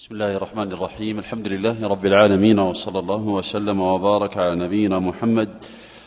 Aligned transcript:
بسم 0.00 0.14
الله 0.14 0.36
الرحمن 0.36 0.72
الرحيم. 0.72 1.18
الحمد 1.18 1.48
لله 1.48 1.88
رب 1.88 2.06
العالمين 2.06 2.58
وصلى 2.58 2.98
الله 2.98 3.22
وسلم 3.28 3.80
وبارك 3.80 4.36
على 4.36 4.54
نبينا 4.56 4.98
محمد 4.98 5.48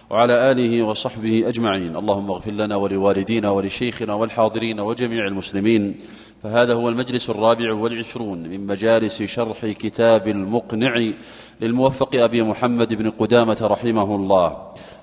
وعلى 0.09 0.51
آله 0.51 0.83
وصحبه 0.83 1.47
أجمعين. 1.47 1.95
اللهم 1.95 2.31
اغفر 2.31 2.51
لنا 2.51 2.75
ولوالدينا 2.75 3.49
ولشيخنا 3.49 4.13
والحاضرين 4.13 4.79
وجميع 4.79 5.27
المسلمين. 5.27 5.95
فهذا 6.43 6.73
هو 6.73 6.89
المجلس 6.89 7.29
الرابع 7.29 7.73
والعشرون 7.73 8.49
من 8.49 8.67
مجالس 8.67 9.23
شرح 9.23 9.65
كتاب 9.65 10.27
المقنع 10.27 11.13
للموفق 11.61 12.15
أبي 12.15 12.43
محمد 12.43 12.93
بن 12.93 13.09
قدامة 13.09 13.57
رحمه 13.61 14.15
الله. 14.15 14.57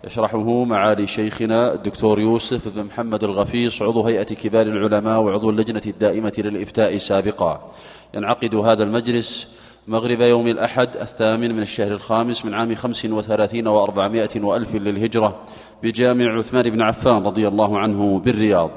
يشرحه 0.04 0.64
معالي 0.64 1.06
شيخنا 1.06 1.74
الدكتور 1.74 2.20
يوسف 2.20 2.68
بن 2.68 2.84
محمد 2.84 3.24
الغفيص 3.24 3.82
عضو 3.82 4.02
هيئة 4.02 4.22
كبار 4.22 4.66
العلماء 4.66 5.20
وعضو 5.20 5.50
اللجنة 5.50 5.82
الدائمة 5.86 6.32
للإفتاء 6.38 6.98
سابقا. 6.98 7.70
ينعقد 8.14 8.54
هذا 8.54 8.82
المجلس 8.84 9.48
مغرب 9.88 10.20
يوم 10.20 10.46
الأحد 10.46 10.96
الثامن 10.96 11.54
من 11.56 11.62
الشهر 11.62 11.92
الخامس 11.92 12.44
من 12.44 12.54
عام 12.54 12.74
خمس 12.74 13.04
وثلاثين 13.04 13.66
وأربعمائة 13.68 14.40
وألف 14.40 14.74
للهجرة 14.74 15.36
بجامع 15.82 16.38
عثمان 16.38 16.70
بن 16.70 16.82
عفان 16.82 17.22
رضي 17.22 17.48
الله 17.48 17.78
عنه 17.78 18.18
بالرياض. 18.18 18.70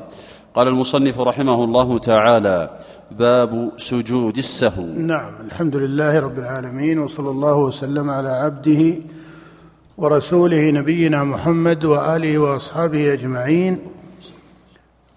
قال 0.54 0.68
المصنف 0.68 1.20
رحمه 1.20 1.64
الله 1.64 1.98
تعالى 1.98 2.80
باب 3.12 3.72
سجود 3.78 4.38
السهو. 4.38 4.86
نعم 4.86 5.42
الحمد 5.46 5.76
لله 5.76 6.20
رب 6.20 6.38
العالمين 6.40 7.00
وصلى 7.00 7.30
الله 7.30 7.56
وسلم 7.56 8.10
على 8.10 8.30
عبده 8.30 8.96
ورسوله 9.98 10.72
نبينا 10.72 11.24
محمد 11.24 11.86
وآله 11.86 12.38
وأصحابه 12.38 13.14
أجمعين. 13.14 13.80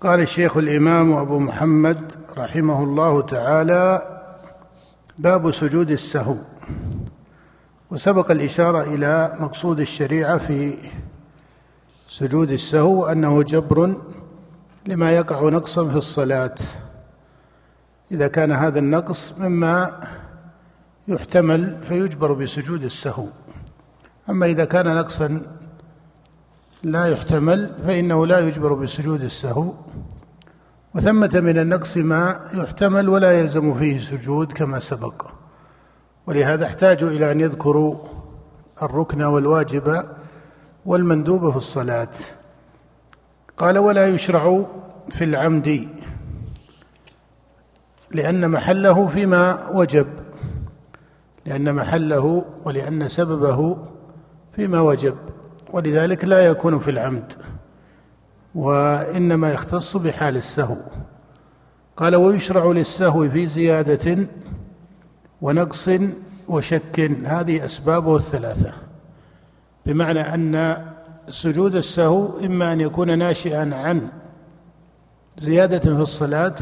قال 0.00 0.20
الشيخ 0.20 0.56
الإمام 0.56 1.12
أبو 1.12 1.38
محمد 1.38 2.12
رحمه 2.38 2.82
الله 2.82 3.22
تعالى 3.22 3.82
باب 5.18 5.50
سجود 5.50 5.90
السهو 5.90 6.36
وسبق 7.90 8.30
الإشارة 8.30 8.82
إلى 8.82 9.36
مقصود 9.40 9.80
الشريعة 9.80 10.38
في 10.38 10.78
سجود 12.08 12.50
السهو 12.50 13.06
أنه 13.06 13.42
جبر 13.42 14.00
لما 14.86 15.10
يقع 15.12 15.48
نقصا 15.48 15.88
في 15.88 15.96
الصلاة. 15.96 16.54
إذا 18.12 18.28
كان 18.28 18.52
هذا 18.52 18.78
النقص 18.78 19.38
مما 19.38 20.00
يحتمل 21.08 21.84
فيجبر 21.88 22.32
بسجود 22.32 22.84
السهو. 22.84 23.26
أما 24.30 24.46
إذا 24.46 24.64
كان 24.64 24.96
نقصا 24.96 25.42
لا 26.82 27.06
يحتمل 27.06 27.74
فإنه 27.86 28.26
لا 28.26 28.38
يجبر 28.38 28.74
بسجود 28.74 29.20
السهو. 29.20 29.74
وثمة 30.96 31.30
من 31.34 31.58
النقص 31.58 31.96
ما 31.96 32.40
يحتمل 32.54 33.08
ولا 33.08 33.40
يلزم 33.40 33.74
فيه 33.74 33.98
سجود 33.98 34.52
كما 34.52 34.78
سبق. 34.78 35.26
ولهذا 36.26 36.66
احتاجوا 36.66 37.10
إلى 37.10 37.32
أن 37.32 37.40
يذكروا 37.40 37.96
الركن 38.82 39.22
والواجب 39.22 40.02
والمندوب 40.86 41.50
في 41.50 41.56
الصلاة. 41.56 42.12
قال 43.56 43.78
ولا 43.78 44.06
يشرع 44.06 44.64
في 45.12 45.24
العمد 45.24 45.88
لأن 48.10 48.50
محله 48.50 49.06
فيما 49.06 49.70
وجب 49.70 50.06
لأن 51.46 51.74
محله 51.74 52.44
ولأن 52.64 53.08
سببه 53.08 53.76
فيما 54.52 54.80
وجب 54.80 55.16
ولذلك 55.72 56.24
لا 56.24 56.46
يكون 56.46 56.78
في 56.78 56.90
العمد. 56.90 57.32
وإنما 58.56 59.52
يختص 59.52 59.96
بحال 59.96 60.36
السهو. 60.36 60.76
قال 61.96 62.16
ويشرع 62.16 62.64
للسهو 62.64 63.28
في 63.28 63.46
زيادة 63.46 64.28
ونقص 65.42 65.90
وشك. 66.48 67.00
هذه 67.24 67.64
اسبابه 67.64 68.16
الثلاثة. 68.16 68.72
بمعنى 69.86 70.20
أن 70.20 70.76
سجود 71.28 71.74
السهو 71.74 72.38
إما 72.38 72.72
أن 72.72 72.80
يكون 72.80 73.18
ناشئا 73.18 73.74
عن 73.74 74.08
زيادة 75.38 75.78
في 75.78 76.00
الصلاة 76.00 76.54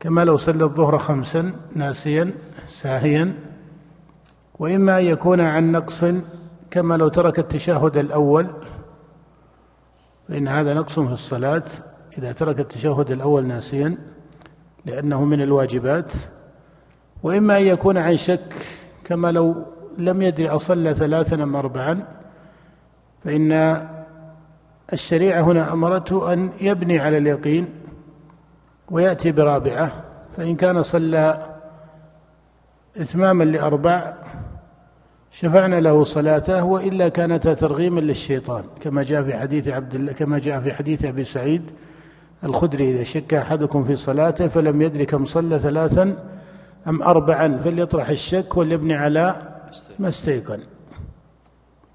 كما 0.00 0.24
لو 0.24 0.36
صلى 0.36 0.64
الظهر 0.64 0.98
خمسا 0.98 1.52
ناسيا 1.74 2.34
ساهيا 2.68 3.34
وإما 4.58 4.98
أن 4.98 5.04
يكون 5.04 5.40
عن 5.40 5.72
نقص 5.72 6.04
كما 6.70 6.94
لو 6.94 7.08
ترك 7.08 7.38
التشهد 7.38 7.96
الأول 7.96 8.46
فإن 10.32 10.48
هذا 10.48 10.74
نقص 10.74 10.98
في 10.98 11.12
الصلاة 11.12 11.62
إذا 12.18 12.32
ترك 12.32 12.60
التشهد 12.60 13.10
الأول 13.10 13.44
ناسيا 13.46 13.96
لأنه 14.86 15.24
من 15.24 15.42
الواجبات. 15.42 16.12
وإما 17.22 17.58
أن 17.58 17.62
يكون 17.62 17.98
عن 17.98 18.16
شك 18.16 18.54
كما 19.04 19.32
لو 19.32 19.66
لم 19.98 20.22
يدري 20.22 20.48
أصلى 20.48 20.94
ثلاثا 20.94 21.42
أم 21.42 21.56
أربعا 21.56 22.04
فإن 23.24 23.52
الشريعة 24.92 25.42
هنا 25.42 25.72
أمرته 25.72 26.32
أن 26.32 26.50
يبني 26.60 26.98
على 26.98 27.18
اليقين 27.18 27.68
ويأتي 28.90 29.32
برابعة 29.32 29.92
فإن 30.36 30.56
كان 30.56 30.82
صلى 30.82 31.56
إتماما 32.96 33.44
لأربع 33.44 34.14
شفعنا 35.32 35.80
له 35.80 36.04
صلاته 36.04 36.64
وإلا 36.64 37.08
كانت 37.08 37.48
ترغيما 37.48 38.00
للشيطان 38.00 38.64
كما 38.80 39.02
جاء 39.02 39.22
في 39.22 39.34
حديث 39.34 39.68
عبد 39.68 39.94
الله 39.94 40.12
كما 40.12 40.38
جاء 40.38 40.60
في 40.60 40.72
حديث 40.72 41.04
أبي 41.04 41.24
سعيد 41.24 41.70
الخدري 42.44 42.90
إذا 42.90 43.02
شك 43.02 43.34
أحدكم 43.34 43.84
في 43.84 43.96
صلاته 43.96 44.48
فلم 44.48 44.82
يدري 44.82 45.06
كم 45.06 45.24
صلى 45.24 45.58
ثلاثا 45.58 46.16
أم 46.88 47.02
اربعا 47.02 47.60
فليطرح 47.64 48.08
الشك 48.08 48.56
وليبني 48.56 48.94
على 48.94 49.42
ما 49.98 50.08
استيقن. 50.08 50.60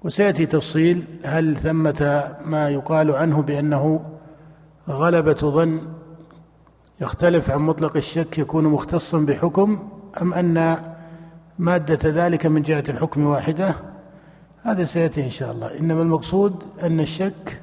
وسيأتي 0.04 0.46
تفصيل 0.46 1.04
هل 1.24 1.56
ثمة 1.56 2.34
ما 2.44 2.70
يقال 2.70 3.10
عنه 3.10 3.42
بأنه 3.42 4.04
غلبة 4.88 5.32
ظن 5.32 5.80
يختلف 7.00 7.50
عن 7.50 7.60
مطلق 7.60 7.96
الشك 7.96 8.38
يكون 8.38 8.64
مختصا 8.64 9.18
بحكم 9.18 9.88
أم 10.22 10.34
أن 10.34 10.76
مادة 11.58 12.10
ذلك 12.26 12.46
من 12.46 12.62
جهة 12.62 12.84
الحكم 12.88 13.26
واحدة. 13.26 13.74
هذا 14.62 14.84
سيأتي 14.84 15.24
إن 15.24 15.30
شاء 15.30 15.52
الله. 15.52 15.78
إنما 15.78 16.02
المقصود 16.02 16.64
أن 16.82 17.00
الشك 17.00 17.60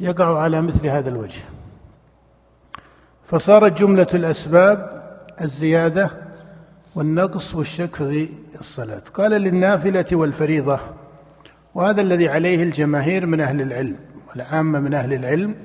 يقع 0.00 0.38
على 0.38 0.62
مثل 0.62 0.86
هذا 0.86 1.08
الوجه. 1.08 1.42
فصارت 3.26 3.78
جملة 3.78 4.06
الأسباب 4.14 5.02
الزيادة 5.40 6.10
والنقص 6.94 7.54
والشك 7.54 7.94
في 7.94 8.28
الصلاة. 8.60 9.02
قال 9.14 9.30
للنافلة 9.30 10.06
والفريضة 10.12 10.80
وهذا 11.74 12.00
الذي 12.00 12.28
عليه 12.28 12.62
الجماهير 12.62 13.26
من 13.26 13.40
أهل 13.40 13.60
العلم 13.60 13.96
والعامة 14.30 14.80
من 14.80 14.94
أهل 14.94 15.12
العلم 15.12 15.56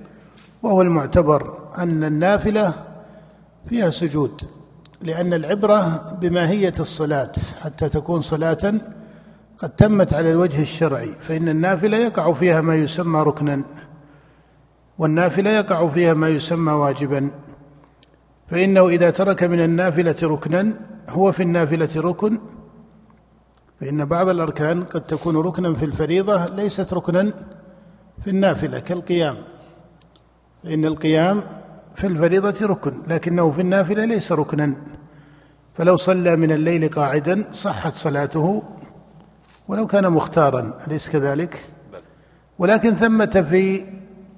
وهو 0.64 0.82
المعتبر 0.82 1.70
أن 1.78 2.04
النافلة 2.04 2.74
فيها 3.70 3.90
سجود. 3.90 4.42
لأن 5.04 5.34
العبرة 5.34 6.14
بماهية 6.22 6.74
الصلاة 6.80 7.32
حتى 7.62 7.90
تكون 7.90 8.22
صلاة 8.22 8.74
قد 9.58 9.70
تمت 9.70 10.14
على 10.14 10.32
الوجه 10.32 10.62
الشرعي 10.62 11.16
فإن 11.20 11.50
النافلة 11.50 11.98
يقع 11.98 12.34
فيها 12.34 12.62
ما 12.62 12.76
يسمى 12.76 13.20
ركنا 13.20 13.64
والنافلة 14.98 15.52
يقع 15.52 15.88
فيها 15.88 16.14
ما 16.14 16.30
يسمى 16.30 16.72
واجبا. 16.72 17.32
فإنه 18.48 18.90
إذا 18.90 19.10
ترك 19.10 19.44
من 19.44 19.60
النافلة 19.60 20.16
ركنا 20.24 20.74
هو 21.10 21.32
في 21.32 21.44
النافلة 21.44 21.90
ركن 21.98 22.40
فإن 23.82 24.06
بعض 24.06 24.30
الأركان 24.30 24.84
قد 24.84 25.02
تكون 25.02 25.38
ركنا 25.38 25.74
في 25.74 25.86
الفريضة 25.86 26.46
ليست 26.46 26.94
ركنا 26.94 27.34
في 28.24 28.30
النافلة 28.30 28.80
كالقيام. 28.80 29.36
فإن 30.64 30.86
القيام 30.86 31.42
في 31.96 32.08
الفريضة 32.08 32.66
ركن 32.66 32.94
لكنه 33.08 33.52
في 33.52 33.62
النافلة 33.62 34.06
ليس 34.06 34.32
ركنا. 34.32 34.74
فلو 35.74 35.96
صلى 35.96 36.36
من 36.36 36.52
الليل 36.52 36.90
قاعدا 36.90 37.46
صحت 37.54 37.94
صلاته 37.94 38.64
ولو 39.68 39.88
كان 39.88 40.10
مختارا 40.10 40.78
أليس 40.88 41.10
كذلك؟ 41.10 41.66
ولكن 42.60 42.94
ثمة 42.94 43.46
في 43.50 43.86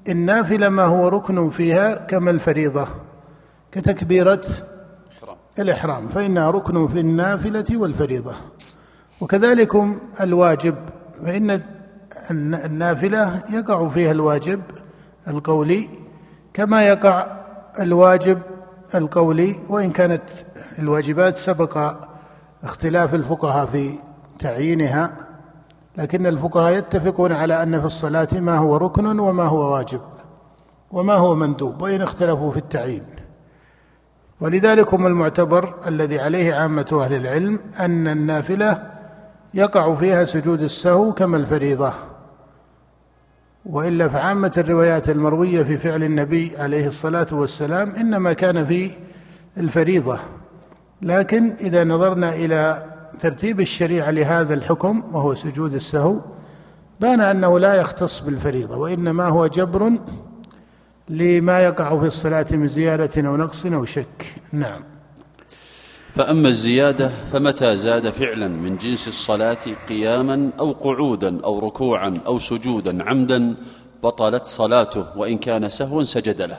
النافلة 0.10 0.70
ما 0.70 0.84
هو 0.84 1.08
ركن 1.08 1.50
فيها 1.50 1.96
كما 1.96 2.32
الفريضة 2.32 2.88
كتكبيرة 3.72 4.42
الإحرام. 5.60 6.08
فإنها 6.08 6.52
ركن 6.52 6.88
في 6.88 7.00
النافلة 7.00 7.66
والفريضة. 7.72 8.34
وكذلك 9.22 9.72
الواجب 10.22 10.76
فإن 11.26 11.62
النافلة 12.32 13.44
يقع 13.50 13.88
فيها 13.88 14.12
الواجب 14.12 14.62
القولي 15.28 15.90
كما 16.54 16.88
يقع 16.88 17.43
الواجب 17.80 18.40
القولي 18.96 19.56
وإن 19.70 19.92
كانت 19.92 20.24
الواجبات 20.80 21.38
سبق 21.38 21.96
اختلاف 22.64 23.16
الفقهاء 23.16 23.66
في 23.66 23.90
تعيينها 24.40 25.18
لكن 25.98 26.26
الفقهاء 26.26 26.78
يتفقون 26.78 27.32
على 27.32 27.64
أن 27.64 27.80
في 27.80 27.86
الصلاة 27.86 28.28
ما 28.34 28.58
هو 28.58 28.78
ركن 28.78 29.20
وما 29.20 29.44
هو 29.44 29.74
واجب 29.74 30.02
وما 30.92 31.14
هو 31.14 31.36
مندوب 31.36 31.82
وإن 31.82 32.02
اختلفوا 32.02 32.52
في 32.52 32.58
التعيين. 32.58 33.04
ولذلك 34.42 34.94
هم 34.94 35.08
المعتبر 35.08 35.74
الذي 35.88 36.20
عليه 36.20 36.54
عامة 36.54 37.00
أهل 37.04 37.14
العلم 37.14 37.60
أن 37.80 38.08
النافلة 38.08 38.92
يقع 39.54 39.96
فيها 39.96 40.24
سجود 40.24 40.62
السهو 40.62 41.14
كما 41.14 41.38
الفريضة. 41.38 41.94
وإلا 43.66 44.08
فعامة 44.08 44.52
الروايات 44.58 45.10
المروية 45.10 45.64
في 45.64 45.78
فعل 45.78 46.04
النبي 46.04 46.58
عليه 46.58 46.88
الصلاة 46.88 47.28
والسلام 47.32 47.96
إنما 47.96 48.34
كان 48.34 48.66
في 48.66 48.92
الفريضة. 49.58 50.20
لكن 51.02 51.52
إذا 51.62 51.84
نظرنا 51.84 52.36
إلى 52.36 52.86
ترتيب 53.20 53.60
الشريعة 53.60 54.12
لهذا 54.12 54.54
الحكم 54.54 55.04
وهو 55.16 55.34
سجود 55.34 55.74
السهو 55.74 56.22
بان 57.00 57.22
أنه 57.22 57.60
لا 57.60 57.76
يختص 57.76 58.20
بالفريضة 58.20 58.78
وإنما 58.78 59.28
هو 59.28 59.48
جبر 59.48 59.92
لما 61.10 61.60
يقع 61.60 62.00
في 62.00 62.06
الصلاة 62.06 62.46
من 62.52 62.68
زيادة 62.68 63.28
أو 63.28 63.38
نقص 63.38 63.66
أو 63.66 63.86
شك. 63.86 64.26
نعم. 64.52 64.93
فأما 66.16 66.48
الزيادة 66.48 67.08
فمتى 67.08 67.78
زاد 67.78 68.10
فعلا 68.10 68.48
من 68.48 68.78
جنس 68.78 69.08
الصلاة 69.08 69.58
قياما 69.90 70.50
أو 70.60 70.72
قعودا 70.72 71.44
أو 71.44 71.60
ركوعا 71.60 72.14
أو 72.28 72.40
سجودا 72.40 73.04
عمدا 73.04 73.56
بطلت 74.04 74.46
صلاته 74.46 75.18
وإن 75.18 75.38
كان 75.38 75.70
سهوا 75.70 76.04
سجد 76.04 76.42
له. 76.42 76.58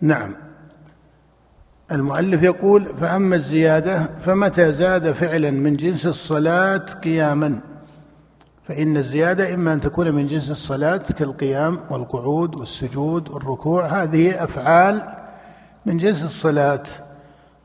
نعم. 0.00 0.36
المؤلف 1.92 2.42
يقول 2.42 2.84
فأما 2.84 3.36
الزيادة 3.36 4.10
فمتى 4.24 4.72
زاد 4.72 5.12
فعلا 5.12 5.50
من 5.50 5.76
جنس 5.76 6.06
الصلاة 6.06 6.86
قياما؟ 7.04 7.60
فإن 8.68 8.96
الزيادة 8.96 9.54
إما 9.54 9.72
أن 9.72 9.80
تكون 9.80 10.14
من 10.14 10.26
جنس 10.26 10.50
الصلاة 10.50 11.02
كالقيام 11.18 11.78
والقعود 11.90 12.54
والسجود 12.54 13.28
والركوع 13.28 13.86
هذه 13.86 14.44
أفعال 14.44 15.02
من 15.86 15.96
جنس 15.96 16.24
الصلاة. 16.24 16.82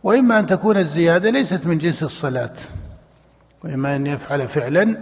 وإما 0.04 0.40
أن 0.40 0.46
تكون 0.46 0.78
الزيادة 0.78 1.30
ليست 1.30 1.66
من 1.66 1.78
جنس 1.78 2.04
الصلاة 2.04 2.54
وإما 3.64 3.96
أن 3.96 4.08
يفعل 4.08 4.48
فعلا 4.48 4.98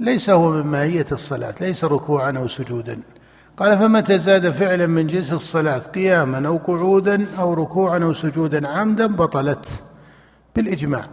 ليس 0.00 0.30
هو 0.30 0.50
من 0.50 0.62
ماهية 0.62 1.06
الصلاة 1.12 1.54
ليس 1.60 1.84
ركوعا 1.84 2.38
أو 2.38 2.48
سجودا. 2.48 3.00
قال 3.56 3.78
فمتى 3.78 4.18
زاد 4.18 4.50
فعلا 4.50 4.86
من 4.86 5.06
جنس 5.06 5.32
الصلاة 5.32 5.78
قياما 5.78 6.48
أو 6.48 6.56
قعودا 6.56 7.26
أو 7.38 7.54
ركوعا 7.54 7.98
أو 7.98 8.12
سجودا 8.12 8.68
عمدا 8.68 9.06
بطلت 9.06 9.82
بالإجماع. 10.56 11.04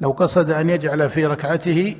لو 0.00 0.10
قصد 0.10 0.50
أن 0.50 0.70
يجعل 0.70 1.10
في 1.10 1.26
ركعته 1.26 1.96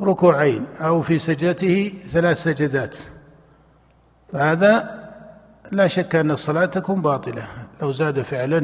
ركوعين 0.00 0.66
أو 0.80 1.02
في 1.02 1.18
سجدته 1.18 1.92
ثلاث 2.12 2.42
سجدات 2.42 2.96
فهذا 4.32 5.00
لا 5.72 5.86
شك 5.86 6.16
أن 6.16 6.30
الصلاة 6.30 6.66
تكون 6.66 7.02
باطلة. 7.02 7.63
لو 7.84 7.92
زاد 7.92 8.22
فعلا 8.22 8.60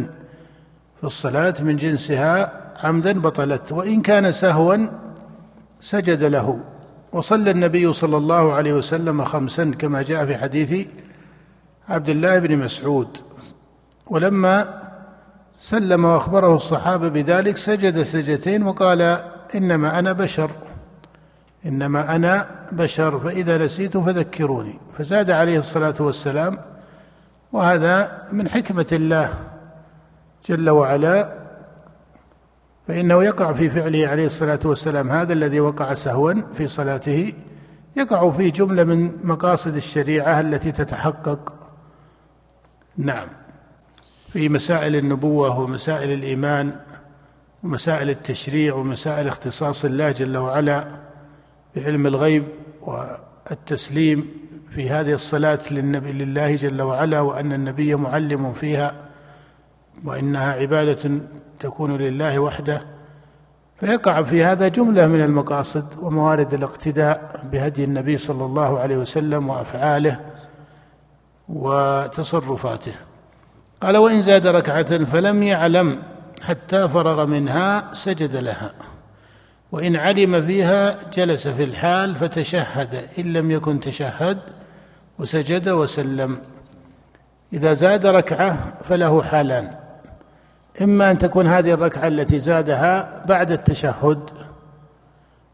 في 1.01 1.05
الصلاة 1.05 1.55
من 1.61 1.77
جنسها 1.77 2.53
عمدا 2.77 3.21
بطلت 3.21 3.73
وإن 3.73 4.03
كان 4.03 4.33
سهوا 4.33 4.77
سجد 5.81 6.25
له. 6.25 6.61
وصلى 7.13 7.51
النبي 7.51 7.93
صلى 7.93 8.17
الله 8.17 8.53
عليه 8.53 8.73
وسلم 8.73 9.25
خمسا 9.25 9.73
كما 9.79 10.03
جاء 10.03 10.27
في 10.27 10.39
حديث 10.39 10.87
عبد 11.89 12.09
الله 12.09 12.39
بن 12.39 12.59
مسعود. 12.59 13.09
ولما 14.07 14.81
سلم 15.59 16.05
وأخبره 16.05 16.55
الصحابة 16.55 17.09
بذلك 17.09 17.57
سجد 17.57 18.03
سجدتين 18.03 18.63
وقال 18.63 19.01
إنما 19.55 19.99
أنا 19.99 20.13
بشر 20.13 20.51
إنما 21.67 22.17
أنا 22.17 22.47
بشر 22.73 23.19
فإذا 23.19 23.59
نسيت 23.59 23.97
فذكروني. 23.97 24.79
فزاد 24.99 25.31
عليه 25.31 25.59
الصلاة 25.59 25.95
والسلام 26.01 26.59
وهذا 27.53 28.27
من 28.33 28.49
حكمة 28.49 28.87
الله 28.93 29.29
جل 30.45 30.71
وعلا 30.71 31.41
فإنه 32.89 33.25
يقع 33.25 33.53
في 33.53 33.71
فعله 33.71 34.09
عليه 34.09 34.27
الصلاة 34.27 34.61
والسلام 34.65 35.11
هذا 35.11 35.33
الذي 35.33 35.61
وقع 35.61 35.95
سهوا 35.95 36.35
في 36.57 36.67
صلاته 36.67 37.33
يقع 37.97 38.31
فيه 38.31 38.53
جملة 38.53 38.85
من 38.85 39.27
مقاصد 39.27 39.77
الشريعة 39.77 40.41
التي 40.41 40.73
تتحقق. 40.73 41.55
نعم. 42.97 43.29
في 44.33 44.49
مسائل 44.49 44.97
النبوة 44.97 45.59
ومسائل 45.59 46.13
الإيمان 46.13 46.73
ومسائل 47.63 48.11
التشريع 48.11 48.75
ومسائل 48.75 49.29
اختصاص 49.29 49.85
الله 49.85 50.11
جل 50.11 50.37
وعلا 50.37 50.89
بعلم 51.77 52.07
الغيب 52.07 52.45
والتسليم 52.83 54.31
في 54.71 54.91
هذه 54.91 55.13
الصلاة 55.13 55.59
للنبي 55.71 56.13
لله 56.13 56.57
جل 56.57 56.83
وعلا 56.83 57.21
وأن 57.21 57.53
النبي 57.53 57.95
معلم 57.95 58.53
فيها 58.53 58.95
وإنها 60.05 60.53
عبادة 60.53 61.11
تكون 61.59 61.97
لله 61.97 62.39
وحده. 62.39 62.83
فيقع 63.81 64.23
في 64.23 64.45
هذا 64.45 64.69
جملة 64.69 65.07
من 65.07 65.21
المقاصد 65.21 65.99
وموارد 66.03 66.55
الاقتداء 66.55 67.45
بهدي 67.53 67.85
النبي 67.85 68.17
صلى 68.17 68.45
الله 68.45 68.79
عليه 68.79 68.97
وسلم 68.97 69.49
وأفعاله 69.49 70.21
وتصرفاته. 71.49 72.93
قال 73.81 73.97
وإن 73.97 74.23
زاد 74.23 74.47
ركعة 74.47 75.05
فلم 75.05 75.43
يعلم 75.43 76.03
حتى 76.43 76.89
فرغ 76.89 77.27
منها 77.27 77.93
سجد 77.93 78.37
لها. 78.37 78.73
وإن 79.73 79.97
علم 79.97 80.47
فيها 80.47 80.99
جلس 81.13 81.49
في 81.49 81.65
الحال 81.65 82.17
فتشهد 82.17 83.09
إن 83.19 83.33
لم 83.33 83.51
يكن 83.51 83.81
تشهد 83.81 84.39
وسجد 85.19 85.69
وسلم. 85.69 86.39
إذا 87.53 87.73
زاد 87.73 88.07
ركعة 88.07 88.79
فله 88.83 89.23
حالان. 89.23 89.71
إما 90.83 91.11
أن 91.11 91.19
تكون 91.19 91.47
هذه 91.47 91.73
الركعة 91.73 92.07
التي 92.07 92.39
زادها 92.39 93.27
بعد 93.27 93.51
التشهد 93.51 94.31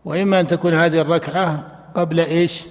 وإما 0.05 0.41
أن 0.41 0.47
تكون 0.47 0.75
هذه 0.75 1.01
الركعة 1.01 1.67
قبل 1.95 2.21
إيش؟ 2.21 2.67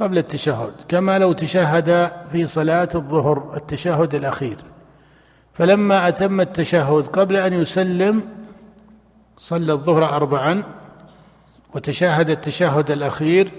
قبل 0.00 0.18
التشهد. 0.18 0.72
كما 0.88 1.18
لو 1.18 1.32
تشهد 1.32 2.10
في 2.32 2.46
صلاة 2.46 2.88
الظهر 2.94 3.56
التشهد 3.56 4.14
الأخير. 4.14 4.56
فلما 5.54 6.08
أتم 6.08 6.40
التشهد 6.40 7.06
قبل 7.06 7.36
أن 7.36 7.52
يسلم 7.52 8.22
صلى 9.36 9.72
الظهر 9.72 10.04
أربعا 10.04 10.62
وتشهد 11.74 12.30
التشهد 12.30 12.90
الأخير 12.90 13.50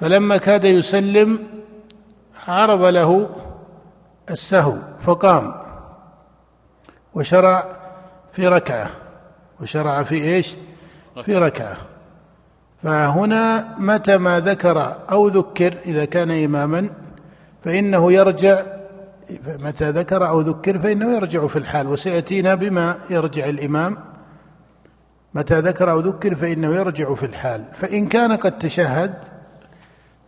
فلما 0.00 0.36
كاد 0.36 0.64
يسلم 0.64 1.38
عرض 2.48 2.82
له 2.82 3.28
السهو 4.30 4.76
فقام 5.00 5.54
وشرع 7.14 7.76
في 8.32 8.48
ركعة. 8.48 8.90
وشرع 9.60 10.02
في 10.02 10.14
إيش؟ 10.14 10.56
في 11.24 11.36
ركعة. 11.36 11.76
فهنا 12.82 13.74
متى 13.78 14.16
ما 14.16 14.40
ذكر 14.40 14.96
أو 15.10 15.28
ذكر 15.28 15.74
إذا 15.86 16.04
كان 16.04 16.30
اماما 16.30 16.90
فإنه 17.62 18.12
يرجع 18.12 18.62
متى 19.46 19.90
ذكر 19.90 20.28
أو 20.28 20.40
ذكر 20.40 20.78
فإنه 20.78 21.14
يرجع 21.14 21.46
في 21.46 21.56
الحال 21.56 21.86
وسيأتينا 21.86 22.54
بما 22.54 22.98
يرجع 23.10 23.48
الإمام 23.48 23.96
متى 25.34 25.60
ذكر 25.60 25.90
أو 25.90 26.00
ذكر 26.00 26.34
فإنه 26.34 26.74
يرجع 26.74 27.14
في 27.14 27.26
الحال. 27.26 27.64
فإن 27.74 28.06
كان 28.06 28.32
قد 28.32 28.58
تشهد 28.58 29.14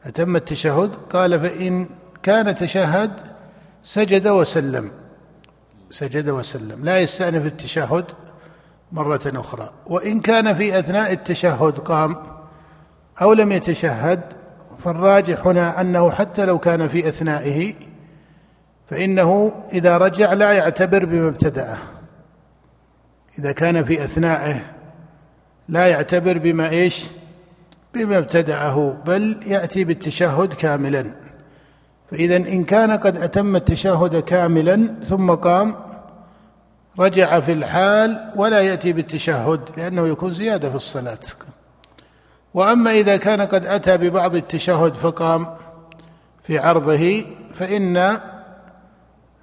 أتم 0.04 0.36
التشهد؟ 0.36 0.94
قال 0.94 1.40
فإن 1.40 1.88
كان 2.22 2.54
تشهد 2.54 3.10
سجد 3.82 4.28
وسلم. 4.28 4.90
سجد 5.90 6.28
وسلم. 6.28 6.84
لا 6.84 6.98
يستأنف 6.98 7.46
التشهد 7.46 8.04
مرة 8.92 9.22
أخرى. 9.26 9.70
وإن 9.86 10.20
كان 10.20 10.54
في 10.54 10.78
أثناء 10.78 11.12
التشهد 11.12 11.78
قام 11.78 12.16
أو 13.22 13.32
لم 13.32 13.52
يتشهد 13.52 14.32
فالراجح 14.78 15.46
هنا 15.46 15.80
أنه 15.80 16.10
حتى 16.10 16.44
لو 16.44 16.58
كان 16.58 16.88
في 16.88 17.08
أثنائه 17.08 17.74
فإنه 18.90 19.52
إذا 19.72 19.96
رجع 19.96 20.32
لا 20.32 20.52
يعتبر 20.52 21.04
بما 21.04 21.28
ابتدأه 21.28 21.76
إذا 23.38 23.52
كان 23.52 23.84
في 23.84 24.04
أثنائه 24.04 24.60
لا 25.68 25.86
يعتبر 25.86 26.38
بما 26.38 26.70
إيش؟ 26.70 27.04
بما 27.94 28.18
ابتدعه 28.18 28.96
بل 29.06 29.40
يأتي 29.46 29.84
بالتشهد 29.84 30.54
كاملا. 30.54 31.10
فاذا 32.10 32.36
إن 32.36 32.64
كان 32.64 32.92
قد 32.92 33.16
أتم 33.16 33.56
التشهد 33.56 34.22
كاملا 34.22 34.94
ثم 35.04 35.30
قام 35.30 35.76
رجع 36.98 37.40
في 37.40 37.52
الحال 37.52 38.30
ولا 38.36 38.60
يأتي 38.60 38.92
بالتشهد 38.92 39.60
لأنه 39.76 40.06
يكون 40.06 40.30
زيادة 40.30 40.70
في 40.70 40.76
الصلاة. 40.76 41.18
وأما 42.54 42.90
إذا 42.90 43.16
كان 43.16 43.40
قد 43.40 43.66
أتى 43.66 43.96
ببعض 43.96 44.34
التشهد 44.34 44.94
فقام 44.94 45.46
في 46.44 46.58
عرضه 46.58 47.24
فإن 47.54 48.20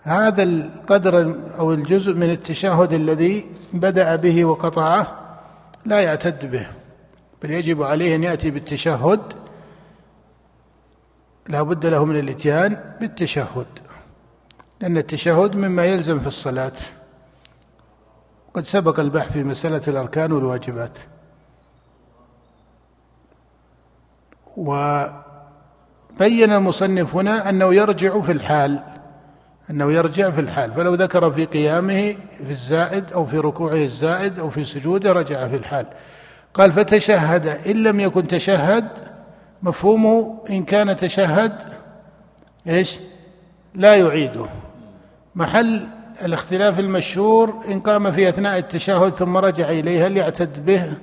هذا 0.03 0.43
القدر 0.43 1.35
أو 1.59 1.73
الجزء 1.73 2.13
من 2.13 2.29
التشهد 2.29 2.93
الذي 2.93 3.45
بدأ 3.73 4.15
به 4.15 4.45
وقطعه 4.45 5.20
لا 5.85 5.99
يعتد 5.99 6.51
به 6.51 6.67
بل 7.43 7.51
يجب 7.51 7.83
عليه 7.83 8.15
أن 8.15 8.23
يأتي 8.23 8.51
بالتشهد 8.51 9.33
لا 11.47 11.61
بد 11.61 11.85
له 11.85 12.05
من 12.05 12.19
الإتيان 12.19 12.95
بالتشهد 12.99 13.67
لأن 14.81 14.97
التشهد 14.97 15.55
مما 15.55 15.85
يلزم 15.85 16.19
في 16.19 16.27
الصلاة. 16.27 16.73
قد 18.53 18.65
سبق 18.65 18.99
البحث 18.99 19.31
في 19.31 19.43
مسألة 19.43 19.81
الأركان 19.87 20.31
والواجبات. 20.31 20.97
وبين 24.57 25.13
المصنف 26.53 27.15
هنا 27.15 27.49
أنه 27.49 27.73
يرجع 27.73 28.21
في 28.21 28.31
الحال. 28.31 29.00
أنه 29.71 29.93
يرجع 29.93 30.29
في 30.29 30.41
الحال 30.41 30.73
فلو 30.73 30.93
ذكر 30.93 31.31
في 31.31 31.45
قيامه 31.45 32.15
في 32.37 32.49
الزائد 32.49 33.11
أو 33.13 33.25
في 33.25 33.37
ركوعه 33.37 33.75
الزائد 33.75 34.39
أو 34.39 34.49
في 34.49 34.63
سجوده 34.63 35.11
رجع 35.11 35.47
في 35.47 35.55
الحال. 35.55 35.85
قال 36.53 36.71
فتشهد. 36.71 37.47
إن 37.47 37.83
لم 37.83 37.99
يكن 37.99 38.27
تشهد 38.27 38.87
مفهومه 39.63 40.43
إن 40.49 40.63
كان 40.63 40.95
تشهد 40.95 41.53
إيش؟ 42.67 42.99
لا 43.75 43.95
يعيده. 43.95 44.45
محل 45.35 45.87
الاختلاف 46.25 46.79
المشهور 46.79 47.63
إن 47.71 47.79
قام 47.79 48.11
في 48.11 48.29
أثناء 48.29 48.57
التشهد 48.57 49.13
ثم 49.13 49.37
رجع 49.37 49.69
إليه 49.69 50.07
هل 50.07 50.17
يعتد 50.17 50.65
به 50.65 50.93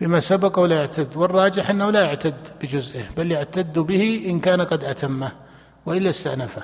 بما 0.00 0.20
سبق 0.20 0.58
ولا 0.58 0.76
يعتد 0.76 1.16
والراجح 1.16 1.70
أنه 1.70 1.90
لا 1.90 2.00
يعتد 2.00 2.34
بجزئه 2.62 3.04
بل 3.16 3.32
يعتد 3.32 3.78
به 3.78 4.26
إن 4.26 4.40
كان 4.40 4.60
قد 4.60 4.84
أتمه 4.84 5.32
وإلا 5.86 6.10
استأنفه. 6.10 6.62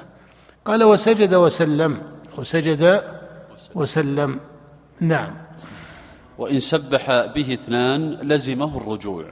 قال 0.65 0.85
وسجد 0.85 1.35
وسلم 1.35 2.03
وسجد 2.39 3.03
وسلم. 3.75 4.41
نعم. 5.01 5.35
وإن 6.39 6.59
سبح 6.59 7.27
به 7.35 7.55
اثنان 7.55 8.11
لزمه 8.11 8.77
الرجوع. 8.79 9.25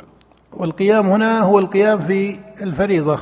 والقيام 0.53 1.09
هنا 1.09 1.41
هو 1.41 1.59
القيام 1.59 2.07
في 2.07 2.41
الفريضة. 2.63 3.19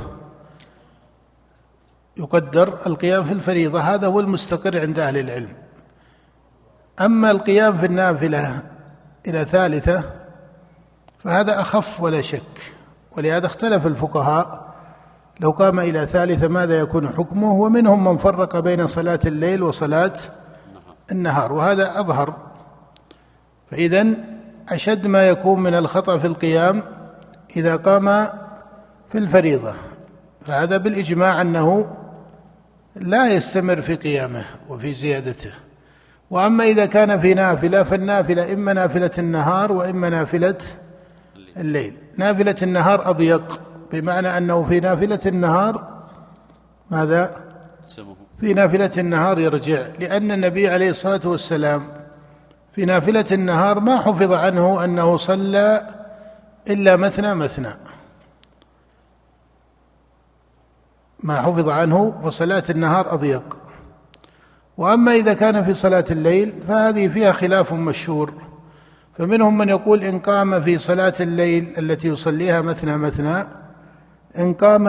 يقدر 2.16 2.86
القيام 2.86 3.24
في 3.24 3.32
الفريضة 3.32 3.80
هذا 3.80 4.06
هو 4.06 4.20
المستقر 4.20 4.80
عند 4.80 4.98
أهل 4.98 5.18
العلم. 5.18 5.56
أما 7.00 7.30
القيام 7.30 7.78
في 7.78 7.86
النافلة 7.86 8.62
إلى 9.28 9.44
ثالثة 9.44 10.04
فهذا 11.24 11.60
أخف 11.60 12.00
ولا 12.00 12.20
شك 12.20 12.74
ولهذا 13.16 13.46
اختلف 13.46 13.86
الفقهاء 13.86 14.65
لو 15.40 15.50
قام 15.50 15.80
إلى 15.80 16.06
ثالثة 16.06 16.48
ماذا 16.48 16.78
يكون 16.78 17.08
حكمه؟ 17.08 17.52
ومنهم 17.52 18.04
من 18.04 18.16
فرق 18.16 18.58
بين 18.58 18.86
صلاة 18.86 19.20
الليل 19.26 19.62
وصلاة 19.62 20.12
النهار 21.12 21.52
وهذا 21.52 22.00
أظهر. 22.00 22.34
فإذا 23.70 24.06
أشد 24.68 25.06
ما 25.06 25.22
يكون 25.22 25.60
من 25.60 25.74
الخطأ 25.74 26.18
في 26.18 26.26
القيام 26.26 26.82
إذا 27.56 27.76
قام 27.76 28.26
في 29.12 29.18
الفريضة. 29.18 29.74
فهذا 30.46 30.76
بالإجماع 30.76 31.40
أنه 31.40 31.96
لا 32.96 33.32
يستمر 33.32 33.80
في 33.80 33.94
قيامه 33.94 34.44
وفي 34.68 34.94
زيادته. 34.94 35.52
وأما 36.30 36.64
إذا 36.64 36.86
كان 36.86 37.18
في 37.18 37.34
نافلة 37.34 37.82
فالنافلة 37.82 38.52
إما 38.52 38.72
نافلة 38.72 39.10
النهار 39.18 39.72
وإما 39.72 40.08
نافلة 40.08 40.58
الليل. 41.56 41.92
نافلة 42.16 42.56
النهار 42.62 43.10
أضيق. 43.10 43.60
بمعنى 44.00 44.38
أنه 44.38 44.64
في 44.64 44.80
نافلة 44.80 45.20
النهار 45.26 46.02
ماذا؟ 46.90 47.36
في 48.40 48.54
نافلة 48.54 48.90
النهار 48.98 49.38
يرجع 49.38 49.88
لأن 50.00 50.30
النبي 50.32 50.68
عليه 50.68 50.90
الصلاة 50.90 51.20
والسلام 51.24 51.88
في 52.72 52.84
نافلة 52.84 53.24
النهار 53.32 53.80
ما 53.80 54.00
حفظ 54.00 54.32
عنه 54.32 54.84
أنه 54.84 55.16
صلى 55.16 55.88
إلا 56.68 56.96
مثنى 56.96 57.34
مثنى. 57.34 57.68
ما 61.22 61.42
حفظ 61.42 61.68
عنه 61.68 62.20
فصلاة 62.24 62.62
النهار 62.70 63.14
أضيق. 63.14 63.58
وأما 64.76 65.12
إذا 65.12 65.34
كان 65.34 65.64
في 65.64 65.74
صلاة 65.74 66.04
الليل 66.10 66.62
فهذه 66.68 67.08
فيها 67.08 67.32
خلاف 67.32 67.72
مشهور. 67.72 68.34
فمنهم 69.18 69.58
من 69.58 69.68
يقول 69.68 70.04
إن 70.04 70.18
قام 70.18 70.62
في 70.62 70.78
صلاة 70.78 71.14
الليل 71.20 71.74
التي 71.78 72.08
يصليها 72.08 72.60
مثنى 72.60 72.96
مثنى 72.96 73.46
إن 74.38 74.54
قام 74.54 74.88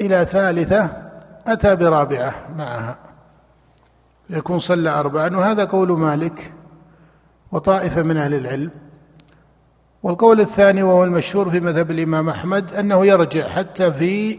إلى 0.00 0.24
ثالثة 0.24 1.10
أتى 1.46 1.76
برابعة 1.76 2.34
معها. 2.56 2.98
يكون 4.30 4.58
صلى 4.58 4.90
أربعا 4.90 5.36
وهذا 5.36 5.64
قول 5.64 5.92
مالك 5.92 6.52
وطائفة 7.52 8.02
من 8.02 8.16
أهل 8.16 8.34
العلم. 8.34 8.70
والقول 10.02 10.40
الثاني 10.40 10.82
وهو 10.82 11.04
المشهور 11.04 11.50
في 11.50 11.60
مذهب 11.60 11.90
الإمام 11.90 12.28
أحمد 12.28 12.74
أنه 12.74 13.06
يرجع 13.06 13.48
حتى 13.48 13.92
في 13.92 14.38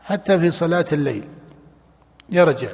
حتى 0.00 0.38
في 0.38 0.50
صلاة 0.50 0.86
الليل. 0.92 1.28
يرجع. 2.28 2.68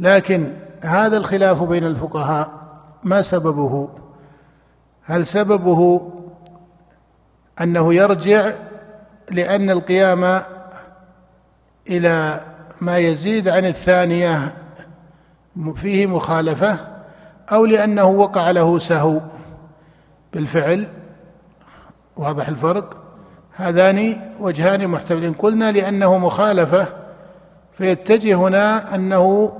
لكن 0.00 0.56
هذا 0.82 1.16
الخلاف 1.16 1.62
بين 1.62 1.84
الفقهاء 1.84 2.50
ما 3.02 3.22
سببه؟ 3.22 3.88
هل 5.02 5.26
سببه 5.26 6.12
أنه 7.60 7.94
يرجع 7.94 8.52
لأن 9.30 9.70
القيام 9.70 10.42
إلى 11.90 12.40
ما 12.80 12.98
يزيد 12.98 13.48
عن 13.48 13.64
الثانية 13.64 14.54
فيه 15.76 16.06
مخالفة 16.06 16.78
أو 17.52 17.64
لأنه 17.66 18.04
وقع 18.04 18.50
له 18.50 18.78
سهو. 18.78 19.20
بالفعل 20.32 20.88
واضح 22.16 22.48
الفرق؟ 22.48 22.96
هذان 23.54 24.20
وجهان 24.40 24.88
محتملين. 24.88 25.32
قلنا 25.32 25.72
لأنه 25.72 26.18
مخالفة 26.18 26.86
فيتجه 27.78 28.34
هنا 28.34 28.94
أنه 28.94 29.52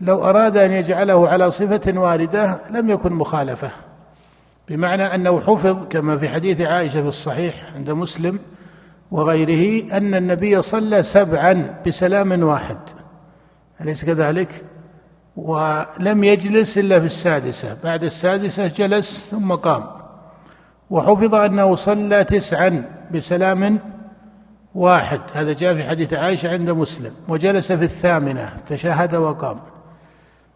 لو 0.00 0.24
أراد 0.24 0.56
أن 0.56 0.72
يجعله 0.72 1.28
على 1.28 1.50
صفة 1.50 2.00
واردة 2.00 2.60
لم 2.70 2.90
يكن 2.90 3.12
مخالفة. 3.12 3.70
بمعنى 4.68 5.14
أنه 5.14 5.40
حفظ 5.40 5.86
كما 5.90 6.18
في 6.18 6.28
حديث 6.28 6.60
عائشة 6.60 7.00
في 7.00 7.08
الصحيح 7.08 7.72
عند 7.74 7.90
مسلم 7.90 8.38
وغيره 9.10 9.96
أن 9.96 10.14
النبي 10.14 10.62
صلى 10.62 11.02
سبعا 11.02 11.80
بسلام 11.86 12.42
واحد. 12.42 12.78
أليس 13.80 14.04
كذلك؟ 14.04 14.64
ولم 15.36 16.24
يجلس 16.24 16.78
إلا 16.78 17.00
في 17.00 17.06
السادسة. 17.06 17.76
بعد 17.84 18.04
السادسة 18.04 18.66
جلس 18.66 19.28
ثم 19.30 19.52
قام. 19.52 19.84
وحفظ 20.90 21.34
أنه 21.34 21.74
صلى 21.74 22.24
تسعا 22.24 22.84
بسلام 23.14 23.78
واحد. 24.74 25.20
هذا 25.32 25.52
جاء 25.52 25.74
في 25.74 25.84
حديث 25.84 26.12
عائشة 26.12 26.48
عند 26.48 26.70
مسلم. 26.70 27.12
وجلس 27.28 27.72
في 27.72 27.84
الثامنة 27.84 28.52
تشهد 28.66 29.14
وقام. 29.14 29.60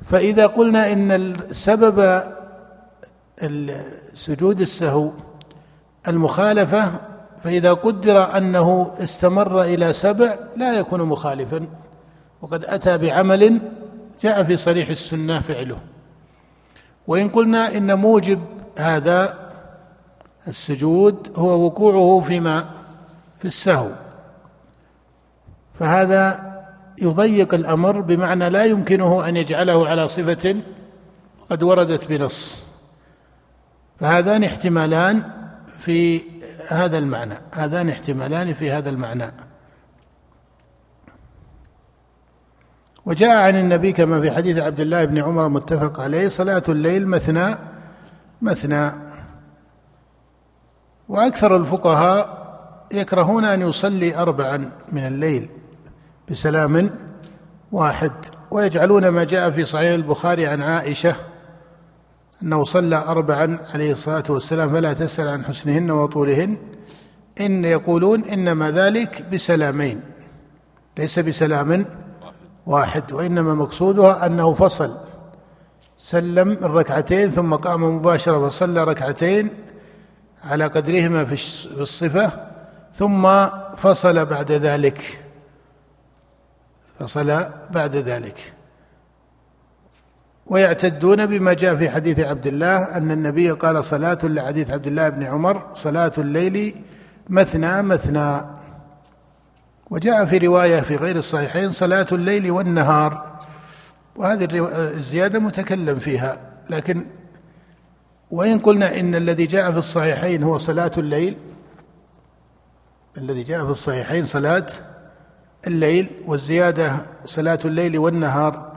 فإذا 0.04 0.46
قلنا 0.46 0.92
إن 0.92 1.12
السبب 1.12 2.22
سجود 4.14 4.60
السهو 4.60 5.10
المخالفة 6.08 6.92
فإذا 7.44 7.72
قدر 7.72 8.36
أنه 8.36 8.94
استمر 8.98 9.62
إلى 9.62 9.92
سبع 9.92 10.38
لا 10.56 10.78
يكون 10.78 11.02
مخالفا. 11.02 11.66
وقد 12.42 12.64
أتى 12.64 12.98
بعمل 12.98 13.60
جاء 14.20 14.42
في 14.42 14.56
صريح 14.56 14.88
السنة 14.88 15.40
فعله. 15.40 15.78
وإن 17.06 17.28
قلنا 17.28 17.76
إن 17.76 17.98
موجب 17.98 18.40
هذا 18.78 19.38
السجود 20.48 21.32
هو 21.36 21.66
وقوعه 21.66 22.24
فيما 22.26 22.70
في 23.38 23.44
السهو. 23.44 23.88
فهذا 25.74 26.52
يضيق 26.98 27.54
الأمر 27.54 28.00
بمعنى 28.00 28.50
لا 28.50 28.64
يمكنه 28.64 29.28
أن 29.28 29.36
يجعله 29.36 29.88
على 29.88 30.08
صفة 30.08 30.56
قد 31.50 31.62
وردت 31.62 32.08
بنص. 32.08 32.61
فهذان 34.02 34.44
احتمالان 34.44 35.22
في 35.78 36.22
هذا 36.68 36.98
المعنى. 36.98 37.38
هذان 37.52 37.88
احتمالان 37.88 38.52
في 38.52 38.70
هذا 38.70 38.90
المعنى. 38.90 39.32
وجاء 43.06 43.36
عن 43.36 43.56
النبي 43.56 43.92
كما 43.92 44.20
في 44.20 44.30
حديث 44.30 44.58
عبد 44.58 44.80
الله 44.80 45.04
بن 45.04 45.18
عمر 45.18 45.48
متفق 45.48 46.00
عليه 46.00 46.28
صلاة 46.28 46.62
الليل 46.68 47.06
مثنى 47.06 47.56
مثنى. 48.42 48.92
وأكثر 51.08 51.56
الفقهاء 51.56 52.42
يكرهون 52.92 53.44
أن 53.44 53.60
يصلي 53.60 54.16
اربعا 54.16 54.70
من 54.92 55.06
الليل 55.06 55.50
بسلام 56.30 56.90
واحد. 57.72 58.12
ويجعلون 58.50 59.08
ما 59.08 59.24
جاء 59.24 59.50
في 59.50 59.64
صحيح 59.64 59.92
البخاري 59.92 60.46
عن 60.46 60.62
عائشة 60.62 61.16
أنه 62.42 62.64
صلى 62.64 62.96
اربعا 62.96 63.58
عليه 63.74 63.92
الصلاة 63.92 64.24
والسلام 64.28 64.70
فلا 64.70 64.92
تسأل 64.92 65.28
عن 65.28 65.44
حسنهن 65.44 65.90
وطولهن. 65.90 66.56
إن 67.40 67.64
يقولون 67.64 68.24
إنما 68.24 68.70
ذلك 68.70 69.24
بسلامين 69.32 70.00
ليس 70.98 71.18
بسلام 71.18 71.86
واحد 72.66 73.12
وإنما 73.12 73.54
مقصودها 73.54 74.26
أنه 74.26 74.54
فصل 74.54 74.96
سلم 75.96 76.50
الركعتين 76.50 77.30
ثم 77.30 77.54
قام 77.54 77.96
مباشرة 77.96 78.38
وصلى 78.38 78.84
ركعتين 78.84 79.50
على 80.44 80.66
قدرهما 80.66 81.24
في 81.24 81.32
الصفة 81.80 82.32
ثم 82.94 83.46
فصل 83.76 84.26
بعد 84.26 84.52
ذلك 84.52 85.24
فصل 86.98 87.46
بعد 87.70 87.96
ذلك. 87.96 88.52
ويعتدون 90.46 91.26
بما 91.26 91.52
جاء 91.52 91.76
في 91.76 91.90
حديث 91.90 92.20
عبد 92.20 92.46
الله 92.46 92.96
أن 92.96 93.10
النبي 93.10 93.50
قال 93.50 93.84
صلاة 93.84 94.18
لحديث 94.22 94.72
عبد 94.72 94.86
الله 94.86 95.08
بن 95.08 95.22
عمر 95.22 95.70
صلاة 95.74 96.12
الليل 96.18 96.74
مثنى 97.28 97.82
مثنى. 97.82 98.40
وجاء 99.90 100.24
في 100.24 100.38
رواية 100.38 100.80
في 100.80 100.96
غير 100.96 101.16
الصحيحين 101.16 101.70
صلاة 101.70 102.06
الليل 102.12 102.50
والنهار. 102.50 103.38
وهذه 104.16 104.48
الزيادة 104.96 105.38
متكلم 105.38 105.98
فيها. 105.98 106.40
لكن 106.70 107.06
وإن 108.30 108.58
قلنا 108.58 109.00
إن 109.00 109.14
الذي 109.14 109.46
جاء 109.46 109.72
في 109.72 109.78
الصحيحين 109.78 110.42
هو 110.42 110.58
صلاة 110.58 110.92
الليل 110.98 111.36
الذي 113.18 113.42
جاء 113.42 113.64
في 113.64 113.70
الصحيحين 113.70 114.26
صلاة 114.26 114.66
الليل 115.66 116.10
والزيادة 116.26 116.96
صلاة 117.24 117.58
الليل 117.64 117.98
والنهار. 117.98 118.71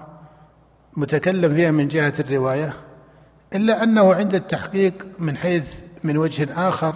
متكلم 0.97 1.55
فيها 1.55 1.71
من 1.71 1.87
جهة 1.87 2.13
الرواية 2.19 2.73
إلا 3.55 3.83
أنه 3.83 4.13
عند 4.13 4.35
التحقيق 4.35 4.93
من 5.19 5.37
حيث 5.37 5.79
من 6.03 6.17
وجه 6.17 6.67
آخر 6.69 6.95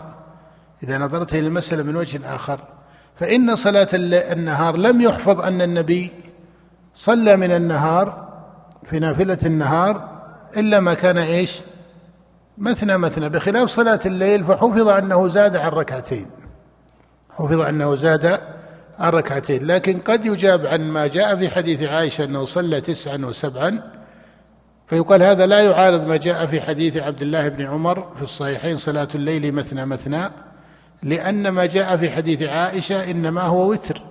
إذا 0.84 0.98
نظرت 0.98 1.34
إلى 1.34 1.48
المسألة 1.48 1.84
من 1.84 1.96
وجه 1.96 2.36
آخر 2.36 2.60
فإن 3.16 3.56
صلاة 3.56 3.88
النهار 3.94 4.78
لم 4.78 5.02
يحفظ 5.02 5.42
أن 5.42 5.62
النبي 5.62 6.12
صلى 6.96 7.38
من 7.38 7.52
النهار 7.52 8.30
في 8.86 9.00
نافلة 9.00 9.38
النهار 9.46 10.22
إلا 10.58 10.80
ما 10.80 10.94
كان 10.94 11.18
إيش؟ 11.18 11.62
مثنى 12.58 12.98
مثنى 12.98 13.30
بخلاف 13.30 13.70
صلاة 13.70 14.00
الليل 14.06 14.44
فحفظ 14.44 14.88
أنه 14.88 15.28
زاد 15.28 15.56
عن 15.56 15.70
ركعتين 15.70 16.26
حفظ 17.38 17.60
أنه 17.60 17.96
زاد 17.96 18.40
عن 19.00 19.12
ركعتين. 19.12 19.66
لكن 19.66 20.00
قد 20.00 20.26
يجاب 20.26 20.66
عن 20.66 20.82
ما 20.82 21.08
جاء 21.08 21.36
في 21.36 21.50
حديث 21.50 21.84
عائشة 21.84 22.24
أنه 22.24 22.46
صلى 22.46 22.82
تسعا 22.82 23.18
وسبعا 23.18 23.82
فيقال 24.88 25.24
هذا 25.24 25.46
لا 25.46 25.60
يعارض 25.60 26.06
ما 26.06 26.18
جاء 26.18 26.46
في 26.46 26.62
حديث 26.62 26.98
عبد 26.98 27.22
الله 27.22 27.48
بن 27.48 27.66
عمر 27.66 28.08
في 28.16 28.22
الصحيحين 28.22 28.78
صلاة 28.78 29.08
الليل 29.16 29.52
مثنى 29.52 29.86
مثنى 29.86 30.30
لأن 31.04 31.50
ما 31.50 31.66
جاء 31.66 31.98
في 31.98 32.12
حديث 32.12 32.42
عائشة 32.44 33.12
إنما 33.12 33.42
هو 33.42 33.72
وتر 33.72 34.02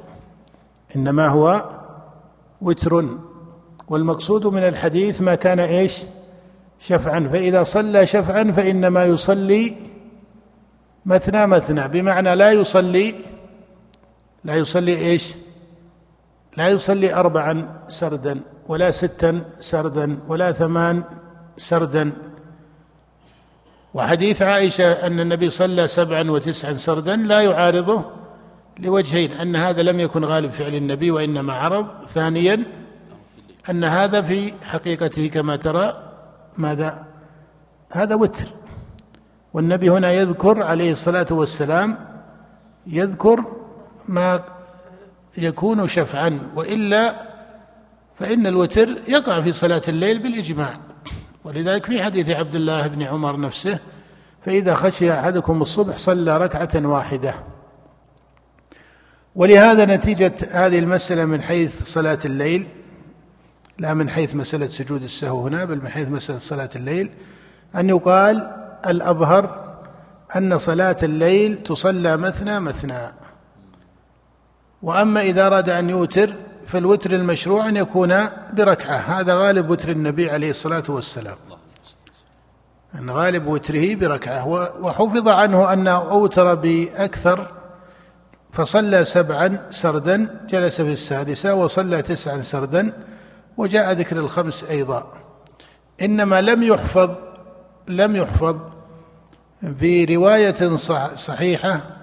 إنما 0.96 1.28
هو 1.28 1.64
وتر. 2.60 3.04
والمقصود 3.88 4.46
من 4.46 4.62
الحديث 4.62 5.22
ما 5.22 5.34
كان 5.34 5.60
إيش؟ 5.60 6.02
شفعا. 6.78 7.28
فإذا 7.32 7.62
صلى 7.62 8.06
شفعا 8.06 8.52
فإنما 8.52 9.04
يصلي 9.04 9.76
مثنى 11.06 11.46
مثنى 11.46 11.88
بمعنى 11.88 12.34
لا 12.34 12.52
يصلي 12.52 13.14
لا 14.44 14.54
يصلي 14.56 14.96
إيش؟ 14.96 15.34
لا 16.56 16.68
يصلي 16.68 17.14
أربعا 17.14 17.84
سردا 17.88 18.40
ولا 18.68 18.90
ستا 18.90 19.44
سردا 19.60 20.18
ولا 20.28 20.52
ثمان 20.52 21.04
سردا. 21.56 22.12
وحديث 23.94 24.42
عائشة 24.42 24.92
أن 24.92 25.20
النبي 25.20 25.50
صلى 25.50 25.86
سبعا 25.86 26.30
وتسعا 26.30 26.72
سردا 26.72 27.16
لا 27.16 27.40
يعارضه 27.40 28.04
لوجهين 28.78 29.32
أن 29.32 29.56
هذا 29.56 29.82
لم 29.82 30.00
يكن 30.00 30.24
غالب 30.24 30.50
فعل 30.50 30.74
النبي 30.74 31.10
وإنما 31.10 31.52
عرض. 31.52 31.86
ثانيا 32.08 32.64
أن 33.70 33.84
هذا 33.84 34.22
في 34.22 34.54
حقيقته 34.62 35.26
كما 35.26 35.56
ترى 35.56 36.02
ماذا؟ 36.56 37.06
هذا 37.92 38.14
وتر. 38.14 38.46
والنبي 39.54 39.90
هنا 39.90 40.12
يذكر 40.12 40.62
عليه 40.62 40.90
الصلاة 40.90 41.26
والسلام 41.30 41.98
يذكر 42.86 43.44
ما 44.08 44.44
يكون 45.38 45.86
شفعا 45.86 46.40
وإلا 46.56 47.28
فإن 48.18 48.46
الوتر 48.46 48.88
يقع 49.08 49.40
في 49.40 49.52
صلاة 49.52 49.82
الليل 49.88 50.18
بالإجماع. 50.18 50.78
ولذلك 51.44 51.86
في 51.86 52.02
حديث 52.04 52.30
عبد 52.30 52.54
الله 52.54 52.86
بن 52.86 53.02
عمر 53.02 53.40
نفسه 53.40 53.78
فإذا 54.46 54.74
خشي 54.74 55.12
أحدكم 55.12 55.62
الصبح 55.62 55.96
صلى 55.96 56.38
ركعة 56.38 56.86
واحدة. 56.86 57.34
ولهذا 59.34 59.84
نتيجة 59.96 60.34
هذه 60.50 60.78
المسألة 60.78 61.24
من 61.24 61.42
حيث 61.42 61.82
صلاة 61.82 62.18
الليل 62.24 62.66
لا 63.78 63.94
من 63.94 64.10
حيث 64.10 64.34
مسألة 64.34 64.66
سجود 64.66 65.02
السهو 65.02 65.46
هنا 65.46 65.64
بل 65.64 65.76
من 65.76 65.88
حيث 65.88 66.08
مسألة 66.08 66.38
صلاة 66.38 66.70
الليل 66.76 67.10
أن 67.76 67.88
يقال 67.88 68.50
الأظهر 68.86 69.68
أن 70.36 70.58
صلاة 70.58 70.96
الليل 71.02 71.62
تصلى 71.62 72.16
مثنى 72.16 72.60
مثنى. 72.60 73.12
وأما 74.82 75.20
إذا 75.20 75.46
أراد 75.46 75.68
أن 75.68 75.90
يوتر 75.90 76.34
فالوتر 76.66 77.10
المشروع 77.10 77.68
أن 77.68 77.76
يكون 77.76 78.14
بركعة. 78.52 78.96
هذا 78.96 79.34
غالب 79.34 79.70
وتر 79.70 79.88
النبي 79.88 80.30
عليه 80.30 80.50
الصلاة 80.50 80.82
والسلام. 80.88 81.36
أن 82.94 83.10
غالب 83.10 83.46
وتره 83.46 83.94
بركعة. 83.94 84.46
وحفظ 84.80 85.28
عنه 85.28 85.72
أنه 85.72 86.10
أوتر 86.10 86.54
بأكثر 86.54 87.52
فصلى 88.52 89.04
سبعا 89.04 89.66
سردا 89.70 90.40
جلس 90.48 90.80
في 90.80 90.92
السادسة 90.92 91.54
وصلى 91.54 92.02
تسعا 92.02 92.42
سردا 92.42 92.92
وجاء 93.56 93.92
ذكر 93.92 94.16
الخمس 94.16 94.64
أيضا. 94.64 95.12
إنما 96.02 96.40
لم 96.40 96.62
يحفظ 96.62 97.10
لم 97.88 98.16
يحفظ 98.16 98.60
في 99.80 100.04
رواية 100.04 100.76
صحيحة 101.14 101.97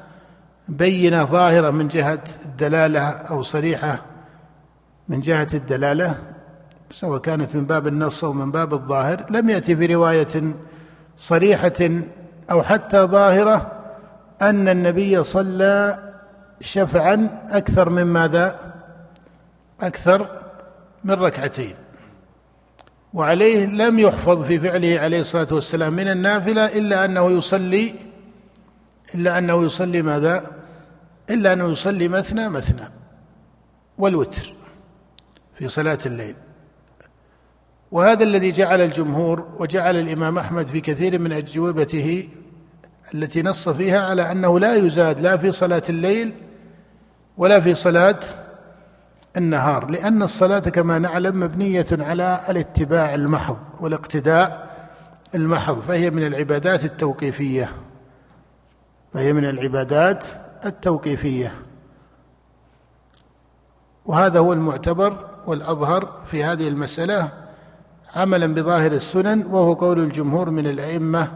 بينة 0.68 1.24
ظاهرة 1.24 1.70
من 1.70 1.88
جهة 1.88 2.24
الدلالة 2.46 3.00
أو 3.10 3.42
صريحة 3.42 4.02
من 5.08 5.20
جهة 5.20 5.48
الدلالة 5.54 6.16
سواء 6.92 7.20
كانت 7.20 7.56
من 7.56 7.66
باب 7.66 7.88
النص 7.88 8.24
أو 8.24 8.34
من 8.34 8.52
باب 8.52 8.74
الظاهر 8.74 9.26
لم 9.30 9.50
يأتي 9.50 9.76
في 9.76 9.86
رواية 9.86 10.54
صريحة 11.18 11.90
أو 12.52 12.64
حتى 12.64 12.98
ظاهرة 12.98 13.72
أن 14.42 14.68
النبي 14.68 15.24
صلى 15.24 16.00
شفعا 16.60 17.46
أكثر 17.50 17.90
من 17.90 18.04
ماذا؟ 18.04 18.60
أكثر 19.82 20.28
من 21.04 21.14
ركعتين 21.14 21.74
وعليه 23.14 23.66
لم 23.66 24.00
يحفظ 24.00 24.44
في 24.44 24.60
فعله 24.60 25.00
عليه 25.00 25.20
الصلاة 25.20 25.48
والسلام 25.52 25.94
من 25.94 26.08
النافلة 26.08 26.66
إلا 26.66 27.06
أنه 27.06 27.32
يصلي 27.32 27.94
إلا 29.16 29.38
أنه 29.38 29.64
يصلي 29.64 30.02
ماذا؟ 30.02 30.55
إلا 31.30 31.54
أنه 31.54 31.70
يصلي 31.70 32.08
مثنى 32.08 32.50
مثنى 32.50 32.90
والوتر 33.98 34.54
في 35.56 35.68
صلاة 35.68 36.00
الليل. 36.06 36.36
وهذا 37.92 38.24
الذي 38.24 38.52
جعل 38.52 38.82
الجمهور 38.82 39.48
وجعل 39.60 39.96
الإمام 39.96 40.38
أحمد 40.38 40.68
في 40.68 40.82
كثير 40.82 41.20
من 41.20 41.32
أجوبته 41.32 42.30
التي 43.14 43.42
نص 43.42 43.70
فيها 43.70 44.02
على 44.02 44.32
أنه 44.32 44.60
لا 44.60 44.76
يزاد 44.76 45.20
لا 45.20 45.38
في 45.38 45.52
صلاة 45.52 45.84
الليل 45.90 46.34
ولا 47.38 47.60
في 47.60 47.74
صلاة 47.74 48.20
النهار 49.38 49.90
لأن 49.90 50.24
الصلاة 50.24 50.60
كما 50.60 51.00
نعلم 51.00 51.40
مبنية 51.40 51.86
على 51.92 52.42
الاتباع 52.50 53.16
المحض 53.16 53.58
والاقتداء 53.80 54.76
المحض 55.36 55.80
فهي 55.80 56.10
من 56.10 56.28
العبادات 56.28 56.86
التوقيفية 56.86 57.70
فهي 59.14 59.34
من 59.34 59.46
العبادات 59.46 60.26
التوقيفية. 60.66 61.54
وهذا 64.06 64.40
هو 64.40 64.54
المعتبر 64.54 65.28
والأظهر 65.48 66.22
في 66.26 66.44
هذه 66.44 66.68
المسألة 66.68 67.30
عملا 68.16 68.48
بظاهر 68.48 68.92
السنن 68.92 69.46
وهو 69.46 69.74
قول 69.74 70.00
الجمهور 70.00 70.50
من 70.50 70.68
الأئمة 70.68 71.32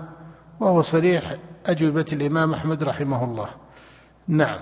وهو 0.59 0.81
صريح 0.81 1.35
أجوبة 1.65 2.05
الإمام 2.13 2.53
أحمد 2.53 2.83
رحمه 2.83 3.23
الله. 3.23 3.49
نعم. 4.27 4.59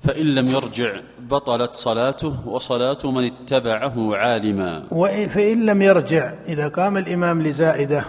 فإن 0.00 0.26
لم 0.26 0.48
يرجع 0.48 1.00
بطلت 1.18 1.72
صلاته 1.72 2.48
وصلاة 2.48 2.98
من 3.04 3.24
اتبعه 3.24 4.16
عالما. 4.16 4.88
فإن 5.28 5.66
لم 5.66 5.82
يرجع 5.82 6.34
إذا 6.46 6.68
قام 6.68 6.96
الإمام 6.96 7.42
لزائدة 7.42 8.04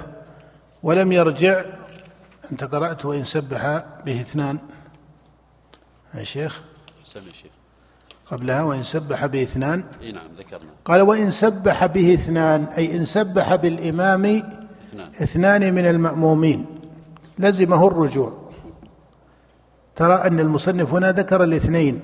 ولم 0.83 1.11
يرجع 1.11 1.65
أنت 2.51 2.63
قرأت 2.63 3.05
وإن 3.05 3.23
سبح 3.23 3.83
به 4.05 4.21
اثنان. 4.21 4.59
يا 6.15 6.23
شيخ. 6.23 6.61
سمع 7.05 7.21
شيخ. 7.21 7.51
قبلها 8.25 8.63
وإن 8.63 8.83
سبح 8.83 9.25
به 9.25 9.43
اثنان. 9.43 9.83
إي 10.01 10.11
نعم 10.11 10.27
ذكرنا. 10.37 10.69
قال 10.85 11.01
وإن 11.01 11.29
سبح 11.29 11.85
به 11.85 12.13
اثنان 12.13 12.63
أي 12.63 12.97
إن 12.97 13.05
سبح 13.05 13.55
بالإمام 13.55 14.25
اثنان, 14.25 15.09
اثنان 15.21 15.73
من 15.73 15.85
المأمومين. 15.85 16.65
لزمه 17.39 17.87
الرجوع. 17.87 18.33
ترى 19.95 20.13
أن 20.13 20.39
المصنف 20.39 20.93
هنا 20.93 21.11
ذكر 21.11 21.43
الاثنين. 21.43 22.01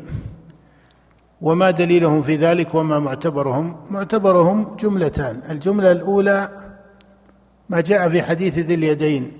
وما 1.42 1.72
دليلهم 1.72 2.24
في 2.24 2.36
ذلك 2.36 2.76
وما 2.76 3.00
معتبرهم. 3.00 3.78
معتبرهم 3.90 4.76
جملتان. 4.76 5.42
الجملة 5.50 5.92
الأولى 5.92 6.66
ما 7.70 7.82
جاء 7.82 8.10
في 8.10 8.24
حديث 8.24 8.60
ذي 8.60 8.74
اليدين. 8.74 9.32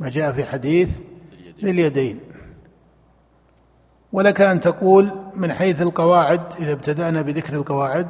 ما 0.00 0.08
جاء 0.08 0.32
في 0.32 0.44
حديث 0.44 0.98
ذي 1.64 1.70
اليدين. 1.70 2.20
ولك 4.12 4.40
أن 4.40 4.60
تقول 4.60 5.10
من 5.34 5.52
حيث 5.52 5.82
القواعد 5.82 6.40
إذا 6.60 6.72
ابتدأنا 6.72 7.22
بذكر 7.22 7.54
القواعد 7.54 8.08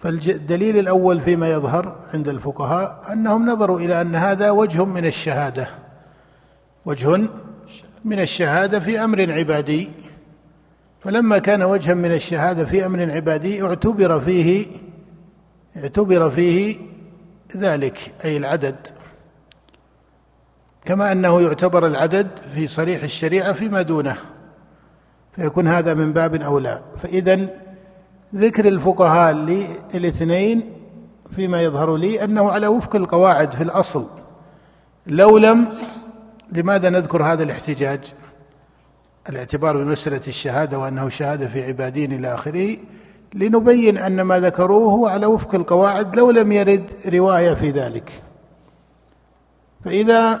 فالدليل 0.00 0.78
الأول 0.78 1.20
فيما 1.20 1.50
يظهر 1.50 1.96
عند 2.14 2.28
الفقهاء 2.28 3.02
أنهم 3.12 3.50
نظروا 3.50 3.80
إلى 3.80 4.00
أن 4.00 4.14
هذا 4.14 4.50
وجه 4.50 4.84
من 4.84 5.06
الشهادة 5.06 5.68
وجه 6.84 7.28
من 8.04 8.20
الشهادة 8.20 8.80
في 8.80 9.04
أمر 9.04 9.32
عبادي. 9.32 9.90
فلما 11.00 11.38
كان 11.38 11.62
وجها 11.62 11.94
من 11.94 12.12
الشهادة 12.12 12.64
في 12.64 12.86
أمر 12.86 13.12
عبادي 13.12 13.62
اعتبر 13.62 14.20
فيه 14.20 14.66
اعتبر 15.76 16.30
فيه 16.30 16.76
ذلك 17.56 18.12
أي 18.24 18.36
العدد. 18.36 18.76
كما 20.84 21.12
أنه 21.12 21.40
يعتبر 21.40 21.86
العدد 21.86 22.28
في 22.54 22.66
صريح 22.66 23.02
الشريعة 23.02 23.52
فيما 23.52 23.82
دونه. 23.82 24.16
فيكون 25.36 25.68
هذا 25.68 25.94
من 25.94 26.12
باب 26.12 26.34
أولى. 26.34 26.82
فإذا 27.02 27.46
ذكر 28.34 28.68
الفقهاء 28.68 29.34
للاثنين 29.94 30.72
فيما 31.36 31.62
يظهر 31.62 31.96
لي 31.96 32.24
أنه 32.24 32.50
على 32.50 32.66
وفق 32.66 32.96
القواعد 32.96 33.52
في 33.52 33.62
الأصل. 33.62 34.06
لو 35.06 35.38
لم 35.38 35.68
لماذا 36.52 36.90
نذكر 36.90 37.22
هذا 37.22 37.42
الاحتجاج؟ 37.42 38.00
الاعتبار 39.28 39.76
بمسألة 39.76 40.20
الشهادة 40.28 40.78
وأنه 40.78 41.08
شهادة 41.08 41.48
في 41.48 41.64
عبادين 41.64 42.12
إلى 42.12 42.34
آخره 42.34 42.76
لنبين 43.34 43.98
أن 43.98 44.20
ما 44.20 44.40
ذكروه 44.40 44.92
هو 44.92 45.06
على 45.06 45.26
وفق 45.26 45.54
القواعد 45.54 46.16
لو 46.16 46.30
لم 46.30 46.52
يرد 46.52 46.90
رواية 47.12 47.54
في 47.54 47.70
ذلك. 47.70 48.10
فإذا 49.84 50.40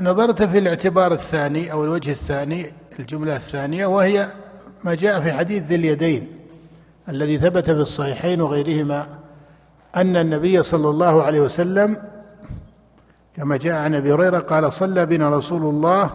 نظرت 0.00 0.42
في 0.42 0.58
الاعتبار 0.58 1.12
الثاني 1.12 1.72
أو 1.72 1.84
الوجه 1.84 2.10
الثاني 2.10 2.66
الجملة 2.98 3.36
الثانية 3.36 3.86
وهي 3.86 4.32
ما 4.84 4.94
جاء 4.94 5.20
في 5.20 5.32
حديث 5.32 5.62
ذي 5.62 5.74
اليدين 5.74 6.28
الذي 7.08 7.38
ثبت 7.38 7.70
في 7.70 7.80
الصحيحين 7.80 8.40
وغيرهما 8.40 9.06
أن 9.96 10.16
النبي 10.16 10.62
صلى 10.62 10.90
الله 10.90 11.22
عليه 11.22 11.40
وسلم 11.40 11.96
كما 13.36 13.56
جاء 13.56 13.74
عن 13.74 13.94
أبي 13.94 14.12
هريرة 14.12 14.38
قال 14.38 14.72
صلى 14.72 15.06
بنا 15.06 15.30
رسول 15.30 15.62
الله 15.62 16.10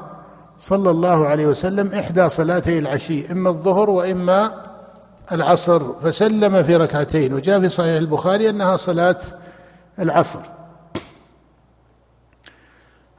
صلى 0.60 0.89
الله 0.89 1.28
عليه 1.28 1.46
وسلم 1.46 1.88
إحدى 1.88 2.30
صلاتي 2.30 2.80
العشي 2.80 3.32
إما 3.32 3.50
الظهر 3.50 3.89
وإما 3.89 4.52
العصر 5.32 5.93
فسلم 6.02 6.63
في 6.63 6.76
ركعتين. 6.76 7.34
وجاء 7.34 7.62
في 7.62 7.69
صحيح 7.69 7.98
البخاري 7.98 8.50
أنها 8.50 8.76
صلاة 8.76 9.17
العصر. 10.00 10.39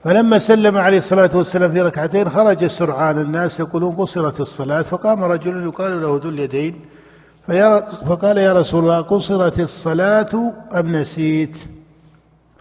فلما 0.05 0.38
سلم 0.38 0.79
عليه 0.79 0.99
الصلاة 0.99 1.31
والسلام 1.35 1.73
في 1.73 1.81
ركعتين 1.81 2.29
خرج 2.29 2.67
سرعان 2.67 3.19
الناس 3.19 3.61
يقولون 3.61 3.95
قصرت 3.95 4.40
الصلاة 4.40 4.83
فقام 4.83 5.25
رجل 5.25 5.62
يقال 5.64 6.03
له 6.03 6.21
ذو 6.25 6.31
اليدين 6.31 6.81
فقال 8.09 8.38
يا 8.38 8.53
رسول 8.53 8.83
الله 8.83 9.01
قصرت 9.01 9.61
الصلاة 9.61 10.55
أم 10.75 10.97
نسيت؟ 10.97 11.59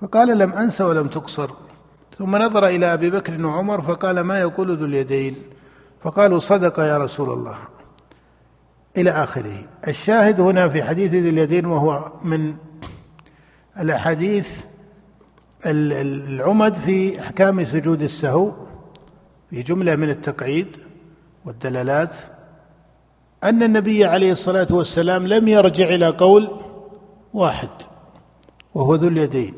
فقال 0.02 0.38
لم 0.38 0.54
أنس 0.54 0.82
ولم 0.82 1.08
تقصر. 1.08 1.50
ثم 2.18 2.36
نظر 2.36 2.68
إلى 2.68 2.94
أبي 2.94 3.10
بكر 3.10 3.46
وعمر 3.46 3.82
فقال 3.82 4.20
ما 4.20 4.40
يقول 4.40 4.78
ذو 4.78 4.86
اليدين؟ 4.86 5.36
فقالوا 6.04 6.40
صدق 6.40 6.80
يا 6.80 6.98
رسول 6.98 7.30
الله. 7.30 7.58
إلى 8.98 9.10
آخره. 9.10 9.58
الشاهد 9.88 10.40
هنا 10.40 10.70
في 10.70 10.84
حديث 10.84 11.12
ذي 11.12 11.30
اليدين 11.30 11.66
وهو 11.66 12.12
من 12.24 12.54
الأحاديث 13.80 14.64
العمد 15.66 16.74
في 16.74 17.20
أحكام 17.20 17.64
سجود 17.64 18.02
السهو 18.02 18.52
في 19.50 19.62
جملة 19.62 19.96
من 19.96 20.10
التقعيد 20.10 20.68
والدلالات 21.46 22.10
أن 23.44 23.64
النبي 23.64 24.06
عليه 24.06 24.32
الصلاة 24.32 24.68
والسلام 24.72 25.28
لم 25.28 25.48
يرجع 25.48 25.86
إلى 25.86 26.10
قول 26.10 26.52
واحد 27.34 27.70
وهو 28.74 28.96
ذو 28.96 29.08
اليدين. 29.08 29.54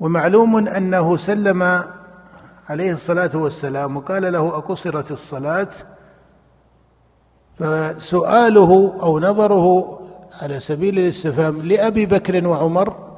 ومعلوم 0.00 0.68
أنه 0.68 1.16
سلم 1.16 1.62
عليه 2.68 2.92
الصلاة 2.92 3.30
والسلام 3.34 3.96
وقال 3.96 4.32
له 4.32 4.48
أقصرت 4.56 5.10
الصلاة 5.10 5.68
فسؤاله 7.58 8.98
أو 9.02 9.18
نظره 9.18 9.98
على 10.32 10.60
سبيل 10.60 10.98
الاستفهام 10.98 11.58
لأبي 11.62 12.06
بكر 12.06 12.46
وعمر 12.46 13.09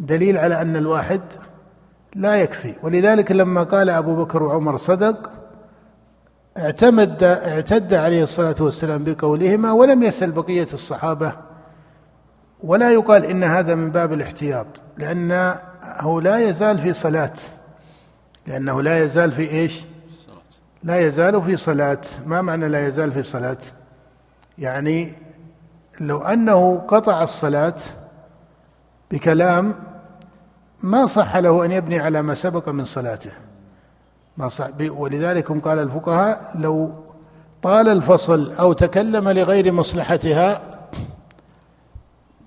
دليل 0.00 0.38
على 0.38 0.60
أن 0.60 0.76
الواحد 0.76 1.20
لا 2.14 2.36
يكفي. 2.36 2.74
ولذلك 2.82 3.32
لما 3.32 3.62
قال 3.62 3.90
أبو 3.90 4.24
بكر 4.24 4.42
وعمر 4.42 4.76
صدق 4.76 5.30
اعتمد 6.58 7.22
اعتد 7.22 7.94
عليه 7.94 8.22
الصلاة 8.22 8.54
والسلام 8.60 9.04
بقولهما 9.04 9.72
ولم 9.72 10.02
يسأل 10.02 10.32
بقية 10.32 10.66
الصحابة 10.72 11.32
ولا 12.62 12.90
يقال 12.90 13.24
إن 13.24 13.44
هذا 13.44 13.74
من 13.74 13.90
باب 13.90 14.12
الاحتياط 14.12 14.66
لأنه 14.98 16.20
لا 16.22 16.38
يزال 16.38 16.78
في 16.78 16.92
صلاة. 16.92 17.32
لأنه 18.46 18.82
لا 18.82 19.04
يزال 19.04 19.32
في 19.32 19.50
إيش؟ 19.50 19.84
لا 20.82 20.98
يزال 20.98 21.42
في 21.42 21.56
صلاة. 21.56 22.00
ما 22.26 22.42
معنى 22.42 22.68
لا 22.68 22.86
يزال 22.86 23.12
في 23.12 23.22
صلاة؟ 23.22 23.58
يعني 24.58 25.12
لو 26.00 26.22
أنه 26.22 26.78
قطع 26.88 27.22
الصلاة 27.22 27.74
بكلام 29.14 29.74
ما 30.82 31.06
صح 31.06 31.36
له 31.36 31.64
أن 31.64 31.72
يبني 31.72 31.98
على 31.98 32.22
ما 32.22 32.34
سبق 32.34 32.68
من 32.68 32.84
صلاته. 32.84 33.30
ما 34.36 34.48
صح 34.48 34.68
ولذلك 34.80 35.52
قال 35.52 35.78
الفقهاء 35.78 36.52
لو 36.58 36.94
طال 37.62 37.88
الفصل 37.88 38.52
أو 38.52 38.72
تكلم 38.72 39.28
لغير 39.28 39.72
مصلحتها 39.72 40.60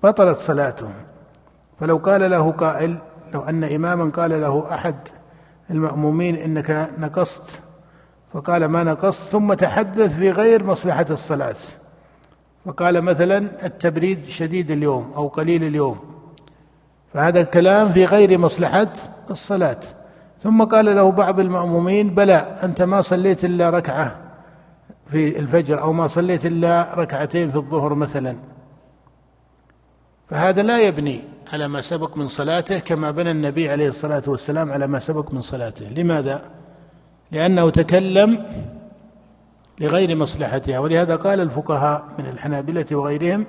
بطلت 0.02 0.36
صلاته 0.36 0.88
فلو 1.80 1.96
قال 1.96 2.30
له 2.30 2.52
قائل 2.52 2.98
لو 3.34 3.40
أن 3.40 3.64
إماما 3.64 4.10
قال 4.10 4.40
له 4.40 4.74
أحد 4.74 4.96
المأمومين 5.70 6.36
إنك 6.36 6.90
نقصت 6.98 7.60
فقال 8.32 8.64
ما 8.64 8.82
نقصت 8.84 9.22
ثم 9.22 9.54
تحدث 9.54 10.16
في 10.16 10.30
غير 10.30 10.64
مصلحة 10.64 11.06
الصلاة. 11.10 11.56
فقال 12.64 13.02
مثلا 13.02 13.66
التبريد 13.66 14.24
شديد 14.24 14.70
اليوم 14.70 15.12
أو 15.16 15.28
قليل 15.28 15.64
اليوم. 15.64 16.17
فهذا 17.14 17.40
الكلام 17.40 17.88
في 17.88 18.04
غير 18.04 18.38
مصلحة 18.38 18.92
الصلاة. 19.30 19.80
ثم 20.38 20.64
قال 20.64 20.96
له 20.96 21.10
بعض 21.10 21.40
المأمومين 21.40 22.14
بلى 22.14 22.34
أنت 22.62 22.82
ما 22.82 23.00
صليت 23.00 23.44
إلا 23.44 23.70
ركعة 23.70 24.16
في 25.10 25.38
الفجر 25.38 25.80
أو 25.80 25.92
ما 25.92 26.06
صليت 26.06 26.46
إلا 26.46 26.94
ركعتين 26.94 27.50
في 27.50 27.56
الظهر 27.56 27.94
مثلا. 27.94 28.36
فهذا 30.30 30.62
لا 30.62 30.80
يبني 30.80 31.20
على 31.52 31.68
ما 31.68 31.80
سبق 31.80 32.16
من 32.16 32.28
صلاته 32.28 32.78
كما 32.78 33.10
بنى 33.10 33.30
النبي 33.30 33.70
عليه 33.70 33.88
الصلاة 33.88 34.22
والسلام 34.26 34.72
على 34.72 34.86
ما 34.86 34.98
سبق 34.98 35.32
من 35.32 35.40
صلاته. 35.40 35.88
لماذا؟ 35.88 36.42
لأنه 37.32 37.70
تكلم 37.70 38.46
لغير 39.80 40.16
مصلحتها. 40.16 40.78
ولهذا 40.78 41.16
قال 41.16 41.40
الفقهاء 41.40 42.04
من 42.18 42.26
الحنابلة 42.26 42.86
وغيرهم 42.92 43.46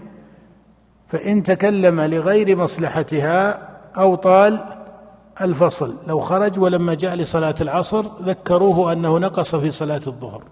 فإن 1.10 1.43
تكلم 1.43 2.02
لغير 2.02 2.56
مصلحتها 2.56 3.69
أو 3.98 4.15
طال 4.15 4.65
الفصل 5.41 5.95
لو 6.08 6.19
خرج 6.19 6.60
ولما 6.60 6.93
جاء 6.93 7.15
لصلاة 7.15 7.56
العصر 7.62 8.06
ذكروه 8.22 8.93
أنه 8.93 9.19
نقص 9.19 9.56
في 9.56 9.72
صلاة 9.72 10.02
الظهر. 10.08 10.43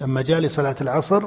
لما 0.00 0.22
جاء 0.22 0.40
لصلاة 0.40 0.76
العصر 0.80 1.24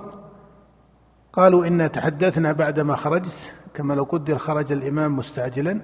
قالوا 1.34 1.68
إنا 1.68 1.88
تحدثنا 1.88 2.52
بعدما 2.52 2.96
خرجت 2.96 3.52
كما 3.74 3.94
لو 3.94 4.04
قدر 4.04 4.38
خرج 4.38 4.72
الإمام 4.72 5.18
مستعجلا 5.18 5.82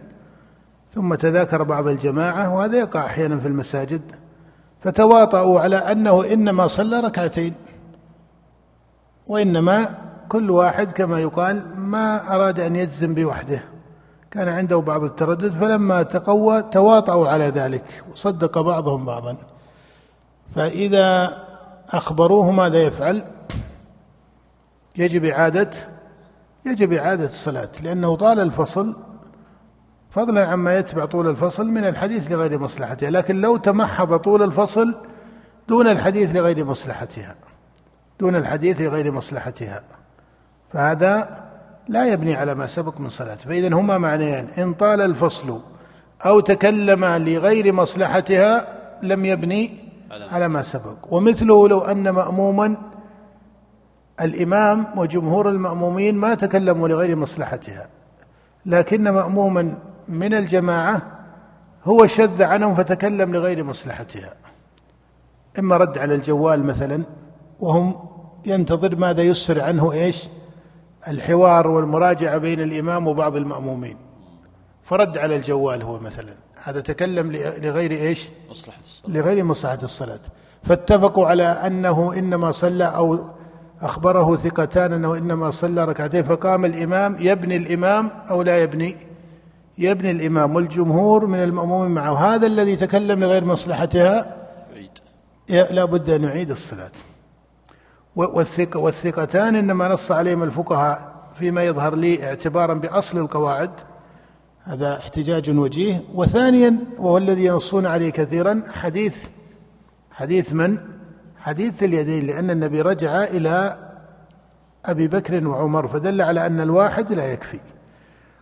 ثم 0.94 1.16
تذاكر 1.16 1.64
بعض 1.64 1.88
الجماعة 1.88 2.56
وهذا 2.56 2.78
يقع 2.78 3.06
أحيانا 3.06 3.40
في 3.40 3.48
المساجد 3.48 4.02
فتواطؤوا 4.82 5.60
على 5.60 5.76
أنه 5.76 6.34
إنما 6.34 6.68
صلى 6.68 7.00
ركعتين 7.00 7.54
وإنما 9.28 9.88
كل 10.34 10.52
واحد 10.52 10.92
كما 10.92 11.20
يقال 11.20 11.80
ما 11.80 12.36
أراد 12.36 12.60
أن 12.60 12.76
يجزم 12.76 13.14
بوحده. 13.14 13.64
كان 14.32 14.50
عنده 14.50 14.78
بعض 14.78 15.04
التردد 15.04 15.52
فلما 15.52 16.04
تقوى 16.04 16.62
تواطؤوا 16.62 17.28
على 17.28 17.46
ذلك 17.50 18.04
وصدق 18.12 18.62
بعضهم 18.62 19.06
بعضا. 19.06 19.38
فإذا 20.56 21.38
أخبروه 21.90 22.52
ماذا 22.52 22.78
يفعل؟ 22.78 23.24
يجب 24.96 25.26
إعادة 25.26 25.70
يجب 26.66 26.94
إعادة 26.94 27.24
الصلاة 27.24 27.70
لأنه 27.84 28.16
طال 28.16 28.40
الفصل 28.40 28.96
فضلا 30.12 30.48
عما 30.48 30.78
يتبع 30.78 31.06
طول 31.06 31.30
الفصل 31.30 31.68
من 31.68 31.84
الحديث 31.86 32.32
لغير 32.32 32.60
مصلحتها. 32.60 33.10
لكن 33.10 33.42
لو 33.42 33.58
تمحض 33.58 34.18
طول 34.18 34.44
الفصل 34.44 34.96
دون 35.68 35.88
الحديث 35.88 36.36
لغير 36.36 36.66
مصلحتها 36.66 37.36
دون 38.20 38.36
الحديث 38.36 38.82
لغير 38.82 39.12
مصلحتها. 39.12 39.84
فهذا 40.74 41.44
لا 41.88 42.14
يبني 42.14 42.36
على 42.36 42.56
ما 42.56 42.66
سبق 42.66 43.00
من 43.00 43.10
صلاة. 43.10 43.36
فإذا 43.36 43.76
هما 43.76 43.98
معنيان. 43.98 44.48
إن 44.58 44.74
طال 44.74 45.02
الفصل 45.02 45.62
أو 46.26 46.40
تكلم 46.40 47.06
لغير 47.06 47.74
مصلحتها 47.74 48.68
لم 49.04 49.26
يبني 49.26 49.78
على 50.12 50.48
ما 50.48 50.62
سبق. 50.62 51.14
ومثله 51.14 51.68
لو 51.68 51.80
أن 51.80 52.10
مأموما 52.10 52.76
الإمام 54.22 54.86
وجمهور 54.98 55.50
المأمومين 55.50 56.16
ما 56.16 56.34
تكلموا 56.34 56.88
لغير 56.88 57.16
مصلحتها. 57.16 57.88
لكن 58.66 59.04
مأموما 59.04 59.78
من 60.08 60.34
الجماعة 60.34 61.02
هو 61.84 62.06
شذ 62.06 62.44
عنهم 62.44 62.76
فتكلم 62.76 63.36
لغير 63.36 63.64
مصلحتها. 63.64 64.34
إما 65.60 65.78
رد 65.78 65.98
على 65.98 66.16
الجوال 66.16 66.64
مثلا 66.64 67.04
وهم 67.60 67.96
ينتظر 68.46 68.96
ماذا 68.96 69.22
يسفر 69.22 69.62
عنه 69.62 69.92
إيش؟ 69.92 70.30
الحوار 71.08 71.68
والمراجعة 71.68 72.38
بين 72.38 72.62
الإمام 72.62 73.08
وبعض 73.08 73.36
المأمومين. 73.36 73.98
فرد 74.84 75.18
على 75.18 75.36
الجوال 75.36 75.84
هو 75.84 76.00
مثلا. 76.00 76.34
هذا 76.64 76.82
تكلم 76.82 77.32
لغير 77.32 77.92
إيش؟ 77.92 78.30
مصلحة 78.50 78.80
الصلاة. 78.80 79.12
لغير 79.12 79.44
مصلحة 79.44 79.80
الصلاة. 79.84 80.20
فاتفقوا 80.64 81.28
على 81.28 81.44
أنه 81.44 82.14
إنما 82.14 82.52
صلى 82.52 82.84
أو 82.84 83.20
أخبره 83.82 84.36
ثقتان 84.36 84.94
أنه 84.94 85.18
إنما 85.18 85.50
صلى 85.50 85.86
ركعتين. 85.86 86.24
فقام 86.24 86.66
الإمام 86.66 87.16
يبني 87.20 87.58
الإمام 87.58 88.12
أو 88.30 88.42
لا 88.42 88.58
يبني؟ 88.64 88.98
يبني 89.78 90.12
الإمام. 90.12 90.56
والجمهور 90.56 91.26
من 91.28 91.44
المأمومين 91.44 91.92
معه. 91.92 92.14
هذا 92.14 92.48
الذي 92.48 92.76
تكلم 92.76 93.24
لغير 93.24 93.46
مصلحتها؟ 93.46 94.36
لا 95.50 95.86
بد 95.86 96.10
أن 96.10 96.24
يعيد 96.24 96.52
الصلاة. 96.52 96.92
والثقة 98.16 98.80
والثقتان 98.80 99.56
إنما 99.56 99.88
نص 99.88 100.12
عليهم 100.12 100.44
الفقهاء 100.44 101.14
فيما 101.40 101.64
يظهر 101.64 101.96
لي 101.96 102.24
اعتبارا 102.24 102.74
بأصل 102.74 103.18
القواعد. 103.18 103.72
هذا 104.64 104.98
احتجاج 104.98 105.50
وجيه. 105.50 106.02
وثانيا 106.14 106.78
وهو 107.00 107.18
الذي 107.18 107.46
ينصون 107.46 107.86
عليه 107.86 108.10
كثيرا 108.10 108.64
حديث 108.72 109.28
حديث 110.12 110.54
من؟ 110.54 110.78
حديث 111.38 111.84
اليدين 111.84 112.28
لأن 112.28 112.50
النبي 112.50 112.82
رجع 112.82 113.24
إلى 113.24 113.78
أبي 114.86 115.08
بكر 115.08 115.48
وعمر 115.48 115.88
فدل 115.88 116.22
على 116.22 116.46
أن 116.46 116.62
الواحد 116.62 117.14
لا 117.14 117.26
يكفي. 117.26 117.60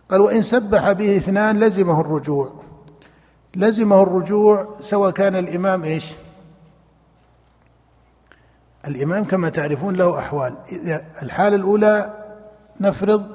قال 0.08 0.20
وإن 0.20 0.42
سبح 0.42 0.92
به 0.92 1.16
اثنان 1.16 1.60
لزمه 1.60 2.00
الرجوع. 2.00 2.52
لزمه 3.56 4.02
الرجوع 4.02 4.68
سواء 4.80 5.10
كان 5.10 5.36
الإمام 5.36 5.84
إيش؟ 5.84 6.12
الإمام 8.86 9.24
كما 9.24 9.48
تعرفون 9.48 9.96
له 9.96 10.18
أحوال. 10.18 10.56
الحالة 11.22 11.56
الأولى 11.56 12.14
نفرض 12.80 13.26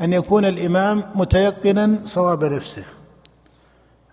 أن 0.00 0.12
يكون 0.12 0.44
الإمام 0.44 1.04
متيقنا 1.14 1.98
صواب 2.04 2.44
نفسه. 2.44 2.84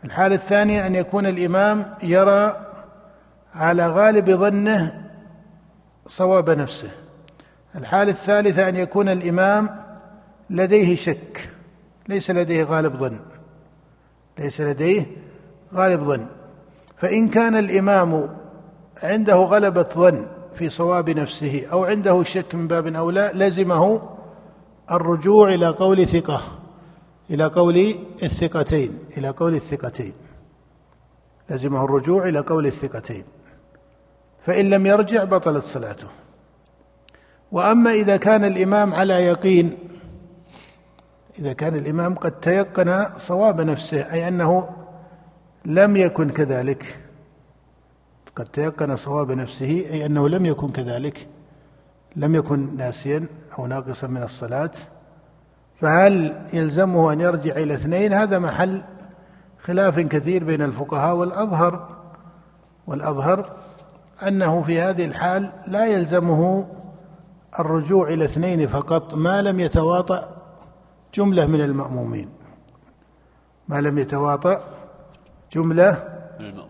الحالة 0.04 0.36
الثانية 0.36 0.88
أن 0.88 0.96
يكون 0.96 1.26
الإمام 1.26 1.86
يرى 2.04 2.68
على 3.56 3.88
غالب 3.88 4.32
ظنه 4.32 5.02
صواب 6.08 6.50
نفسه. 6.50 6.90
الحالة 7.76 8.12
الثالثة 8.12 8.70
أن 8.70 8.76
يكون 8.76 9.10
الإمام 9.10 9.70
لديه 10.50 10.96
شك. 10.96 11.50
ليس 12.08 12.32
لديه 12.32 12.64
غالب 12.64 12.96
ظن. 12.96 13.20
ليس 14.40 14.62
لديه 14.62 15.06
غالب 15.74 16.04
ظن. 16.04 16.26
فإن 16.98 17.30
كان 17.30 17.58
الإمام 17.58 18.30
عنده 19.04 19.36
غلبة 19.36 19.84
ظن 19.84 20.28
في 20.56 20.70
صواب 20.70 21.10
نفسه 21.10 21.66
أو 21.72 21.86
عنده 21.86 22.24
شك 22.24 22.56
من 22.56 22.68
باب 22.68 22.88
أولى 22.88 23.32
لزمه 23.34 24.02
الرجوع 24.92 25.54
إلى 25.54 25.68
قول 25.68 26.08
ثقة 26.08 26.42
إلى 27.30 27.46
قول 27.46 27.78
الثقتين 28.24 29.00
إلى 29.18 29.30
قول 29.30 29.56
الثقتين. 29.56 30.14
لزمه 31.50 31.86
الرجوع 31.86 32.28
إلى 32.28 32.40
قول 32.40 32.66
الثقتين. 32.66 33.24
فإن 34.46 34.70
لم 34.70 34.86
يرجع 34.86 35.24
بطلت 35.24 35.64
صلاته. 35.64 36.08
وأما 37.52 37.92
إذا 37.92 38.18
كان 38.18 38.46
الإمام 38.46 38.94
على 38.94 39.14
يقين 39.14 39.78
إذا 41.40 41.54
كان 41.54 41.76
الإمام 41.76 42.16
قد 42.16 42.32
تيقن 42.32 43.06
صواب 43.18 43.62
نفسه 43.62 44.14
أي 44.14 44.28
أنه 44.28 44.70
لم 45.66 45.98
يكن 45.98 46.30
كذلك 46.30 47.05
قد 48.36 48.46
تيقن 48.46 48.96
صواب 48.96 49.32
نفسه 49.32 49.66
أي 49.66 50.06
أنه 50.06 50.30
لم 50.30 50.46
يكن 50.46 50.72
كذلك 50.72 51.28
لم 52.16 52.36
يكن 52.36 52.78
ناسيا 52.78 53.28
أو 53.60 53.68
ناقصا 53.68 54.08
من 54.08 54.24
الصلاة. 54.24 54.72
فهل 55.82 56.42
يلزمه 56.54 57.14
أن 57.14 57.22
يرجع 57.22 57.56
إلى 57.56 57.74
اثنين؟ 57.74 58.14
هذا 58.14 58.40
محل 58.40 58.84
خلاف 59.60 60.00
كثير 60.00 60.44
بين 60.44 60.62
الفقهاء 60.62 61.16
والأظهر 61.16 61.90
والأظهر 62.88 63.54
أنه 64.28 64.62
في 64.62 64.82
هذه 64.82 65.06
الحال 65.06 65.52
لا 65.68 65.86
يلزمه 65.86 66.68
الرجوع 67.60 68.08
إلى 68.08 68.26
اثنين 68.26 68.68
فقط 68.68 69.14
ما 69.14 69.42
لم 69.42 69.60
يتواطأ 69.60 70.42
جملة 71.14 71.46
من 71.46 71.62
المأمومين. 71.62 72.30
ما 73.68 73.82
لم 73.82 73.98
يتواطأ 73.98 74.64
جملة 75.52 76.15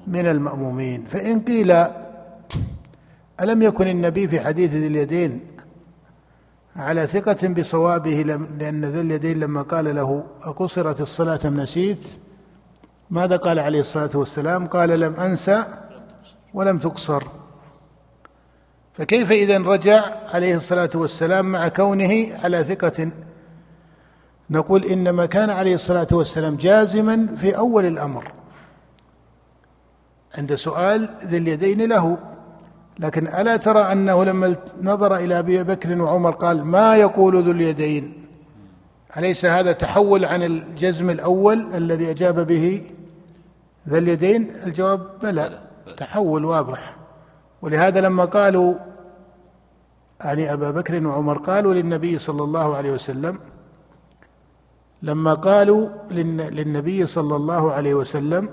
من 0.08 0.28
المأمومين. 0.28 1.06
فإن 1.06 1.40
قيل 1.40 1.72
ألم 3.42 3.62
يكن 3.62 3.88
النبي 3.88 4.28
في 4.28 4.40
حديث 4.42 4.72
ذي 4.74 4.88
اليدين 4.88 5.42
على 6.76 7.08
ثقة 7.08 7.48
بصوابه 7.48 8.22
لأن 8.60 8.86
ذي 8.86 9.02
اليدين 9.02 9.40
لما 9.40 9.62
قال 9.62 9.96
له 9.96 10.24
أقصرت 10.44 11.02
الصلاة 11.02 11.40
أم 11.46 11.60
نسيت؟ 11.60 12.08
ماذا 13.10 13.36
قال 13.36 13.60
عليه 13.60 13.80
الصلاة 13.80 14.10
والسلام؟ 14.16 14.68
قال 14.68 15.00
لم 15.00 15.14
أنسى 15.14 15.64
ولم 16.54 16.80
تقصر. 16.80 17.24
فكيف 18.94 19.32
إذا 19.32 19.58
رجع 19.58 20.06
عليه 20.28 20.56
الصلاة 20.56 20.90
والسلام 20.96 21.52
مع 21.52 21.68
كونه 21.68 22.38
على 22.44 22.64
ثقة؟ 22.64 23.12
نقول 24.50 24.84
إنما 24.84 25.26
كان 25.26 25.50
عليه 25.50 25.74
الصلاة 25.74 26.08
والسلام 26.12 26.56
جازما 26.56 27.36
في 27.36 27.58
أول 27.58 27.86
الأمر. 27.86 28.32
عند 30.38 30.56
سؤال 30.56 31.10
ذي 31.26 31.38
اليدين 31.38 31.82
له. 31.90 32.18
لكن 33.00 33.28
ألا 33.28 33.58
ترى 33.58 33.80
أنه 33.92 34.24
لما 34.24 34.56
نظر 34.82 35.16
إلى 35.16 35.40
أبي 35.40 35.64
بكر 35.64 36.02
وعمر 36.02 36.32
قال 36.32 36.66
ما 36.66 36.96
يقول 36.96 37.44
ذو 37.44 37.52
اليدين؟ 37.52 38.26
أليس 39.18 39.46
هذا 39.46 39.72
تحول 39.72 40.26
عن 40.26 40.44
الجزم 40.44 41.10
الأول 41.10 41.76
الذي 41.76 42.12
أجاب 42.12 42.48
به 42.48 42.82
ذا 43.90 43.98
اليدين؟ 43.98 44.52
الجواب 44.66 45.02
بلى. 45.24 45.60
تحول 45.98 46.46
واضح. 46.46 46.96
ولهذا 47.62 48.02
لما 48.02 48.26
قالوا 48.26 48.76
يعني 50.22 50.54
أبا 50.54 50.72
بكر 50.72 51.08
وعمر 51.08 51.38
قالوا 51.38 51.74
للنبي 51.74 52.18
صلى 52.18 52.44
الله 52.44 52.76
عليه 52.76 52.92
وسلم 52.92 53.40
لما 55.02 55.34
قالوا 55.34 55.90
للنبي 56.12 57.06
صلى 57.06 57.36
الله 57.36 57.72
عليه 57.72 57.94
وسلم 57.94 58.50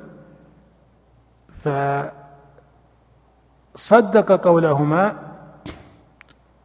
فصدق 3.75 4.33
قولهما 4.49 5.33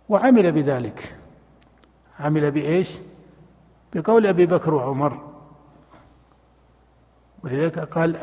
وعمل 0.09 0.51
بذلك. 0.51 1.15
عمل 2.19 2.51
بإيش؟ 2.51 2.97
بقول 3.93 4.27
أبي 4.27 4.45
بكر 4.45 4.73
وعمر. 4.73 5.21
ولذلك 7.43 7.79
قال 7.79 8.17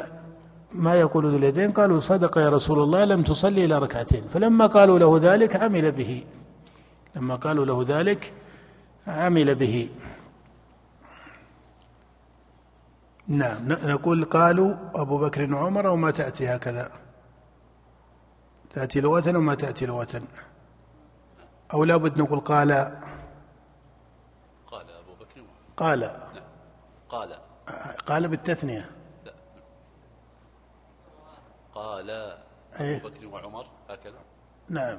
ما 0.73 0.95
يقول 0.95 1.31
ذو 1.31 1.37
اليدين؟ 1.37 1.73
قالوا 1.73 2.01
صدق 2.01 2.39
يا 2.39 2.49
رسول 2.49 2.83
الله 2.83 3.05
لم 3.05 3.23
تصلي 3.23 3.65
إلى 3.65 3.79
ركعتين. 3.79 4.25
فلما 4.35 4.67
قالوا 4.67 4.99
له 4.99 5.19
ذلك 5.23 5.57
عمل 5.57 5.93
به. 5.93 6.25
لما 7.17 7.35
قالوا 7.35 7.65
له 7.65 7.85
ذلك 7.89 8.33
عمل 9.07 9.55
به. 9.55 9.89
نعم 13.29 13.69
نقول 13.69 14.25
قالوا 14.25 14.75
أبو 14.95 15.19
بكر 15.19 15.55
وعمر 15.55 15.87
وما 15.87 16.11
تأتي 16.11 16.49
هكذا. 16.49 16.93
تأتي 18.71 19.01
لغة 19.01 19.39
وما 19.39 19.55
تأتي 19.55 19.87
لغة. 19.87 20.23
أو 21.75 21.85
لابد 21.85 22.19
نقول 22.19 22.41
قال. 22.41 22.73
قال 24.67 24.87
أبو 24.91 25.15
بكر 25.21 25.41
وعمر 25.41 25.75
قال. 25.77 26.01
نعم. 26.01 26.43
قال. 27.09 27.37
قال 28.07 28.29
بالتثنية. 28.29 28.91
لا. 29.25 29.33
قال؟ 31.75 32.11
أبو 32.75 33.09
بكر 33.09 33.27
وعمر 33.27 33.67
هكذا. 33.91 34.19
نعم. 34.69 34.99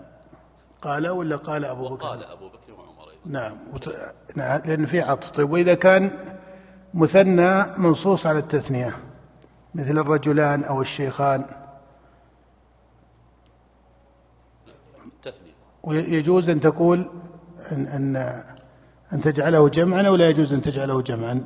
قال 0.82 1.08
ولا 1.08 1.36
قال 1.36 1.66
أبو 1.66 1.90
بكر؟ 1.90 2.06
وقال 2.06 2.24
أبو 2.24 2.50
بكر 2.50 2.74
وعمر 2.74 3.10
أيضا. 3.10 3.22
نعم. 3.26 3.58
نعم 4.36 4.62
لأن 4.66 4.86
في 4.86 5.02
عطف. 5.02 5.32
طيب 5.32 5.52
وإذا 5.52 5.74
كان 5.74 6.36
مثنى 6.96 7.64
منصوص 7.78 8.28
على 8.28 8.40
التثنية 8.40 8.98
مثل 9.76 9.98
الرجلان 9.98 10.64
أو 10.64 10.82
الشيخان. 10.82 11.46
ويجوز 15.84 16.50
أن 16.50 16.60
تقول 16.60 17.10
أن 17.72 17.88
أن 17.88 18.16
أن 19.14 19.22
تجعله 19.22 19.70
جمعا 19.70 20.02
أو 20.02 20.16
لا 20.16 20.30
يجوز 20.30 20.54
أن 20.54 20.62
تجعله 20.62 21.02
جمعا. 21.02 21.46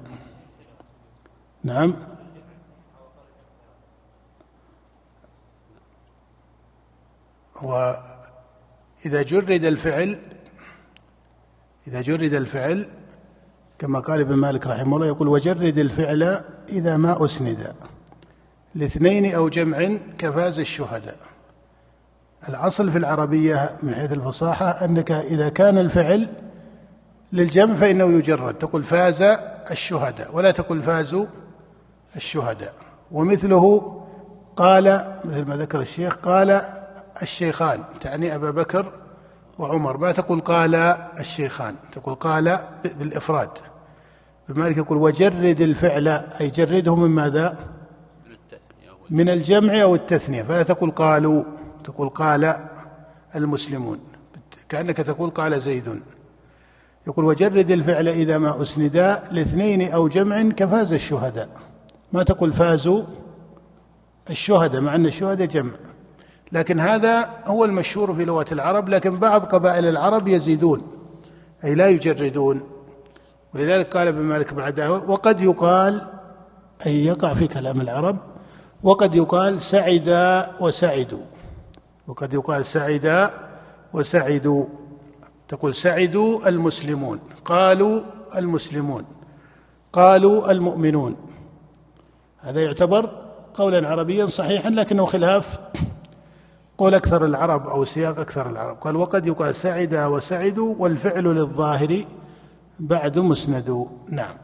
نعم. 1.64 1.96
وإذا 7.62 9.22
جرد 9.22 9.66
الفعل 9.66 10.20
إذا 11.88 12.02
جرد 12.02 12.34
الفعل 12.34 12.99
كما 13.80 14.00
قال 14.00 14.20
ابن 14.20 14.36
مالك 14.36 14.68
رحمه 14.68 14.96
الله 14.96 15.08
يقول 15.08 15.28
وجرد 15.28 15.78
الفعل 15.78 16.42
إذا 16.70 16.98
ما 16.98 17.26
أسند 17.26 17.74
لاثنين 18.76 19.36
أو 19.36 19.50
جمع 19.50 19.98
كفاز 20.18 20.60
الشهداء. 20.60 21.18
الأصل 22.50 22.92
في 22.92 22.98
العربية 22.98 23.78
من 23.84 23.96
حيث 23.96 24.14
الفصاحة 24.14 24.66
أنك 24.66 25.12
إذا 25.12 25.50
كان 25.50 25.78
الفعل 25.78 26.30
للجمع 27.34 27.76
فإنه 27.76 28.06
يجرد 28.06 28.54
تقول 28.54 28.84
فاز 28.84 29.22
الشهداء 29.72 30.36
ولا 30.36 30.52
تقول 30.52 30.82
فازوا 30.82 31.26
الشهداء. 32.16 32.74
ومثله 33.12 33.96
قال 34.56 35.08
مثل 35.26 35.46
ما 35.46 35.58
ذكر 35.58 35.82
الشيخ 35.82 36.16
قال 36.16 36.62
الشيخان 37.22 37.84
تعني 38.02 38.36
أبا 38.36 38.52
بكر 38.52 38.92
وعمر. 39.60 39.98
ما 39.98 40.12
تقول 40.12 40.42
قال 40.42 40.76
الشيخان؟ 41.20 41.76
تقول 41.92 42.16
قال 42.16 42.60
بالإفراد. 42.84 43.50
بمالك 44.50 44.78
يقول 44.78 44.98
وجرد 44.98 45.62
الفعل 45.62 46.08
أي 46.08 46.48
جرده 46.48 46.96
من 46.96 47.10
ماذا؟ 47.10 47.60
من 49.10 49.30
الجمع 49.30 49.82
أو 49.82 49.96
التثنية. 49.96 50.44
فلا 50.44 50.64
تقول 50.64 50.92
قالوا 50.92 51.44
تقول 51.84 52.10
قال 52.10 52.56
المسلمون. 53.36 54.00
كأنك 54.70 54.98
تقول 54.98 55.30
قال 55.30 55.62
زيد 55.62 56.02
يقول 57.08 57.26
وجرد 57.26 57.72
الفعل 57.72 58.08
إذا 58.08 58.38
ما 58.38 58.62
أسندا 58.62 59.24
لاثنين 59.32 59.92
أو 59.92 60.08
جمع 60.08 60.42
كفاز 60.42 60.94
الشهداء. 60.94 61.50
ما 62.14 62.24
تقول 62.24 62.54
فازوا 62.54 63.04
الشهداء 64.30 64.82
مع 64.82 64.96
أن 64.96 65.06
الشهداء 65.06 65.48
جمع. 65.48 65.72
لكن 66.52 66.80
هذا 66.80 67.30
هو 67.46 67.66
المشهور 67.66 68.16
في 68.16 68.26
لغة 68.26 68.46
العرب 68.52 68.90
لكن 68.90 69.20
بعض 69.20 69.46
قبائل 69.46 69.86
العرب 69.86 70.28
يزيدون 70.28 70.82
أي 71.64 71.76
لا 71.76 71.88
يجردون. 71.88 72.79
ولذلك 73.56 73.98
قال 73.98 74.08
ابن 74.08 74.22
مالك 74.22 74.54
بعدها 74.54 74.90
وقد 74.90 75.42
يقال 75.42 76.02
أي 76.86 77.06
يقع 77.06 77.34
في 77.34 77.48
كلام 77.48 77.82
العرب 77.82 78.18
وقد 78.84 79.16
يقال 79.16 79.62
سعد 79.62 80.10
وسعدوا 80.60 81.26
وقد 82.08 82.34
يقال 82.34 82.66
سعد 82.66 83.32
وسعدوا 83.94 84.66
تقول 85.48 85.76
سعدوا 85.76 86.50
المسلمون 86.50 87.20
قالوا 87.46 88.02
المسلمون 88.36 89.06
قالوا 89.94 90.52
المؤمنون. 90.52 91.16
هذا 92.40 92.62
يعتبر 92.64 93.10
قولا 93.54 93.90
عربيا 93.90 94.26
صحيحا 94.26 94.70
لكنه 94.70 95.06
خلاف 95.06 95.60
قول 96.78 96.94
أكثر 96.96 97.26
العرب 97.26 97.68
أو 97.68 97.86
سياق 97.86 98.20
أكثر 98.20 98.50
العرب. 98.50 98.78
قال 98.78 98.96
وقد 98.96 99.28
يقال 99.28 99.56
سعد 99.56 99.96
وسعدوا 99.96 100.76
والفعل 100.80 101.24
للظاهر 101.24 102.04
بعد 102.80 103.20
مسند 103.20 103.88
نعم. 104.10 104.38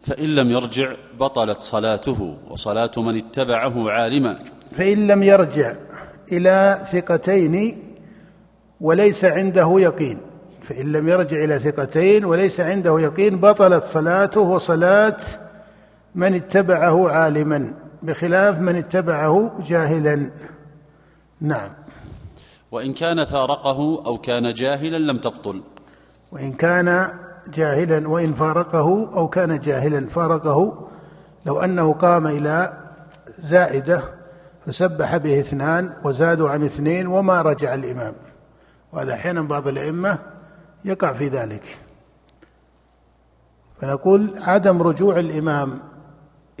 فإن 0.00 0.34
لم 0.34 0.50
يرجع 0.50 0.94
بطلت 1.20 1.60
صلاته 1.60 2.36
وصلاة 2.50 2.90
من 2.96 3.16
اتبعه 3.16 3.90
عالما. 3.90 4.38
فإن 4.76 5.06
لم 5.06 5.22
يرجع 5.22 5.76
إلى 6.32 6.86
ثقتين 6.92 7.82
وليس 8.80 9.24
عنده 9.24 9.74
يقين. 9.78 10.20
فإن 10.62 10.92
لم 10.92 11.08
يرجع 11.08 11.44
إلى 11.44 11.58
ثقتين 11.58 12.24
وليس 12.24 12.60
عنده 12.60 13.00
يقين 13.00 13.36
بطلت 13.36 13.84
صلاته 13.84 14.40
وصلاة 14.40 15.16
من 16.14 16.34
اتبعه 16.34 17.10
عالما. 17.10 17.74
بخلاف 18.02 18.60
من 18.60 18.76
اتبعه 18.76 19.62
جاهلا. 19.66 20.30
نعم. 21.40 21.70
وإن 22.70 22.92
كان 22.92 23.24
فارقه 23.24 24.06
أو 24.06 24.18
كان 24.18 24.54
جاهلا 24.54 24.96
لم 24.96 25.18
تبطل. 25.18 25.62
وإن 26.32 26.52
كان 26.52 27.08
جاهلا 27.54 28.08
وإن 28.08 28.32
فارقه 28.34 29.16
أو 29.16 29.28
كان 29.28 29.58
جاهلا 29.58 30.08
فارقه 30.08 30.88
لو 31.46 31.60
أنه 31.60 31.92
قام 31.92 32.26
إلى 32.26 32.72
زائدة 33.38 34.02
فسبح 34.66 35.16
به 35.16 35.40
اثنان 35.40 35.92
وزادوا 36.04 36.50
عن 36.50 36.64
اثنين 36.64 37.06
وما 37.06 37.42
رجع 37.42 37.74
الإمام. 37.74 38.14
وهذا 38.92 39.14
أحيانا 39.14 39.42
بعض 39.42 39.68
الأئمة 39.68 40.18
يقع 40.84 41.12
في 41.12 41.28
ذلك. 41.28 41.78
فنقول 43.80 44.34
عدم 44.40 44.82
رجوع 44.82 45.18
الإمام 45.18 45.78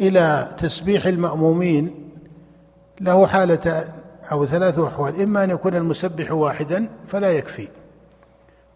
إلى 0.00 0.54
تسبيح 0.58 1.06
المأمومين 1.06 2.10
له 3.00 3.26
حالة 3.26 3.94
أو 4.32 4.46
ثلاث 4.46 4.78
أحوال 4.78 5.22
إما 5.22 5.44
أن 5.44 5.50
يكون 5.50 5.76
المسبح 5.76 6.32
واحدا 6.32 6.88
فلا 7.08 7.32
يكفي. 7.32 7.68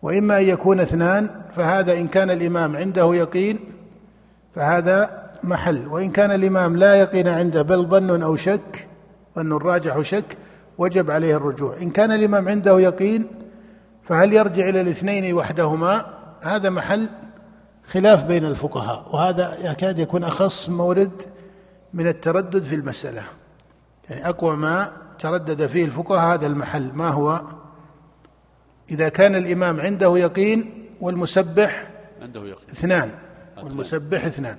وإما 0.03 0.39
أن 0.39 0.45
يكون 0.45 0.81
اثنان 0.81 1.31
فهذا 1.57 1.93
إن 1.93 2.09
كان 2.09 2.31
الإمام 2.31 2.77
عنده 2.77 3.15
يقين 3.15 3.59
فهذا 4.55 5.21
محل. 5.45 5.87
وإن 5.89 6.11
كان 6.11 6.31
الإمام 6.31 6.77
لا 6.77 6.95
يقين 6.95 7.29
عنده 7.29 7.63
بل 7.63 7.87
ظن 7.87 8.23
أو 8.23 8.37
شك 8.37 8.89
ظن 9.37 9.53
راجح 9.53 10.01
شك 10.01 10.37
وجب 10.79 11.11
عليه 11.11 11.37
الرجوع. 11.37 11.77
إن 11.77 11.91
كان 11.91 12.13
الإمام 12.13 12.49
عنده 12.49 12.81
يقين 12.81 13.27
فهل 14.03 14.33
يرجع 14.33 14.69
إلى 14.69 14.81
الاثنين 14.81 15.35
وحدهما؟ 15.35 16.07
هذا 16.43 16.71
محل 16.71 17.09
خلاف 17.85 18.25
بين 18.25 18.45
الفقهاء 18.45 19.07
وهذا 19.13 19.71
يكاد 19.71 19.99
يكون 19.99 20.25
أخص 20.25 20.69
مورد 20.69 21.23
من 21.95 22.09
التردد 22.09 22.63
في 22.63 22.75
المسألة. 22.75 23.23
يعني 24.09 24.29
أقوى 24.29 24.57
ما 24.57 24.93
تردد 25.19 25.67
فيه 25.67 25.85
الفقهاء 25.85 26.35
هذا 26.35 26.47
المحل 26.47 26.91
ما 26.95 27.09
هو؟ 27.09 27.43
إذا 28.91 29.09
كان 29.09 29.35
الإمام 29.35 29.81
عنده 29.81 30.19
يقين 30.19 30.87
والمسبح 31.01 31.91
عنده 32.23 32.41
يقين. 32.41 32.71
اثنان 32.71 33.11
والمسبح 33.63 34.25
اثنان. 34.25 34.57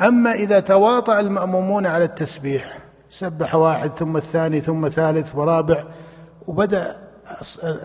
أما 0.00 0.32
إذا 0.32 0.60
تواطأ 0.60 1.20
المأمومون 1.20 1.86
على 1.86 2.04
التسبيح 2.04 2.78
سبح 3.10 3.54
واحد 3.54 3.94
ثم 3.94 4.16
الثاني 4.16 4.60
ثم 4.60 4.88
ثالث 4.88 5.34
ورابع 5.34 5.84
وبدأ 6.46 7.08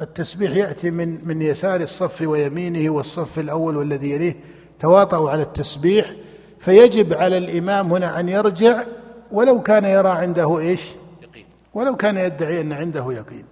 التسبيح 0.01 0.55
يأتي 0.55 0.91
من 0.91 1.27
من 1.27 1.41
يسار 1.41 1.81
الصف 1.81 2.21
ويمينه 2.21 2.89
والصف 2.89 3.39
الأول 3.39 3.77
والذي 3.77 4.11
يليه 4.11 4.35
تواطؤوا 4.79 5.31
على 5.31 5.41
التسبيح 5.41 6.13
فيجب 6.59 7.13
على 7.13 7.37
الإمام 7.37 7.93
هنا 7.93 8.19
أن 8.19 8.29
يرجع 8.29 8.83
ولو 9.31 9.61
كان 9.61 9.85
يرى 9.85 10.09
عنده 10.09 10.59
إيش؟ 10.59 10.81
يقين. 11.21 11.45
ولو 11.73 11.95
كان 11.95 12.17
يدعي 12.17 12.61
أن 12.61 12.73
عنده 12.73 13.11
يقين. 13.11 13.45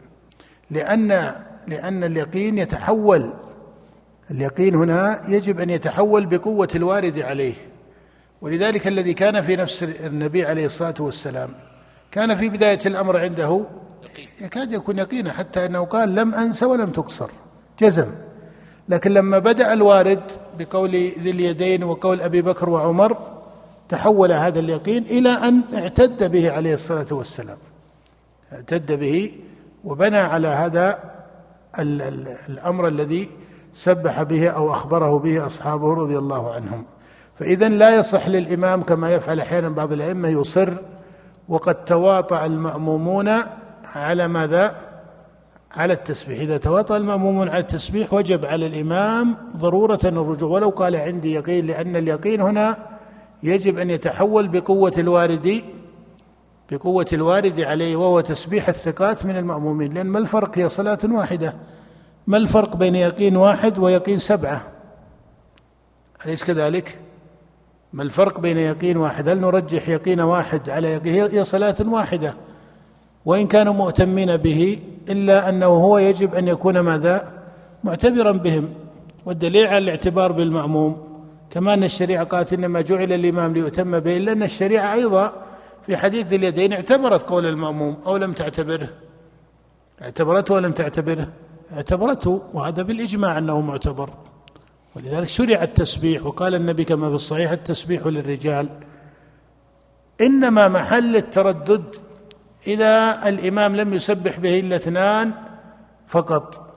لأن 0.72 1.36
لأن 1.68 2.04
اليقين 2.04 2.58
يتحول. 2.58 3.34
اليقين 4.32 4.76
هنا 4.76 5.20
يجب 5.30 5.60
أن 5.60 5.70
يتحول 5.70 6.26
بقوة 6.26 6.70
الوارد 6.76 7.20
عليه. 7.20 7.54
ولذلك 8.42 8.88
الذي 8.88 9.14
كان 9.14 9.42
في 9.42 9.56
نفس 9.56 9.84
النبي 9.84 10.46
عليه 10.46 10.66
الصلاة 10.66 10.96
والسلام 11.00 11.50
كان 12.12 12.36
في 12.36 12.50
بداية 12.50 12.80
الأمر 12.86 13.18
عنده 13.18 13.66
يكاد 14.42 14.74
يكون 14.74 14.98
يقينا 14.98 15.34
حتى 15.34 15.66
أنه 15.66 15.86
قال 15.86 16.16
لم 16.16 16.36
أنس 16.36 16.64
ولم 16.64 16.90
تقصر 16.90 17.30
جزم. 17.80 18.08
لكن 18.90 19.14
لما 19.14 19.40
بدأ 19.40 19.74
الوارد 19.74 20.22
بقول 20.60 20.90
ذي 20.90 21.32
اليدين 21.32 21.84
وقول 21.84 22.22
أبي 22.22 22.42
بكر 22.42 22.70
وعمر 22.70 23.18
تحول 23.90 24.32
هذا 24.32 24.60
اليقين 24.60 25.04
إلى 25.04 25.30
أن 25.30 25.62
اعتد 25.74 26.32
به 26.32 26.52
عليه 26.52 26.74
الصلاة 26.74 27.08
والسلام. 27.12 27.58
اعتد 28.54 28.92
به 28.92 29.32
وبنى 29.84 30.18
على 30.18 30.48
هذا 30.48 31.11
الأمر 31.80 32.88
الذي 32.88 33.30
سبح 33.74 34.24
به 34.24 34.50
أو 34.50 34.72
أخبره 34.72 35.20
به 35.20 35.46
أصحابه 35.46 35.94
رضي 35.94 36.18
الله 36.18 36.54
عنهم. 36.54 36.86
فإذا 37.36 37.70
لا 37.70 38.00
يصح 38.00 38.28
للإمام 38.28 38.84
كما 38.84 39.14
يفعل 39.14 39.40
أحيانا 39.40 39.70
بعض 39.70 39.92
الأئمة 39.92 40.30
يصر 40.30 40.70
وقد 41.50 41.86
تواطأ 41.86 42.46
المأمومون 42.46 43.30
على 43.86 44.28
ماذا؟ 44.28 44.76
على 45.72 45.94
التسبيح. 45.94 46.40
إذا 46.40 46.58
تواطأ 46.58 46.98
المأمومون 46.98 47.50
على 47.50 47.60
التسبيح 47.60 48.14
وجب 48.14 48.46
على 48.46 48.68
الإمام 48.68 49.36
ضرورة 49.58 50.00
الرجوع. 50.04 50.50
ولو 50.50 50.70
قال 50.70 50.96
عندي 50.96 51.34
يقين 51.34 51.66
لأن 51.66 51.96
اليقين 51.96 52.42
هنا 52.42 52.78
يجب 53.44 53.78
أن 53.78 53.90
يتحول 53.90 54.48
بقوة 54.48 54.94
الوارد 54.98 55.62
بقوة 56.72 57.06
الوارد 57.14 57.62
عليه 57.62 57.96
وهو 57.96 58.22
تسبيح 58.22 58.70
الثقات 58.70 59.26
من 59.26 59.38
المأمومين. 59.38 59.94
لأن 59.94 60.08
ما 60.08 60.20
الفرق 60.20 60.58
هي 60.58 60.70
صلاة 60.70 61.00
واحدة؟ 61.04 61.54
ما 62.28 62.38
الفرق 62.38 62.76
بين 62.76 62.96
يقين 62.96 63.36
واحد 63.38 63.80
ويقين 63.80 64.18
سبعة؟ 64.18 64.68
أليس 66.26 66.44
كذلك؟ 66.44 67.00
ما 67.94 68.04
الفرق 68.04 68.40
بين 68.40 68.58
يقين 68.58 68.98
واحد؟ 68.98 69.30
هل 69.30 69.40
نرجح 69.42 69.90
يقين 69.90 70.22
واحد 70.22 70.70
على 70.70 70.88
يقين؟ 70.92 71.14
هي 71.14 71.44
صلاة 71.44 71.76
واحدة. 71.86 72.36
وإن 73.26 73.48
كانوا 73.48 73.74
مؤتمين 73.74 74.38
به 74.38 74.80
إلا 75.10 75.50
أنه 75.50 75.66
هو 75.66 75.98
يجب 75.98 76.36
أن 76.36 76.48
يكون 76.48 76.80
ماذا؟ 76.80 77.32
معتبرا 77.84 78.32
بهم. 78.32 78.70
والدليل 79.26 79.68
على 79.68 79.78
الاعتبار 79.78 80.32
بالمأموم 80.32 80.98
كما 81.50 81.74
أن 81.74 81.84
الشريعة 81.84 82.24
قالت 82.24 82.54
إنما 82.54 82.82
جعل 82.82 83.14
الإمام 83.14 83.54
ليؤتم 83.54 84.00
به 84.00 84.18
إلا 84.18 84.32
أن 84.32 84.44
الشريعة 84.44 84.94
أيضا 84.94 85.34
في 85.86 85.98
حديث 85.98 86.34
اليدين 86.34 86.74
اعتبرت 86.74 87.30
قول 87.30 87.46
المأموم 87.46 87.98
أو 88.06 88.18
لم 88.18 88.34
تعتبره؟ 88.34 88.90
اعتبرته 90.02 90.54
ولم 90.54 90.72
تعتبره؟ 90.72 91.28
اعتبرته 91.74 92.42
وهذا 92.54 92.82
بالإجماع 92.82 93.38
أنه 93.38 93.62
معتبر. 93.62 94.10
ولذلك 94.96 95.28
شرع 95.28 95.64
التسبيح 95.64 96.26
وقال 96.26 96.56
النبي 96.56 96.84
كما 96.84 97.10
في 97.10 97.16
الصحيح 97.16 97.52
التسبيح 97.52 98.08
للرجال. 98.08 98.70
إنما 100.22 100.68
محل 100.68 101.16
التردد 101.16 101.96
إذا 102.68 103.22
الإمام 103.30 103.76
لم 103.76 103.94
يسبح 103.94 104.40
به 104.40 104.60
إلا 104.60 104.76
اثنان 104.76 105.34
فقط. 106.08 106.72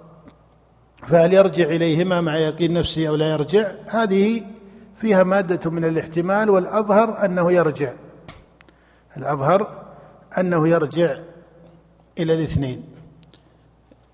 فهل 1.07 1.33
يرجع 1.33 1.65
إليهما 1.65 2.21
مع 2.21 2.37
يقين 2.37 2.73
نفسه 2.73 3.09
أو 3.09 3.15
لا 3.15 3.33
يرجع؟ 3.33 3.71
هذه 3.91 4.43
فيها 4.97 5.23
مادة 5.23 5.71
من 5.71 5.85
الاحتمال 5.85 6.51
والأظهر 6.51 7.25
أنه 7.25 7.53
يرجع. 7.53 7.93
الأظهر 9.17 9.85
أنه 10.39 10.69
يرجع 10.69 11.17
إلى 12.19 12.35
الاثنين. 12.35 12.83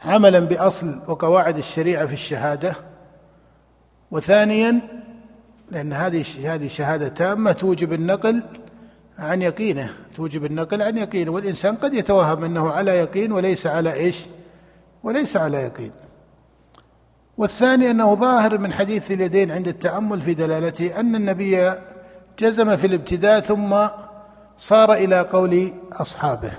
عملا 0.05 0.39
بأصل 0.39 1.01
وقواعد 1.09 1.59
الشريعة 1.59 2.07
في 2.07 2.13
الشهادة 2.13 2.77
وثانيا 4.11 4.81
لأن 5.71 5.93
هذه 5.93 6.25
هذه 6.45 6.69
شهادة 6.69 7.09
تامة 7.09 7.53
توجب 7.53 7.93
النقل 7.93 8.43
عن 9.19 9.43
يقينه 9.43 9.91
توجب 10.15 10.45
النقل 10.45 10.83
عن 10.83 10.99
يقينه 10.99 11.31
والإنسان 11.31 11.77
قد 11.77 11.95
يتوهم 11.95 12.45
أنه 12.45 12.71
على 12.71 12.91
يقين 12.91 13.33
وليس 13.33 13.67
على 13.67 13.93
إيش؟ 13.93 14.19
وليس 15.03 15.37
على 15.37 15.57
يقين. 15.57 15.93
والثاني 17.39 17.91
أنه 17.91 18.15
ظاهر 18.15 18.59
من 18.59 18.73
حديث 18.73 19.11
اليدين 19.11 19.51
عند 19.51 19.69
التأمل 19.69 20.21
في 20.21 20.35
دلالته 20.35 21.01
أن 21.01 21.15
النبي 21.15 21.73
جزم 22.39 22.77
في 22.77 22.87
الابتداء 22.87 23.41
ثم 23.41 23.87
صار 24.61 24.93
إلى 24.93 25.21
قول 25.21 25.73
أصحابه. 25.93 26.53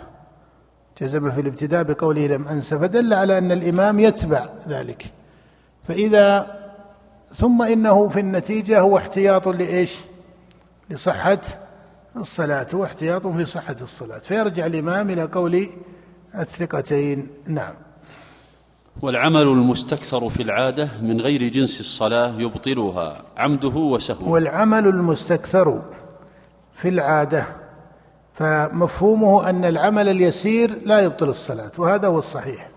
جزم 1.01 1.31
في 1.31 1.41
الابتداء 1.41 1.83
بقوله 1.83 2.27
لم 2.27 2.47
أنس 2.47 2.73
فدل 2.73 3.13
على 3.13 3.37
أن 3.37 3.51
الإمام 3.51 3.99
يتبع 3.99 4.49
ذلك. 4.67 5.05
فإذا 5.87 6.57
ثم 7.35 7.61
إنه 7.61 8.09
في 8.09 8.19
النتيجة 8.19 8.79
هو 8.79 8.97
احتياط 8.97 9.47
لإيش؟ 9.47 9.95
لصحة 10.89 11.41
الصلاة 12.17 12.67
هو 12.73 12.85
احتياط 12.85 13.27
في 13.27 13.45
صحة 13.45 13.75
الصلاة. 13.81 14.19
فيرجع 14.19 14.65
الإمام 14.65 15.09
إلى 15.09 15.23
قول 15.23 15.69
الثقتين. 16.35 17.27
نعم. 17.47 17.73
والعمل 19.01 19.41
المستكثر 19.41 20.29
في 20.29 20.43
العادة 20.43 20.89
من 21.01 21.21
غير 21.21 21.47
جنس 21.47 21.79
الصلاة 21.79 22.39
يبطلها 22.39 23.23
عمده 23.37 23.69
وسهو 23.69 24.33
والعمل 24.33 24.87
المستكثر 24.87 25.81
في 26.73 26.89
العادة 26.89 27.60
فمفهومه 28.33 29.49
أن 29.49 29.65
العمل 29.65 30.09
اليسير 30.09 30.77
لا 30.85 30.99
يبطل 30.99 31.29
الصلاة 31.29 31.71
وهذا 31.77 32.07
هو 32.07 32.19
الصحيح. 32.19 32.69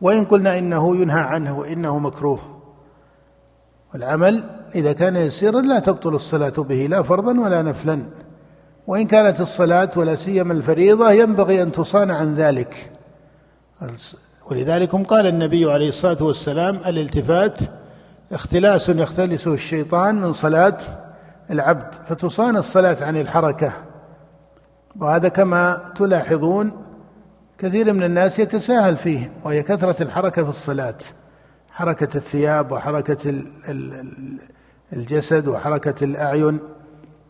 وإن 0.00 0.24
قلنا 0.24 0.58
إنه 0.58 0.96
ينهى 0.96 1.20
عنه 1.20 1.58
وإنه 1.58 1.98
مكروه 1.98 2.38
والعمل 3.94 4.44
إذا 4.74 4.92
كان 4.92 5.16
يسيرا 5.16 5.60
لا 5.60 5.78
تبطل 5.78 6.14
الصلاة 6.14 6.52
به 6.58 6.86
لا 6.90 7.02
فرضا 7.02 7.40
ولا 7.40 7.62
نفلا. 7.62 8.02
وإن 8.86 9.06
كانت 9.06 9.40
الصلاة 9.40 9.90
ولا 9.96 10.14
سيما 10.14 10.52
الفريضة 10.52 11.10
ينبغي 11.10 11.62
أن 11.62 11.72
تصان 11.72 12.10
عن 12.10 12.34
ذلك. 12.34 12.90
ولذلك 14.50 14.96
قال 14.96 15.26
النبي 15.26 15.72
عليه 15.72 15.88
الصلاة 15.88 16.22
والسلام 16.22 16.76
الالتفات 16.76 17.58
اختلاس 18.32 18.88
يختلسه 18.88 19.54
الشيطان 19.54 20.20
من 20.20 20.32
صلاة 20.32 20.78
العبد. 21.50 21.94
فتصان 22.08 22.56
الصلاة 22.56 22.96
عن 23.00 23.16
الحركة. 23.16 23.72
وهذا 24.96 25.28
كما 25.28 25.92
تلاحظون 25.96 26.72
كثير 27.58 27.92
من 27.92 28.02
الناس 28.02 28.38
يتساهل 28.38 28.96
فيه 28.96 29.32
وهي 29.44 29.62
كثرة 29.62 30.02
الحركة 30.02 30.42
في 30.42 30.48
الصلاة. 30.48 30.98
حركة 31.70 32.16
الثياب 32.16 32.72
وحركة 32.72 33.34
الجسد 34.92 35.48
وحركة 35.48 36.04
الأعين 36.04 36.58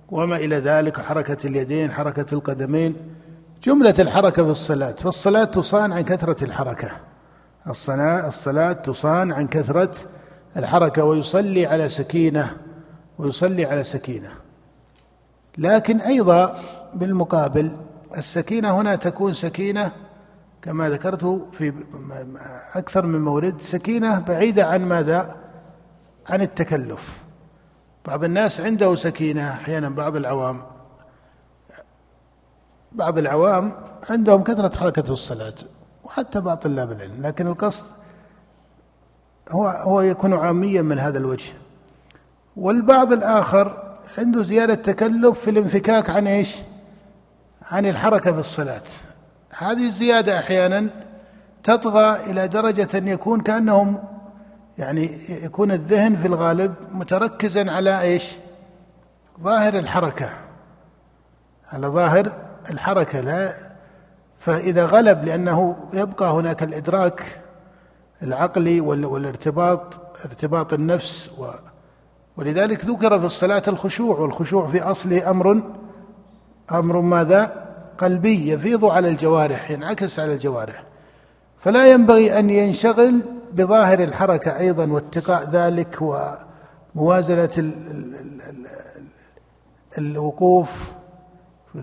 وما 0.08 0.36
إلى 0.36 0.58
ذلك 0.58 1.00
حركة 1.00 1.46
اليدين 1.46 1.92
حركة 1.92 2.26
القدمين. 2.34 2.96
جملة 3.62 3.94
الحركة 3.98 4.44
في 4.44 4.50
الصلاة 4.50 4.92
فالصلاة 4.92 5.44
تصان 5.44 5.92
عن 5.92 6.00
كثرة 6.00 6.44
الحركة. 6.44 6.90
الصلاة 7.68 8.26
الصلاة 8.28 8.72
تصان 8.72 9.32
عن 9.32 9.46
كثرة 9.46 9.94
الحركة 10.56 11.04
ويصلي 11.04 11.66
على 11.66 11.88
سكينة 11.88 12.56
ويصلي 13.18 13.64
على 13.64 13.84
سكينة. 13.84 14.30
لكن 15.58 16.00
أيضا 16.00 16.54
بالمقابل 16.94 17.76
السكينة 18.16 18.80
هنا 18.80 18.96
تكون 18.96 19.32
سكينة 19.32 19.92
كما 20.62 20.90
ذكرت 20.90 21.24
في 21.52 21.72
أكثر 22.74 23.06
من 23.06 23.20
مورد 23.20 23.60
سكينة 23.60 24.18
بعيدة 24.18 24.66
عن 24.66 24.88
ماذا؟ 24.88 25.36
عن 26.26 26.42
التكلف. 26.42 27.18
بعض 28.06 28.24
الناس 28.24 28.60
عنده 28.60 28.94
سكينة 28.94 29.50
أحيانا 29.52 29.88
بعض 29.88 30.16
العوام. 30.16 30.62
بعض 32.92 33.18
العوام 33.18 33.72
عندهم 34.10 34.42
كثرة 34.42 34.76
حركة 34.78 35.12
الصلاة 35.12 35.54
وحتى 36.04 36.40
بعض 36.40 36.56
طلاب 36.56 36.92
العلم. 36.92 37.26
لكن 37.26 37.46
القصد 37.46 37.94
هو 39.50 39.68
هو 39.68 40.00
يكون 40.00 40.34
عاميا 40.34 40.82
من 40.82 40.98
هذا 40.98 41.18
الوجه. 41.18 41.52
والبعض 42.56 43.12
الآخر 43.12 43.87
عنده 44.18 44.42
زيادة 44.42 44.74
تكلف 44.74 45.40
في 45.40 45.50
الانفكاك 45.50 46.10
عن 46.10 46.26
إيش؟ 46.26 46.62
عن 47.62 47.86
الحركة 47.86 48.32
في 48.32 48.38
الصلاة 48.38 48.82
هذه 49.58 49.86
الزيادة 49.86 50.38
أحيانا 50.38 50.88
تطغى 51.64 52.30
إلى 52.30 52.48
درجة 52.48 52.88
أن 52.94 53.08
يكون 53.08 53.40
كأنهم 53.40 54.04
يعني 54.78 55.18
يكون 55.28 55.72
الذهن 55.72 56.16
في 56.16 56.26
الغالب 56.26 56.74
متركزا 56.92 57.70
على 57.70 58.00
إيش؟ 58.00 58.36
ظاهر 59.40 59.74
الحركة 59.78 60.30
على 61.72 61.86
ظاهر 61.86 62.32
الحركة 62.70 63.20
لا 63.20 63.54
فإذا 64.38 64.86
غلب 64.86 65.24
لأنه 65.24 65.76
يبقى 65.92 66.30
هناك 66.30 66.62
الإدراك 66.62 67.40
العقلي 68.22 68.80
والارتباط 68.80 69.94
ارتباط 70.24 70.72
النفس 70.72 71.30
و 71.38 71.50
ولذلك 72.38 72.84
ذكر 72.84 73.20
في 73.20 73.26
الصلاة 73.26 73.62
الخشوع 73.68 74.18
والخشوع 74.18 74.66
في 74.66 74.82
أصله 74.82 75.30
أمر 75.30 75.62
أمر 76.72 77.00
ماذا؟ 77.00 77.68
قلبي 77.98 78.50
يفيض 78.50 78.84
على 78.84 79.08
الجوارح 79.08 79.70
ينعكس 79.70 80.18
على 80.18 80.32
الجوارح. 80.32 80.82
فلا 81.60 81.92
ينبغي 81.92 82.38
أن 82.38 82.50
ينشغل 82.50 83.22
بظاهر 83.52 83.98
الحركة 84.02 84.58
أيضا 84.58 84.92
واتقاء 84.92 85.50
ذلك 85.50 85.98
وموازنة 86.94 87.72
الوقوف. 89.98 90.92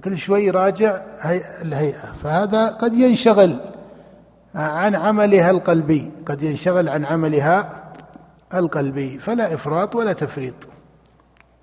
كل 0.03 0.17
شوي 0.17 0.45
يراجع 0.45 1.01
الهيئة. 1.61 2.13
فهذا 2.23 2.67
قد 2.67 2.93
ينشغل 2.93 3.57
عن 4.55 4.95
عملها 4.95 5.51
القلبي 5.51 6.11
قد 6.25 6.43
ينشغل 6.43 6.89
عن 6.89 7.05
عملها 7.05 7.84
القلبي 8.53 9.19
فلا 9.19 9.53
إفراط 9.53 9.95
ولا 9.95 10.13
تفريط. 10.13 10.55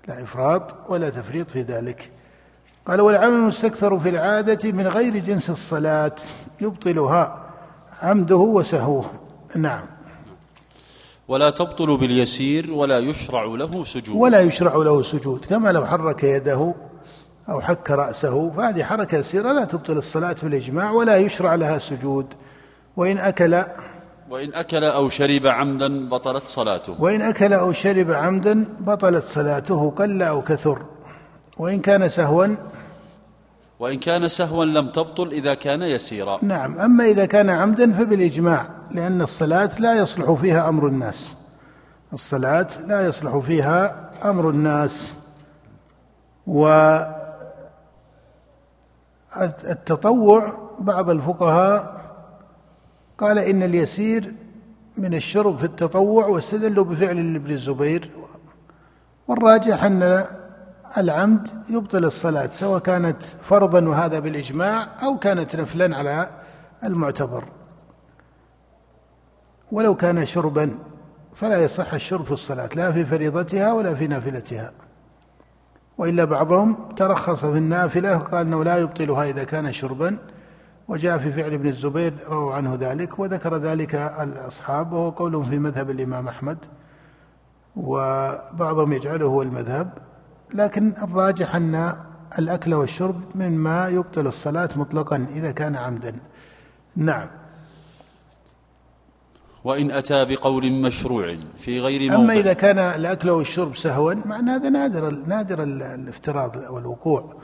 لا 0.07 0.23
إفراط 0.23 0.75
ولا 0.89 1.09
تفريط 1.09 1.51
في 1.51 1.61
ذلك. 1.61 2.11
قال 2.87 3.01
والعمل 3.01 3.35
المستكثر 3.35 3.99
في 3.99 4.09
العادة 4.09 4.71
من 4.71 4.87
غير 4.87 5.17
جنس 5.17 5.49
الصلاة 5.49 6.15
يبطلها 6.61 7.49
عمده 8.01 8.35
وسهوه. 8.35 9.05
نعم. 9.55 9.83
ولا 11.27 11.49
تبطل 11.49 11.97
باليسير 11.97 12.71
ولا 12.71 12.99
يشرع 12.99 13.43
له 13.43 13.83
سجود. 13.83 14.15
ولا 14.15 14.39
يشرع 14.39 14.75
له 14.75 15.01
سجود. 15.01 15.45
كما 15.45 15.71
لو 15.71 15.85
حرك 15.85 16.23
يده 16.23 16.73
أو 17.49 17.61
حك 17.61 17.91
رأسه 17.91 18.49
فهذه 18.49 18.83
حركة 18.83 19.17
يسيرة. 19.17 19.51
لا 19.51 19.65
تبطل 19.65 19.97
الصلاة 19.97 20.35
بالإجماع 20.43 20.91
ولا 20.91 21.17
يشرع 21.17 21.55
لها 21.55 21.77
سجود. 21.77 22.25
وإن 22.97 23.17
أكل 23.17 23.63
وإن 24.29 24.53
أكل 24.53 24.83
أو 24.83 25.09
شرب 25.09 25.47
عمدا 25.47 26.09
بطلت 26.09 26.47
صلاته. 26.47 26.95
وإن 26.99 27.21
أكل 27.21 27.53
أو 27.53 27.71
شرب 27.71 28.11
عمدا 28.11 28.65
بطلت 28.79 29.23
صلاته 29.23 29.93
قل 29.95 30.21
أو 30.21 30.41
كثر. 30.41 30.85
وإن 31.57 31.79
كان 31.79 32.09
سهوا 32.09 32.47
وإن 33.79 33.97
كان 33.97 34.27
سهوا 34.27 34.65
لم 34.65 34.87
تبطل 34.87 35.27
إذا 35.27 35.53
كان 35.53 35.81
يسيرا. 35.81 36.39
نعم 36.41 36.79
أما 36.79 37.05
إذا 37.05 37.25
كان 37.25 37.49
عمدا 37.49 37.91
فبالإجماع 37.93 38.65
لأن 38.91 39.21
الصلاة 39.21 39.69
لا 39.79 39.93
يصلح 39.95 40.31
فيها 40.31 40.69
أمر 40.69 40.87
الناس. 40.87 41.33
الصلاة 42.13 42.67
لا 42.87 43.07
يصلح 43.07 43.37
فيها 43.37 44.09
أمر 44.25 44.49
الناس. 44.49 45.15
والتطوع 49.37 50.53
بعض 50.79 51.09
الفقهاء 51.09 52.02
قال 53.17 53.39
إن 53.39 53.63
اليسير 53.63 54.33
من 54.97 55.13
الشرب 55.13 55.57
في 55.57 55.63
التطوع 55.63 56.25
واستدلوا 56.25 56.85
بفعل 56.85 57.35
ابن 57.35 57.51
الزبير. 57.51 58.09
والراجح 59.27 59.83
أن 59.83 60.23
العمد 60.97 61.47
يبطل 61.69 62.05
الصلاة 62.05 62.45
سواء 62.45 62.79
كانت 62.79 63.23
فرضا 63.23 63.87
وهذا 63.89 64.19
بالإجماع 64.19 64.89
أو 65.03 65.17
كانت 65.17 65.55
نفلا 65.55 65.97
على 65.97 66.29
المعتبر. 66.83 67.45
ولو 69.71 69.95
كان 69.95 70.25
شربا 70.25 70.79
فلا 71.35 71.63
يصح 71.63 71.93
الشرب 71.93 72.25
في 72.25 72.31
الصلاة 72.31 72.69
لا 72.75 72.91
في 72.91 73.05
فريضتها 73.05 73.73
ولا 73.73 73.95
في 73.95 74.07
نافلتها. 74.07 74.71
وإلا 75.97 76.25
بعضهم 76.25 76.89
ترخص 76.97 77.45
في 77.45 77.57
النافلة 77.57 78.17
وقال 78.17 78.47
أنه 78.47 78.63
لا 78.63 78.77
يبطلها 78.77 79.29
إذا 79.29 79.43
كان 79.43 79.71
شربا. 79.71 80.17
وجاء 80.87 81.17
في 81.17 81.31
فعل 81.31 81.53
ابن 81.53 81.67
الزبير 81.67 82.13
رووا 82.27 82.53
عنه 82.53 82.77
ذلك 82.79 83.19
وذكر 83.19 83.57
ذلك 83.57 83.95
الأصحاب 83.95 84.93
وهو 84.93 85.09
قول 85.09 85.45
في 85.45 85.59
مذهب 85.59 85.89
الإمام 85.89 86.27
أحمد 86.27 86.57
وبعضهم 87.75 88.93
يجعله 88.93 89.25
هو 89.25 89.41
المذهب. 89.41 89.93
لكن 90.53 90.93
الراجح 91.03 91.55
أن 91.55 91.93
الأكل 92.39 92.73
والشرب 92.73 93.21
مما 93.35 93.87
يبطل 93.87 94.27
الصلاة 94.27 94.69
مطلقا 94.75 95.27
إذا 95.35 95.51
كان 95.51 95.75
عمدا. 95.75 96.15
نعم. 96.95 97.27
وإن 99.63 99.91
أتى 99.91 100.25
بقول 100.25 100.71
مشروع 100.71 101.37
في 101.57 101.79
غير 101.79 102.11
موضع. 102.11 102.23
أما 102.23 102.33
إذا 102.33 102.53
كان 102.53 102.79
الأكل 102.79 103.29
والشرب 103.29 103.75
سهوا 103.75 104.13
مع 104.13 104.39
هذا 104.39 104.69
نادر 104.69 105.09
نادر 105.09 105.63
الافتراض 105.63 106.55
والوقوع. 106.69 107.35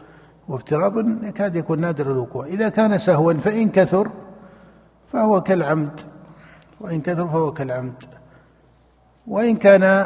وافتراض 0.50 1.24
يكاد 1.24 1.56
يكون 1.56 1.80
نادر 1.80 2.12
الوقوع. 2.12 2.46
إذا 2.46 2.70
كان 2.70 2.98
سهوا 2.98 3.34
فإن 3.34 3.70
كثر 3.70 4.12
فهو 5.14 5.42
كالعمد. 5.42 6.00
وإن 6.82 7.02
كثر 7.02 7.28
فهو 7.28 7.54
كالعمد. 7.54 8.04
وإن 9.28 9.56
كان 9.56 10.06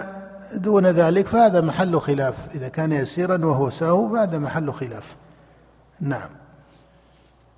دون 0.55 0.87
ذلك 0.87 1.27
فهذا 1.27 1.61
محل 1.61 1.99
خلاف. 1.99 2.55
إذا 2.55 2.67
كان 2.67 2.91
يسيرا 2.91 3.45
وهو 3.45 3.69
سهو 3.69 4.09
فهذا 4.09 4.37
محل 4.37 4.73
خلاف. 4.73 5.15
نعم. 6.01 6.29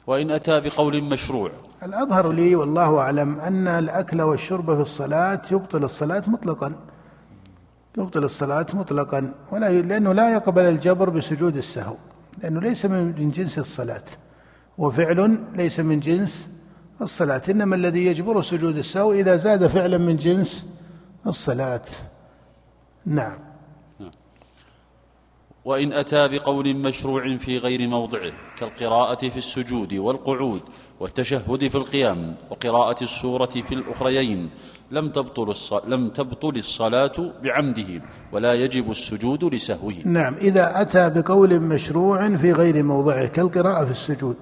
وإن 0.07 0.31
أتى 0.31 0.61
بقول 0.61 1.03
مشروع. 1.03 1.51
الأظهر 1.83 2.31
لي 2.31 2.55
والله 2.55 2.99
أعلم 2.99 3.39
أن 3.39 3.67
الأكل 3.67 4.21
والشرب 4.21 4.75
في 4.75 4.81
الصلاة 4.81 5.41
يبطل 5.51 5.83
الصلاة 5.83 6.23
مطلقا. 6.27 6.73
يبطل 7.97 8.23
الصلاة 8.23 8.65
مطلقا. 8.73 9.33
ولا 9.51 9.81
لأنه 9.81 10.13
لا 10.13 10.33
يقبل 10.33 10.63
الجبر 10.63 11.09
بسجود 11.09 11.55
السهو. 11.55 11.95
لأنه 12.43 12.59
ليس 12.59 12.85
من 12.85 13.31
جنس 13.31 13.59
الصلاة 13.59 14.03
وفعل 14.77 15.43
ليس 15.53 15.79
من 15.79 15.99
جنس 15.99 16.47
الصلاة 17.01 17.41
إنما 17.49 17.75
الذي 17.75 18.05
يجبر 18.05 18.41
سجود 18.41 18.77
السهو 18.77 19.13
إذا 19.13 19.35
زاد 19.35 19.67
فعلا 19.67 19.97
من 19.97 20.15
جنس 20.15 20.67
الصلاة. 21.27 21.85
نعم. 23.05 23.39
وإن 25.65 25.93
أتى 25.93 26.27
بقول 26.27 26.75
مشروع 26.75 27.37
في 27.37 27.57
غير 27.57 27.87
موضعه 27.87 28.31
كالقراءة 28.57 29.29
في 29.29 29.37
السجود 29.37 29.93
والقعود 29.93 30.61
والتشهد 30.99 31.67
في 31.67 31.75
القيام 31.75 32.35
وقراءة 32.49 33.03
السورة 33.03 33.45
في 33.45 33.73
الأخريين 33.75 34.49
لم 34.91 35.09
تبطل 35.09 35.53
لم 35.87 36.09
تبطل 36.09 36.57
الصلاة 36.57 37.11
بعمده 37.43 38.01
ولا 38.31 38.53
يجب 38.53 38.91
السجود 38.91 39.43
لسهوه. 39.43 39.93
نعم 40.05 40.33
إذا 40.33 40.81
أتى 40.81 41.09
بقول 41.09 41.59
مشروع 41.59 42.37
في 42.37 42.51
غير 42.51 42.83
موضعه 42.83 43.27
كالقراءة 43.27 43.85
في 43.85 43.91
السجود 43.91 44.37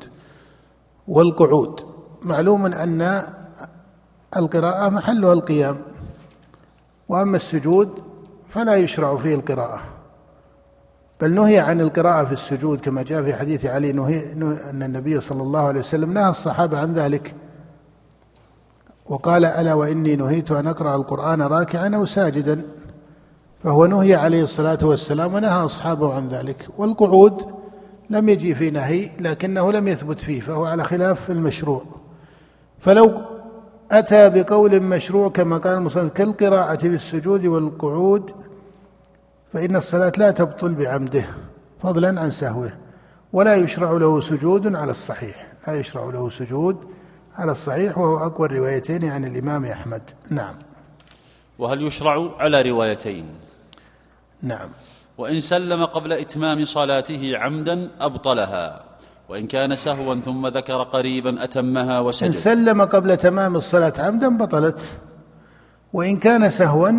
والقعود 1.07 1.79
معلوم 2.21 2.65
أن 2.65 3.21
القراءة 4.37 4.89
محلها 4.89 5.33
القيام 5.33 5.81
وأما 7.09 7.35
السجود 7.35 7.89
فلا 8.49 8.75
يشرع 8.75 9.17
فيه 9.17 9.35
القراءة 9.35 9.92
بل 11.23 11.33
نهي 11.33 11.59
عن 11.59 11.81
القراءة 11.81 12.25
في 12.25 12.31
السجود 12.31 12.79
كما 12.79 13.03
جاء 13.03 13.23
في 13.23 13.33
حديث 13.33 13.65
علي 13.65 13.91
نهي, 13.91 14.31
أن 14.69 14.83
النبي 14.83 15.19
صلى 15.19 15.41
الله 15.41 15.59
عليه 15.59 15.79
وسلم 15.79 16.13
نهى 16.13 16.29
الصحابة 16.29 16.77
عن 16.77 16.93
ذلك. 16.93 17.35
وقال 19.05 19.45
ألا 19.45 19.73
وإني 19.73 20.15
نهيت 20.15 20.51
أن 20.51 20.67
أقرأ 20.67 20.95
القرآن 20.95 21.41
راكعا 21.41 21.95
أو 21.95 22.05
ساجدا. 22.05 22.61
فهو 23.63 23.85
نهي 23.85 24.15
عليه 24.15 24.43
الصلاة 24.43 24.77
والسلام 24.83 25.33
ونهى 25.33 25.65
أصحابه 25.65 26.13
عن 26.13 26.27
ذلك. 26.27 26.67
والقعود 26.77 27.41
لم 28.09 28.29
يجي 28.29 28.55
في 28.55 28.71
نهي 28.71 29.09
لكنه 29.19 29.71
لم 29.71 29.87
يثبت 29.87 30.19
فيه 30.19 30.41
فهو 30.41 30.65
على 30.65 30.83
خلاف 30.83 31.31
المشروع. 31.31 31.83
فلو 32.79 33.21
أتى 33.91 34.29
بقول 34.29 34.83
مشروع 34.83 35.29
كما 35.29 35.57
قال 35.57 35.73
المصنف 35.77 36.13
كالقراءة 36.13 36.75
في 36.75 36.87
السجود 36.87 37.45
والقعود 37.45 38.31
فإن 39.53 39.75
الصلاة 39.75 40.11
لا 40.17 40.31
تبطل 40.31 40.73
بعمده 40.73 41.25
فضلا 41.81 42.21
عن 42.21 42.29
سهوه 42.29 42.73
ولا 43.33 43.55
يشرع 43.55 43.91
له 43.91 44.19
سجود 44.19 44.75
على 44.75 44.91
الصحيح. 44.91 45.47
لا 45.67 45.73
يشرع 45.73 46.05
له 46.05 46.29
سجود 46.29 46.77
على 47.37 47.51
الصحيح 47.51 47.97
وهو 47.97 48.25
أقوى 48.25 48.47
الروايتين 48.47 49.11
عن 49.11 49.25
الإمام 49.25 49.65
أحمد. 49.65 50.01
نعم. 50.29 50.55
وهل 51.59 51.81
يشرع 51.81 52.37
على 52.37 52.61
روايتين؟ 52.61 53.25
نعم. 54.41 54.69
وإن 55.17 55.39
سلم 55.39 55.85
قبل 55.85 56.13
إتمام 56.13 56.65
صلاته 56.65 57.31
عمدا 57.37 57.91
أبطلها 57.99 58.83
وإن 59.29 59.47
كان 59.47 59.75
سهوا 59.75 60.15
ثم 60.15 60.47
ذكر 60.47 60.83
قريبا 60.83 61.43
أتمها 61.43 61.99
وسجد. 61.99 62.27
إن 62.27 62.33
سلم 62.33 62.81
قبل 62.81 63.17
تمام 63.17 63.55
الصلاة 63.55 63.93
عمدا 63.99 64.37
بطلت 64.37 64.97
وإن 65.93 66.17
كان 66.17 66.49
سهوا 66.49 66.91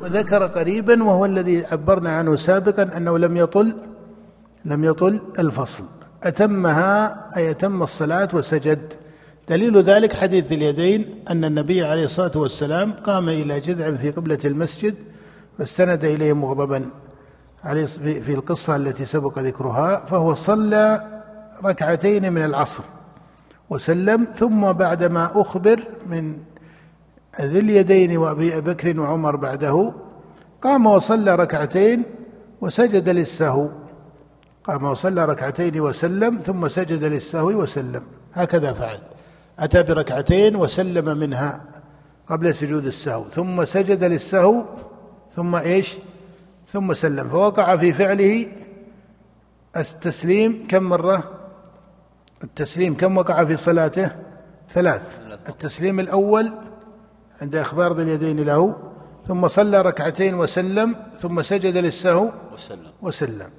وذكر 0.00 0.46
قريبا 0.46 1.04
وهو 1.04 1.24
الذي 1.24 1.66
عبرنا 1.66 2.10
عنه 2.10 2.36
سابقا 2.36 2.96
أنه 2.96 3.18
لم 3.18 3.36
يطل 3.36 3.76
لم 4.64 4.84
يطل 4.84 5.22
الفصل. 5.38 5.84
أتمها 6.22 7.26
أي 7.36 7.50
أتم 7.50 7.82
الصلاة 7.82 8.28
وسجد. 8.32 8.92
دليل 9.48 9.82
ذلك 9.82 10.12
حديث 10.12 10.52
اليدين 10.52 11.24
أن 11.30 11.44
النبي 11.44 11.84
عليه 11.84 12.04
الصلاة 12.04 12.30
والسلام 12.34 12.92
قام 12.92 13.28
إلى 13.28 13.60
جذع 13.60 13.94
في 13.94 14.10
قبلة 14.10 14.38
المسجد 14.44 14.94
فاستند 15.58 16.04
إليه 16.04 16.32
مغضبا. 16.32 16.90
في 17.94 18.34
القصة 18.34 18.76
التي 18.76 19.04
سبق 19.04 19.38
ذكرها 19.38 20.06
فهو 20.06 20.34
صلى 20.34 21.02
ركعتين 21.64 22.32
من 22.32 22.44
العصر 22.44 22.82
وسلم 23.70 24.26
ثم 24.36 24.72
بعدما 24.72 25.30
أخبر 25.34 25.84
من 26.06 26.36
ذي 27.40 27.58
اليدين 27.58 28.16
وأبي 28.16 28.60
بكر 28.60 29.00
وعمر 29.00 29.36
بعده 29.36 29.94
قام 30.62 30.86
وصلى 30.86 31.34
ركعتين 31.34 32.02
وسجد 32.60 33.08
للسهو. 33.08 33.68
قام 34.64 34.84
وصلى 34.84 35.24
ركعتين 35.24 35.80
وسلم 35.80 36.38
ثم 36.46 36.68
سجد 36.68 37.04
للسهو 37.04 37.48
وسلم. 37.48 38.02
هكذا 38.32 38.72
فعل. 38.72 38.98
أتى 39.58 39.82
بركعتين 39.82 40.56
وسلم 40.56 41.18
منها 41.18 41.64
قبل 42.26 42.54
سجود 42.54 42.86
السهو. 42.86 43.24
ثم 43.28 43.64
سجد 43.64 44.04
للسهو 44.04 44.64
ثم 45.34 45.54
إيش؟ 45.54 45.98
ثم 46.72 46.92
سلم. 46.92 47.28
فوقع 47.28 47.76
في 47.76 47.92
فعله 47.92 48.48
التسليم 49.76 50.66
كم 50.68 50.82
مرة؟ 50.82 51.22
التسليم 52.44 52.96
كم 52.96 53.16
وقع 53.16 53.44
في 53.44 53.56
صلاته؟ 53.56 54.10
ثلاث. 54.70 55.20
التسليم 55.48 56.00
الأول 56.00 56.52
عند 57.42 57.56
إخبار 57.56 57.96
ذي 57.96 58.02
اليدين 58.02 58.40
له 58.40 58.76
ثم 59.26 59.48
صلى 59.48 59.82
ركعتين 59.82 60.34
وسلم 60.34 60.96
ثم 61.20 61.42
سجد 61.42 61.76
للسهو 61.76 62.30
وسلم. 62.54 62.90
وسلم. 63.02 63.50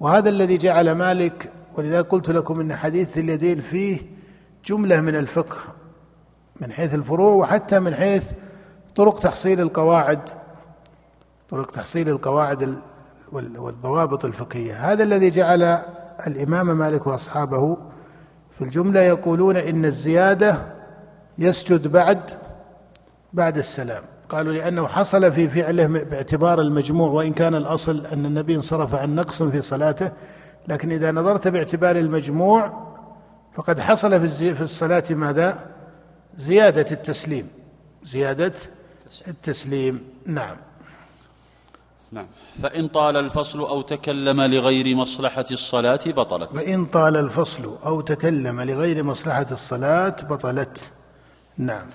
وهذا 0.00 0.28
الذي 0.28 0.56
جعل 0.56 0.92
مالك 0.92 1.52
ولذا 1.74 2.02
قلت 2.02 2.30
لكم 2.30 2.60
إن 2.60 2.76
حديث 2.76 3.18
اليدين 3.18 3.60
فيه 3.60 3.98
جملة 4.66 5.00
من 5.00 5.16
الفقه 5.16 5.56
من 6.60 6.72
حيث 6.72 6.94
الفروع 6.94 7.34
وحتى 7.34 7.80
من 7.80 7.94
حيث 7.94 8.24
طرق 8.96 9.18
تحصيل 9.18 9.60
القواعد 9.60 10.20
طرق 11.50 11.70
تحصيل 11.70 12.08
القواعد 12.08 12.78
والضوابط 13.32 14.24
الفقهية. 14.24 14.92
هذا 14.92 15.02
الذي 15.02 15.30
جعل 15.30 15.62
الإمام 16.26 16.78
مالك 16.78 17.06
وأصحابه 17.06 17.76
في 18.58 18.64
الجملة 18.64 19.00
يقولون 19.00 19.56
إن 19.56 19.84
الزيادة 19.84 20.58
يسجد 21.38 21.88
بعد 21.88 22.30
بعد 23.32 23.58
السلام. 23.58 24.02
قالوا 24.28 24.52
لأنه 24.52 24.88
حصل 24.88 25.32
في 25.32 25.48
فعله 25.48 25.86
باعتبار 25.86 26.60
المجموع 26.60 27.08
وإن 27.08 27.32
كان 27.32 27.54
الأصل 27.54 28.06
أن 28.06 28.26
النبي 28.26 28.54
انصرف 28.54 28.94
عن 28.94 29.14
نقص 29.14 29.42
في 29.42 29.60
صلاته 29.60 30.12
لكن 30.68 30.92
إذا 30.92 31.12
نظرت 31.12 31.48
باعتبار 31.48 31.96
المجموع 31.96 32.86
فقد 33.54 33.80
حصل 33.80 34.28
في 34.28 34.54
في 34.54 34.60
الصلاة 34.62 35.04
ماذا؟ 35.10 35.66
زيادة 36.38 36.86
التسليم. 36.90 37.48
زيادة 38.04 38.52
التسليم. 39.28 40.04
نعم. 40.26 40.56
نعم. 42.12 42.26
فإن 42.62 42.88
طال 42.88 43.16
الفصل 43.16 43.60
أو 43.60 43.80
تكلم 43.80 44.40
لغير 44.40 44.96
مصلحة 44.96 45.44
الصلاة 45.50 46.00
بطلت. 46.06 46.54
وإن 46.54 46.86
طال 46.86 47.16
الفصل 47.16 47.76
أو 47.84 48.00
تكلم 48.00 48.60
لغير 48.60 49.04
مصلحة 49.04 49.46
الصلاة 49.50 50.16
بطلت. 50.30 50.80
نعم. 51.58 51.86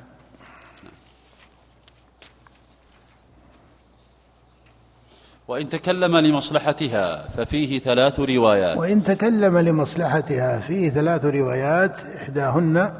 وإن 5.51 5.69
تكلم 5.69 6.17
لمصلحتها 6.17 7.29
ففيه 7.29 7.79
ثلاث 7.79 8.19
روايات. 8.19 8.77
وإن 8.77 9.03
تكلم 9.03 9.57
لمصلحتها 9.57 10.59
فيه 10.59 10.89
ثلاث 10.89 11.25
روايات 11.25 11.99
إحداهن 11.99 12.93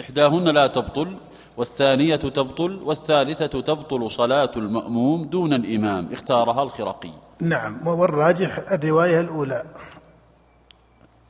إحداهن 0.00 0.44
لا 0.48 0.66
تبطل 0.66 1.16
والثانية 1.56 2.16
تبطل 2.16 2.80
والثالثة 2.84 3.46
تبطل 3.46 4.10
صلاة 4.10 4.50
المأموم 4.56 5.24
دون 5.24 5.52
الإمام 5.52 6.08
اختارها 6.12 6.62
الخرقي. 6.62 7.10
نعم 7.40 7.86
والراجح 7.86 8.58
الرواية 8.72 9.20
الأولى. 9.20 9.64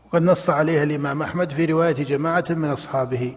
وقد 0.07 0.23
نص 0.23 0.51
عليها 0.51 0.83
الإمام 0.83 1.23
أحمد 1.23 1.51
في 1.51 1.65
رواية 1.65 2.05
جماعة 2.05 2.45
من 2.51 2.71
أصحابه. 2.71 3.37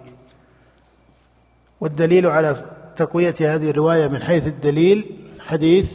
والدليل 1.81 2.27
على 2.27 2.55
تقوية 2.95 3.35
هذه 3.39 3.69
الرواية 3.69 4.07
من 4.07 4.21
حيث 4.21 4.47
الدليل 4.47 5.05
حديث 5.39 5.91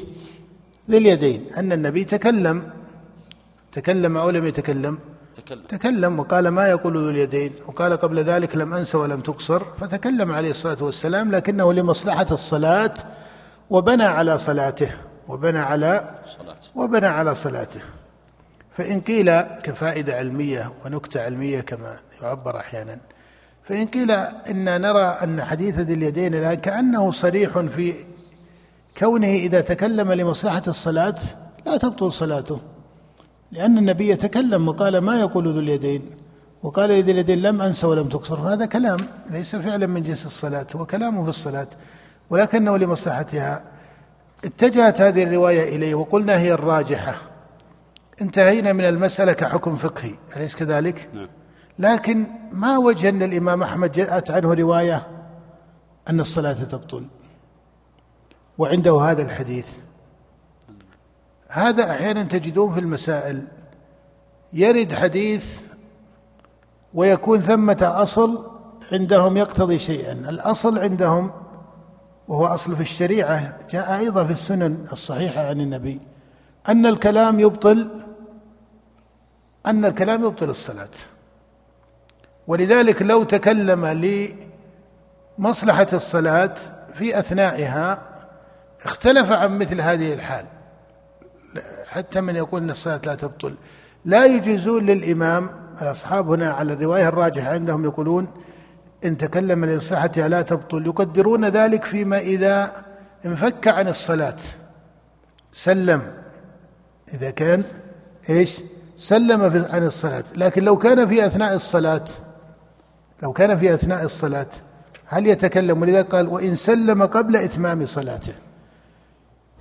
ذي 0.90 0.98
اليدين 0.98 1.46
أن 1.56 1.72
النبي 1.72 2.04
تكلم 2.04 2.70
تكلم 3.72 4.16
أو 4.16 4.30
لم 4.30 4.44
يتكلم 4.46 4.98
تكلم. 5.34 5.62
تكلم 5.68 6.18
وقال 6.18 6.48
ما 6.48 6.68
يقول 6.68 6.96
ذو 6.96 7.08
اليدين 7.08 7.52
وقال 7.66 7.96
قبل 7.96 8.18
ذلك 8.24 8.56
لم 8.56 8.74
أنس 8.74 8.94
ولم 8.94 9.20
تقصر 9.20 9.64
فتكلم 9.80 10.32
عليه 10.32 10.50
الصلاة 10.50 10.82
والسلام 10.84 11.30
لكنه 11.30 11.72
لمصلحة 11.72 12.26
الصلاة 12.30 12.94
وبنى 13.70 14.04
على 14.04 14.38
صلاته 14.38 14.90
وبنى 15.28 15.58
على 15.58 16.14
وبنى 16.74 17.06
على 17.06 17.34
صلاته. 17.34 17.80
فإن 18.76 19.00
قيل 19.00 19.40
كفائدة 19.40 20.14
علمية 20.14 20.72
ونكتة 20.84 21.20
علمية 21.20 21.60
كما 21.60 21.96
يعبر 22.22 22.56
أحيانا 22.60 22.98
فإن 23.64 23.86
قيل 23.86 24.10
إن 24.50 24.80
نرى 24.80 25.06
أن 25.22 25.44
حديث 25.44 25.78
ذي 25.78 25.94
اليدين 25.94 26.34
الآن 26.34 26.54
كأنه 26.54 27.10
صريح 27.10 27.58
في 27.58 27.94
كونه 28.98 29.26
إذا 29.26 29.60
تكلم 29.60 30.12
لمصلحة 30.12 30.62
الصلاة 30.68 31.14
لا 31.66 31.76
تبطل 31.76 32.12
صلاته 32.12 32.60
لأن 33.52 33.78
النبي 33.78 34.08
يتكلم 34.08 34.68
وقال 34.68 34.98
ما 34.98 35.20
يقول 35.20 35.52
ذو 35.52 35.60
اليدين 35.60 36.10
وقال 36.62 36.90
لذي 36.90 37.12
اليدين 37.12 37.42
لم 37.42 37.62
أنس 37.62 37.84
ولم 37.84 38.08
تقصر 38.08 38.36
فهذا 38.36 38.66
كلام 38.66 38.98
ليس 39.30 39.56
فعلا 39.56 39.86
من 39.86 40.02
جنس 40.02 40.26
الصلاة 40.26 40.66
هو 40.76 40.86
كلامه 40.86 41.22
في 41.22 41.28
الصلاة 41.28 41.68
ولكنه 42.30 42.76
لمصلحتها. 42.76 43.62
اتجهت 44.44 45.00
هذه 45.00 45.22
الرواية 45.22 45.76
إليه 45.76 45.94
وقلنا 45.94 46.38
هي 46.38 46.52
الراجحة. 46.52 47.14
انتهينا 48.20 48.72
من 48.72 48.84
المسألة 48.84 49.32
كحكم 49.32 49.76
فقهي 49.76 50.14
أليس 50.36 50.56
كذلك؟ 50.56 51.08
نعم. 51.14 51.28
لكن 51.78 52.26
ما 52.52 52.78
وجه 52.78 53.08
أن 53.08 53.22
الإمام 53.22 53.62
أحمد 53.62 53.92
جاءت 53.92 54.30
عنه 54.30 54.54
رواية 54.54 55.06
أن 56.10 56.20
الصلاة 56.20 56.52
تبطل؟ 56.52 57.06
وعنده 58.58 59.00
هذا 59.00 59.22
الحديث. 59.22 59.66
هذا 61.48 61.90
أحيانا 61.90 62.22
تجدون 62.22 62.74
في 62.74 62.80
المسائل. 62.80 63.46
يرد 64.52 64.94
حديث 64.94 65.60
ويكون 66.94 67.40
ثمة 67.40 67.78
أصل 67.82 68.50
عندهم 68.92 69.36
يقتضي 69.36 69.78
شيئا. 69.78 70.12
الأصل 70.12 70.78
عندهم 70.78 71.30
وهو 72.28 72.46
أصل 72.46 72.76
في 72.76 72.82
الشريعة 72.82 73.58
جاء 73.70 73.98
أيضا 73.98 74.24
في 74.24 74.32
السنن 74.32 74.86
الصحيحة 74.92 75.46
عن 75.46 75.60
النبي 75.60 76.00
أن 76.68 76.86
الكلام 76.86 77.40
يبطل 77.40 77.90
أن 79.66 79.84
الكلام 79.84 80.24
يبطل 80.24 80.50
الصلاة. 80.50 80.90
ولذلك 82.46 83.02
لو 83.02 83.22
تكلم 83.22 83.86
لمصلحة 85.38 85.86
الصلاة 85.92 86.54
في 86.94 87.18
أثنائها 87.18 88.15
اختلف 88.86 89.32
عن 89.32 89.58
مثل 89.58 89.80
هذه 89.80 90.14
الحال. 90.14 90.46
حتى 91.88 92.20
من 92.20 92.36
يقول 92.36 92.62
أن 92.62 92.70
الصلاة 92.70 93.00
لا 93.04 93.14
تبطل. 93.14 93.54
لا 94.04 94.24
يجيزون 94.26 94.86
للإمام 94.86 95.50
الأصحاب 95.82 96.30
هنا 96.30 96.50
على 96.50 96.72
الرواية 96.72 97.08
الراجحه 97.08 97.50
عندهم 97.50 97.84
يقولون 97.84 98.28
إن 99.04 99.16
تكلم 99.16 99.64
لمصلحتها 99.64 100.28
لا 100.28 100.42
تبطل. 100.42 100.86
يقدرون 100.86 101.44
ذلك 101.44 101.84
فيما 101.84 102.18
إذا 102.18 102.72
انفك 103.24 103.68
عن 103.68 103.88
الصلاة. 103.88 104.36
سلم. 105.52 106.02
إذا 107.14 107.30
كان 107.30 107.62
إيش؟ 108.30 108.62
سلم 108.96 109.66
عن 109.70 109.84
الصلاة. 109.84 110.24
لكن 110.36 110.64
لو 110.64 110.78
كان 110.78 111.08
في 111.08 111.26
أثناء 111.26 111.54
الصلاة 111.54 112.04
لو 113.22 113.32
كان 113.32 113.58
في 113.58 113.74
أثناء 113.74 114.04
الصلاة 114.04 114.46
هل 115.06 115.26
يتكلم؟ 115.26 115.82
ولذلك 115.82 116.14
قال 116.14 116.28
وإن 116.28 116.56
سلم 116.56 117.02
قبل 117.02 117.36
إتمام 117.36 117.86
صلاته. 117.86 118.34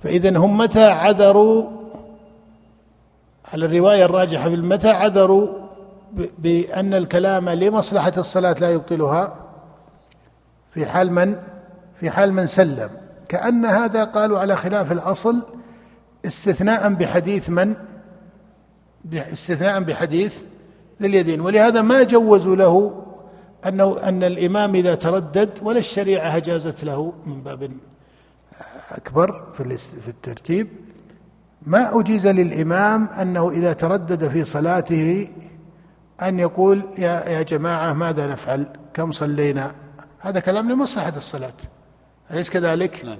فاذا 0.02 0.38
هم 0.38 0.58
متى 0.58 0.84
عذروا؟ 0.84 1.70
على 3.52 3.66
الرواية 3.66 4.04
الراجحة 4.04 4.48
في 4.48 4.56
متى 4.56 4.90
عذروا 4.90 5.48
بأن 6.38 6.94
الكلام 6.94 7.48
لمصلحة 7.48 8.12
الصلاة 8.18 8.56
لا 8.60 8.70
يبطلها؟ 8.70 9.38
في 10.74 10.86
حال 10.86 11.12
من؟ 11.12 11.36
في 12.00 12.10
حال 12.10 12.32
من 12.32 12.46
سلم. 12.46 12.90
كأن 13.28 13.66
هذا 13.66 14.04
قالوا 14.04 14.38
على 14.38 14.56
خلاف 14.56 14.92
الأصل 14.92 15.46
استثناء 16.26 16.88
بحديث 16.88 17.50
من؟ 17.50 17.74
استثناء 19.14 19.80
بحديث 19.80 20.38
ذي 21.02 21.08
اليدين. 21.08 21.40
ولهذا 21.40 21.82
ما 21.82 22.02
جوزوا 22.02 22.56
له 22.56 23.02
أنه 23.66 24.08
أن 24.08 24.22
الإمام 24.22 24.74
إذا 24.74 24.94
تردد 24.94 25.50
ولا 25.62 25.78
الشريعة 25.78 26.36
أجازت 26.36 26.84
له 26.84 27.12
من 27.26 27.42
باب 27.42 27.72
أكبر 28.90 29.44
في 29.54 30.08
الترتيب 30.08 30.68
ما 31.66 32.00
أجيز 32.00 32.26
للإمام 32.26 33.08
أنه 33.22 33.50
إذا 33.50 33.72
تردد 33.72 34.28
في 34.28 34.44
صلاته 34.44 35.28
أن 36.22 36.38
يقول 36.38 36.84
يا 36.98 37.28
يا 37.28 37.42
جماعة 37.42 37.92
ماذا 37.92 38.26
نفعل؟ 38.26 38.66
كم 38.94 39.12
صلينا؟ 39.12 39.74
هذا 40.18 40.40
كلام 40.40 40.70
لمصلحة 40.72 41.12
الصلاة 41.16 41.54
أليس 42.30 42.50
كذلك؟ 42.50 43.04
نعم. 43.04 43.18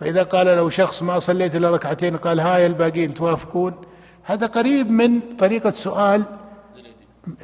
فإذا 0.00 0.22
قال 0.22 0.46
لو 0.46 0.68
شخص 0.68 1.02
ما 1.02 1.18
صليت 1.18 1.56
إلا 1.56 1.70
ركعتين 1.70 2.16
قال 2.16 2.40
هاي 2.40 2.66
الباقين 2.66 3.14
توافقون 3.14 3.74
هذا 4.22 4.46
قريب 4.46 4.90
من 4.90 5.20
طريقة 5.38 5.70
سؤال 5.70 6.24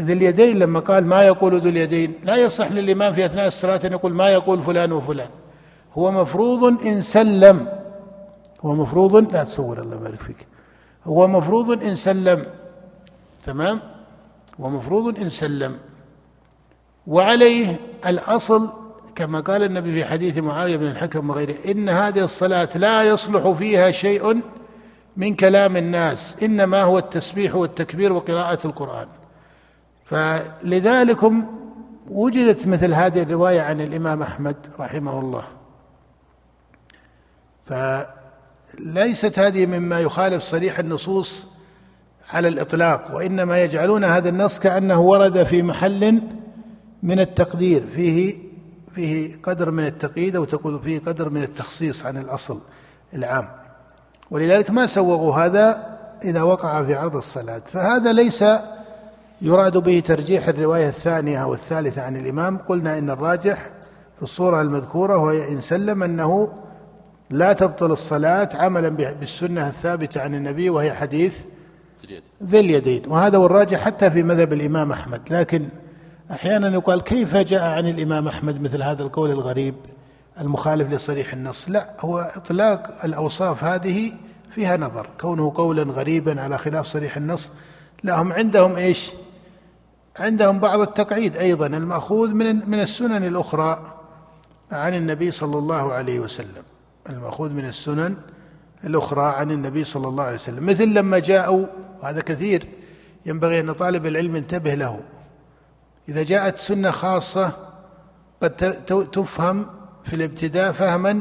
ذي 0.01 0.13
اليدين 0.13 0.59
لما 0.59 0.81
قال 0.81 1.07
ما 1.07 1.23
يقول 1.23 1.61
ذو 1.61 1.69
اليدين 1.69 2.15
لا 2.25 2.37
يصح 2.37 2.73
للإمام 2.73 3.13
في 3.13 3.25
أثناء 3.25 3.47
الصلاة 3.47 3.81
أن 3.85 3.93
يقول 3.93 4.13
ما 4.13 4.29
يقول 4.29 4.63
فلان 4.63 4.93
وفلان 4.93 5.29
هو 5.99 6.11
مفروض 6.11 6.87
إن 6.87 7.01
سلم. 7.01 7.67
هو 8.65 8.75
مفروض 8.75 9.33
لا 9.33 9.45
تصور 9.45 9.81
الله 9.81 9.97
يبارك 9.97 10.19
فيك. 10.19 10.47
هو 11.07 11.29
مفروض 11.29 11.83
إن 11.83 11.95
سلم. 11.95 12.47
تمام؟ 13.47 13.81
هو 14.61 14.69
مفروض 14.71 15.19
إن 15.19 15.29
سلم. 15.29 15.77
وعليه 17.07 17.77
الأصل 18.07 18.73
كما 19.15 19.41
قال 19.41 19.65
النبي 19.65 19.93
في 19.93 20.05
حديث 20.05 20.39
معاوية 20.39 20.77
بن 20.77 20.87
الحكم 20.87 21.31
وغيره 21.31 21.55
إن 21.67 21.89
هذه 21.89 22.25
الصلاة 22.25 22.69
لا 22.75 23.03
يصلح 23.03 23.51
فيها 23.51 23.91
شيء 23.91 24.43
من 25.17 25.35
كلام 25.35 25.77
الناس 25.77 26.37
إنما 26.43 26.83
هو 26.83 26.99
التسبيح 26.99 27.55
والتكبير 27.55 28.13
وقراءة 28.13 28.67
القرآن. 28.67 29.07
فلذلك 30.05 31.33
وجدت 32.11 32.67
مثل 32.67 32.95
هذه 32.95 33.23
الرواية 33.23 33.61
عن 33.61 33.81
الإمام 33.81 34.23
أحمد 34.23 34.57
رحمه 34.81 35.21
الله. 35.21 35.58
ف 37.69 37.73
ليست 38.79 39.39
هذه 39.39 39.67
مما 39.67 40.01
يخالف 40.01 40.43
صريح 40.43 40.79
النصوص 40.79 41.47
على 42.31 42.49
الإطلاق 42.49 43.15
وإنما 43.15 43.63
يجعلون 43.63 44.05
هذا 44.05 44.29
النص 44.29 44.61
كأنه 44.61 45.01
ورد 45.01 45.43
في 45.43 45.63
محل 45.63 46.23
من 47.03 47.21
التقدير 47.21 47.83
فيه 47.87 48.49
فيه 48.95 49.39
قدر 49.43 49.71
من 49.71 49.87
التقييد 49.87 50.37
أو 50.37 50.45
تقول 50.45 50.81
فيه 50.81 50.99
قدر 50.99 51.29
من 51.29 51.43
التخصيص 51.43 52.07
عن 52.07 52.17
الأصل 52.17 52.61
العام. 53.15 53.49
ولذلك 54.31 54.71
ما 54.71 54.87
سوغوا 54.87 55.35
هذا 55.35 55.99
إذا 56.25 56.43
وقع 56.43 56.85
في 56.85 56.95
عرض 56.95 57.17
الصلاة. 57.17 57.63
فهذا 57.73 58.13
ليس 58.13 58.45
يراد 59.43 59.79
به 59.79 60.01
ترجيح 60.01 60.49
الرواية 60.49 60.89
الثانية 60.89 61.43
أو 61.43 61.55
الثالثة 61.55 62.03
عن 62.03 62.17
الإمام. 62.17 62.59
قلنا 62.59 62.99
إن 62.99 63.11
الراجح 63.11 63.71
في 64.17 64.23
الصورة 64.23 64.63
المذكورة 64.63 65.17
وهي 65.17 65.49
إن 65.49 65.61
سلم 65.61 66.03
أنه 66.03 66.53
لا 67.31 67.53
تبطل 67.53 67.91
الصلاة 67.91 68.49
عملا 68.55 68.89
بالسنة 68.89 69.69
الثابتة 69.69 70.21
عن 70.21 70.35
النبي 70.35 70.71
وهي 70.71 70.95
حديث 70.95 71.45
ذي 72.43 72.61
اليدين. 72.61 73.03
وهذا 73.07 73.39
هو 73.39 73.47
الراجح 73.47 73.81
حتى 73.81 74.11
في 74.11 74.23
مذهب 74.23 74.53
الإمام 74.53 74.93
أحمد. 74.93 75.23
لكن 75.31 75.69
أحيانا 76.31 76.69
يقال 76.69 77.03
كيف 77.03 77.37
جاء 77.37 77.77
عن 77.77 77.89
الإمام 77.89 78.29
أحمد 78.29 78.63
مثل 78.63 78.83
هذا 78.83 79.03
القول 79.03 79.31
الغريب 79.31 79.75
المخالف 80.41 80.91
لصريح 80.93 81.33
النص؟ 81.33 81.71
لا 81.71 81.95
هو 82.01 82.19
إطلاق 82.37 83.05
الأوصاف 83.05 83.65
هذه 83.65 84.13
فيها 84.51 84.77
نظر. 84.77 85.09
كونه 85.21 85.53
قولا 85.55 85.83
غريبا 85.83 86.41
على 86.41 86.59
خلاف 86.59 86.87
صريح 86.87 87.17
النص. 87.17 87.51
لا 88.03 88.23
هم 88.23 88.33
عندهم 88.33 88.77
إيش؟ 88.77 89.13
عندهم 90.19 90.59
بعض 90.59 90.81
التقعيد 90.81 91.37
أيضا 91.37 91.67
المأخوذ 91.67 92.35
من 92.35 92.71
من 92.71 92.81
السنن 92.81 93.25
الأخرى 93.25 93.95
عن 94.73 94.95
النبي 94.95 95.31
صلى 95.31 95.59
الله 95.59 95.93
عليه 95.93 96.21
وسلم. 96.21 96.63
المأخوذ 97.09 97.53
من 97.53 97.65
السنن 97.65 98.17
الأخرى 98.85 99.23
عن 99.23 99.51
النبي 99.51 99.85
صلى 99.85 100.09
الله 100.09 100.25
عليه 100.25 100.35
وسلم 100.35 100.67
مثل 100.67 100.85
لما 100.85 101.19
جاءوا 101.19 101.67
وهذا 102.03 102.21
كثير 102.21 102.67
ينبغي 103.27 103.61
أن 103.61 103.73
طالب 103.73 104.07
العلم 104.07 104.37
ينتبه 104.37 104.75
له. 104.75 105.01
إذا 106.09 106.23
جاءت 106.23 106.59
سنة 106.59 106.91
خاصة 106.91 107.53
قد 108.43 108.57
تفهم 109.13 109.67
في 110.05 110.17
الابتداء 110.17 110.73
فهما 110.73 111.21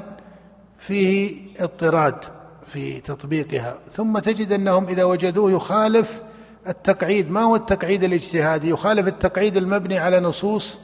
فيه 0.80 1.46
اضطراد 1.60 2.24
في 2.68 3.02
تطبيقها. 3.02 3.80
ثم 3.94 4.20
تجد 4.20 4.52
أنهم 4.52 4.86
إذا 4.86 5.04
وجدوه 5.04 5.52
يخالف 5.52 6.22
التقعيد 6.68 7.32
ما 7.32 7.42
هو 7.42 7.56
التقعيد 7.56 8.04
الاجتهادي؟ 8.04 8.70
يخالف 8.70 9.08
التقعيد 9.08 9.58
المبني 9.58 9.98
على 9.98 10.20
نصوص 10.20 10.80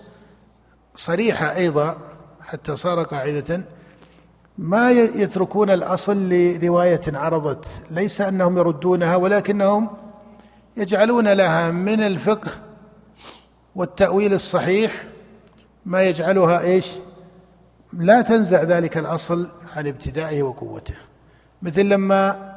صريحة 0.95 1.55
أيضا 1.55 1.97
حتى 2.41 2.75
صار 2.75 3.03
قاعدة 3.03 3.63
ما 4.57 4.91
يتركون 4.91 5.69
الأصل 5.69 6.29
لرواية 6.29 7.01
عرضت 7.07 7.81
ليس 7.91 8.21
أنهم 8.21 8.57
يردونها 8.57 9.15
ولكنهم 9.15 9.89
يجعلون 10.77 11.27
لها 11.27 11.71
من 11.71 12.03
الفقه 12.03 12.51
والتأويل 13.75 14.33
الصحيح 14.33 15.03
ما 15.85 16.03
يجعلها 16.03 16.61
إيش؟ 16.61 16.99
لا 17.93 18.21
تنزع 18.21 18.63
ذلك 18.63 18.97
الأصل 18.97 19.49
عن 19.75 19.87
ابتدائه 19.87 20.43
وقوته. 20.43 20.95
مثل 21.61 21.81
لما 21.81 22.53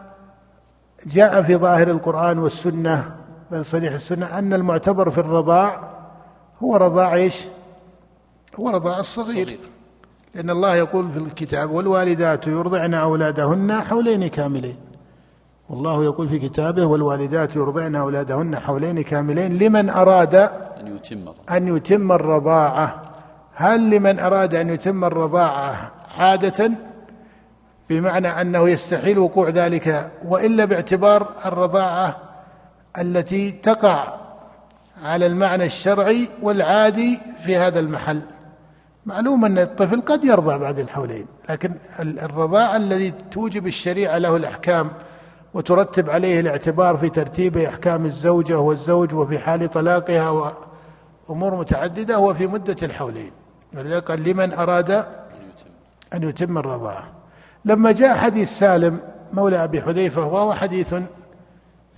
جاء 1.07 1.43
في 1.43 1.57
ظاهر 1.57 1.91
القرآن 1.91 2.39
والسنة 2.39 3.17
بل 3.51 3.65
صريح 3.65 3.93
السنة 3.93 4.39
أن 4.39 4.55
المعتبر 4.55 5.11
في 5.11 5.19
الرضاع 5.19 5.91
هو 6.63 6.77
رضاع 6.77 7.15
إيش؟ 7.15 7.37
هو 8.61 8.71
رضاع 8.71 8.99
الصغير. 8.99 9.47
صغير. 9.47 9.76
لأن 10.37 10.51
الله 10.51 10.75
يقول 10.75 11.13
في 11.13 11.19
الكتاب 11.19 11.71
والوالدات 11.71 12.47
يرضعن 12.47 12.95
أولادهن 12.95 13.83
حولين 13.83 14.27
كاملين. 14.27 14.77
والله 15.69 16.05
يقول 16.05 16.29
في 16.29 16.39
كتابه 16.39 16.87
والوالدات 16.87 17.57
يرضعن 17.57 17.97
أولادهن 17.97 18.59
حولين 18.59 19.03
كاملين 19.03 19.59
لمن 19.59 19.91
أراد 19.91 20.35
أن 20.35 20.97
يتم 20.97 21.19
أن 21.51 21.77
يتم 21.77 22.13
الرضاعة. 22.13 23.03
هل 23.55 23.91
لمن 23.91 24.19
أراد 24.19 24.55
أن 24.55 24.71
يتم 24.71 25.05
الرضاعة 25.05 25.93
عادة؟ 26.19 26.71
بمعنى 27.91 28.41
أنه 28.41 28.69
يستحيل 28.69 29.19
وقوع 29.19 29.49
ذلك 29.49 30.11
وإلا 30.25 30.65
باعتبار 30.65 31.33
الرضاعة 31.47 32.17
التي 32.99 33.53
تقع 33.53 34.15
على 35.03 35.27
المعنى 35.27 35.65
الشرعي 35.65 36.29
والعادي 36.43 37.19
في 37.45 37.57
هذا 37.57 37.81
المحل. 37.81 38.36
معلوم 39.07 39.45
أن 39.45 39.59
الطفل 39.59 40.01
قد 40.01 40.25
يرضع 40.25 40.57
بعد 40.57 40.79
الحولين 40.79 41.27
لكن 41.51 41.73
الرضاع 42.01 42.77
الذي 42.77 43.13
توجب 43.31 43.67
الشريعة 43.67 44.19
له 44.19 44.37
الأحكام 44.37 44.91
وترتب 45.55 46.11
عليه 46.11 46.41
الاعتبار 46.41 46.97
في 46.97 47.09
ترتيب 47.09 47.57
أحكام 47.57 48.05
الزوجة 48.05 48.59
والزوج 48.59 49.15
وفي 49.15 49.39
حال 49.39 49.71
طلاقها 49.71 50.55
وأمور 51.29 51.55
متعددة 51.55 52.15
هو 52.15 52.35
في 52.35 52.47
مدة 52.47 52.77
الحولين. 52.83 53.31
ولذلك 53.75 54.11
قال 54.11 54.23
لمن 54.25 54.53
أراد 54.53 54.91
أن 56.15 56.23
يتم 56.23 56.59
الرضاعة 56.59 57.13
لما 57.65 57.93
جاء 57.93 58.17
حديث 58.17 58.49
سالم 58.49 59.01
مولى 59.33 59.65
أبي 59.65 59.83
حذيفة 59.83 60.25
وهو 60.25 60.55
حديث 60.55 60.95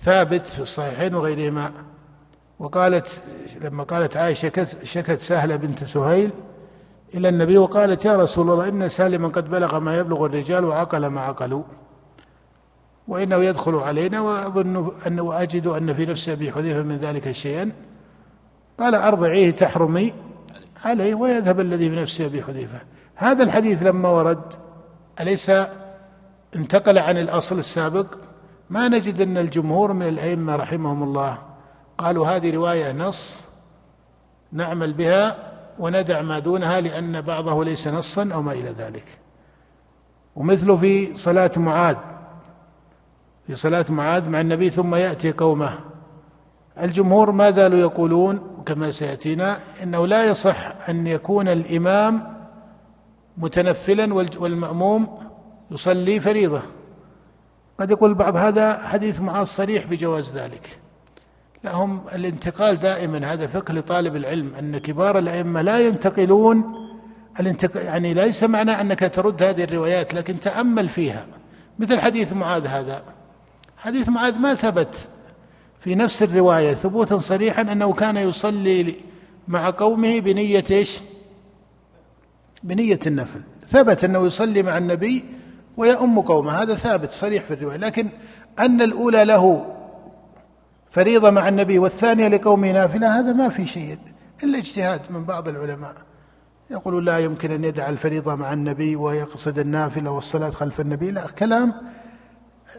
ثابت 0.01 0.47
في 0.47 0.59
الصحيحين 0.59 1.15
وغيرهما 1.15 1.71
وقالت 2.59 3.21
لما 3.61 3.83
قالت 3.83 4.17
عائشة 4.17 4.67
شكت 4.83 5.19
سهلة 5.19 5.55
بنت 5.55 5.83
سهيل 5.83 6.31
إلى 7.15 7.29
النبي 7.29 7.57
وقالت 7.57 8.05
يا 8.05 8.15
رسول 8.15 8.51
الله 8.51 8.67
إن 8.67 8.89
سالما 8.89 9.27
قد 9.27 9.49
بلغ 9.49 9.79
ما 9.79 9.97
يبلغ 9.97 10.25
الرجال 10.25 10.65
وعقل 10.65 11.05
ما 11.07 11.21
عقلوا 11.21 11.63
وإنه 13.07 13.35
يدخل 13.35 13.75
علينا 13.75 14.21
وأظن 14.21 14.91
أن 15.07 15.19
وأجد 15.19 15.67
أن 15.67 15.93
في 15.93 16.05
نفس 16.05 16.29
أبي 16.29 16.51
حذيفة 16.51 16.83
من 16.83 16.97
ذلك 16.97 17.31
شيئا. 17.31 17.71
قال 18.79 18.95
أرضعيه 18.95 19.51
تحرمي 19.51 20.13
عليه 20.83 21.15
ويذهب 21.15 21.59
الذي 21.59 21.89
في 21.89 21.95
نفس 21.95 22.21
أبي 22.21 22.43
حذيفة. 22.43 22.79
هذا 23.15 23.43
الحديث 23.43 23.83
لما 23.83 24.09
ورد 24.09 24.53
أليس 25.19 25.51
انتقل 26.55 26.97
عن 26.97 27.17
الأصل 27.17 27.59
السابق؟ 27.59 28.05
ما 28.69 28.87
نجد 28.87 29.21
أن 29.21 29.37
الجمهور 29.37 29.93
من 29.93 30.07
الأئمة 30.07 30.55
رحمهم 30.55 31.03
الله 31.03 31.37
قالوا 31.97 32.27
هذه 32.27 32.55
رواية 32.55 32.91
نص 32.91 33.41
نعمل 34.51 34.93
بها 34.93 35.48
وندع 35.79 36.21
ما 36.21 36.39
دونها 36.39 36.81
لأن 36.81 37.21
بعضه 37.21 37.65
ليس 37.65 37.87
نصا 37.87 38.29
أو 38.33 38.41
ما 38.41 38.51
إلى 38.51 38.69
ذلك. 38.69 39.05
ومثل 40.35 40.77
في 40.77 41.15
صلاة 41.15 41.51
معاذ. 41.57 41.97
في 43.47 43.55
صلاة 43.55 43.85
معاذ 43.89 44.29
مع 44.29 44.41
النبي 44.41 44.69
ثم 44.69 44.95
يأتي 44.95 45.31
قومه. 45.31 45.79
الجمهور 46.81 47.31
ما 47.31 47.49
زالوا 47.49 47.79
يقولون 47.79 48.63
كما 48.65 48.91
سيأتينا 48.91 49.59
إنه 49.83 50.07
لا 50.07 50.23
يصح 50.23 50.89
أن 50.89 51.07
يكون 51.07 51.47
الإمام 51.47 52.37
متنفلا 53.37 54.13
والمأموم 54.13 55.19
يصلي 55.71 56.19
فريضة. 56.19 56.61
قد 57.79 57.91
يقول 57.91 58.13
بعض 58.13 58.35
هذا 58.35 58.87
حديث 58.87 59.21
معاذ 59.21 59.45
صريح 59.45 59.85
بجواز 59.85 60.37
ذلك. 60.37 60.79
لهم 61.63 62.01
الانتقال 62.15 62.79
دائما 62.79 63.33
هذا 63.33 63.47
فقه 63.47 63.73
لطالب 63.73 64.15
العلم 64.15 64.55
أن 64.55 64.77
كبار 64.77 65.19
الأئمة 65.19 65.61
لا 65.61 65.79
ينتقلون. 65.79 66.75
الانتق... 67.39 67.83
يعني 67.83 68.13
ليس 68.13 68.43
معنى 68.43 68.71
أنك 68.71 69.11
ترد 69.13 69.43
هذه 69.43 69.63
الروايات 69.63 70.13
لكن 70.13 70.39
تأمل 70.39 70.89
فيها. 70.89 71.25
مثل 71.79 71.99
حديث 71.99 72.33
معاذ 72.33 72.67
هذا. 72.67 73.03
حديث 73.77 74.09
معاذ 74.09 74.37
ما 74.37 74.55
ثبت 74.55 75.09
في 75.79 75.95
نفس 75.95 76.23
الرواية 76.23 76.73
ثبوتا 76.73 77.17
صريحا 77.17 77.61
أنه 77.61 77.93
كان 77.93 78.17
يصلي 78.17 78.95
مع 79.47 79.69
قومه 79.69 80.19
بنية 80.19 80.63
إيش؟ 80.71 80.99
بنية 82.63 82.99
النفل. 83.07 83.41
ثبت 83.67 84.03
أنه 84.03 84.25
يصلي 84.25 84.63
مع 84.63 84.77
النبي 84.77 85.23
ويؤم 85.77 86.19
قومه 86.19 86.51
هذا 86.51 86.75
ثابت 86.75 87.11
صريح 87.11 87.43
في 87.43 87.53
الرواية. 87.53 87.77
لكن 87.77 88.07
أن 88.59 88.81
الأولى 88.81 89.23
له 89.23 89.75
فريضة 90.91 91.29
مع 91.29 91.47
النبي 91.49 91.79
والثانية 91.79 92.27
لقومه 92.27 92.71
نافلة 92.71 93.19
هذا 93.19 93.33
ما 93.33 93.49
في 93.49 93.65
شيء 93.65 93.97
إلا 94.43 94.57
اجتهاد 94.57 95.01
من 95.09 95.25
بعض 95.25 95.47
العلماء. 95.47 95.95
يقول 96.69 97.05
لا 97.05 97.17
يمكن 97.17 97.51
أن 97.51 97.63
يدع 97.63 97.89
الفريضة 97.89 98.35
مع 98.35 98.53
النبي 98.53 98.95
ويقصد 98.95 99.59
النافلة 99.59 100.11
والصلاة 100.11 100.49
خلف 100.49 100.81
النبي 100.81 101.11
لا 101.11 101.27
كلام 101.27 101.73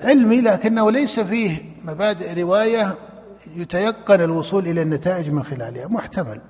علمي 0.02 0.40
لكنه 0.40 0.90
ليس 0.90 1.20
فيه 1.20 1.62
مبادئ 1.84 2.42
رواية 2.42 2.94
يتيقن 3.56 4.20
الوصول 4.20 4.68
إلى 4.68 4.82
النتائج 4.82 5.30
من 5.30 5.42
خلالها 5.42 5.88
محتمل. 5.88 6.40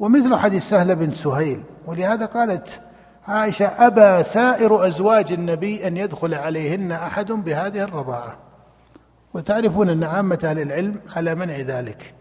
ومثل 0.00 0.36
حديث 0.36 0.62
سهل 0.68 0.96
بن 0.96 1.12
سهيل 1.12 1.62
ولهذا 1.86 2.26
قالت 2.26 2.80
عائشة 3.28 3.66
أبى 3.66 4.22
سائر 4.22 4.86
أزواج 4.86 5.32
النبي 5.32 5.86
أن 5.86 5.96
يدخل 5.96 6.34
عليهن 6.34 6.92
أحد 6.92 7.32
بهذه 7.32 7.82
الرضاعة. 7.82 8.51
وتعرفون 9.34 9.88
أن 9.88 10.04
عامة 10.04 10.38
أهل 10.44 10.58
العلم 10.58 10.96
على 11.08 11.34
منع 11.34 11.56
ذلك. 11.58 12.14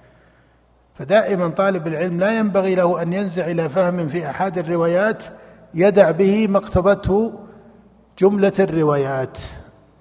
فدائما 0.99 1.47
طالب 1.47 1.87
العلم 1.87 2.19
لا 2.19 2.37
ينبغي 2.37 2.75
له 2.75 3.01
أن 3.01 3.13
ينزع 3.13 3.45
إلى 3.45 3.69
فهم 3.69 4.09
في 4.09 4.29
احاد 4.29 4.57
الروايات 4.57 5.23
يدع 5.73 6.11
به 6.11 6.47
ما 6.47 6.57
اقتضته 6.57 7.39
جملة 8.19 8.53
الروايات. 8.59 9.37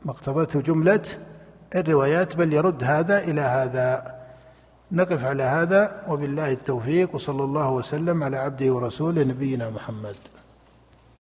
ما 0.05 0.11
اقتضته 0.11 0.61
جملة 0.61 1.03
الروايات 1.75 2.37
بل 2.37 2.53
يرد 2.53 2.85
هذا 2.85 3.19
إلى 3.19 3.41
هذا. 3.41 4.15
نقف 4.93 5.25
على 5.25 5.43
هذا 5.43 6.03
وبالله 6.09 6.53
التوفيق 6.53 7.15
وصلى 7.15 7.45
الله 7.45 7.71
وسلم 7.71 8.25
على 8.25 8.37
عبده 8.37 8.71
ورسوله 8.73 9.25
نبينا 9.25 9.71
محمد. 9.71 10.17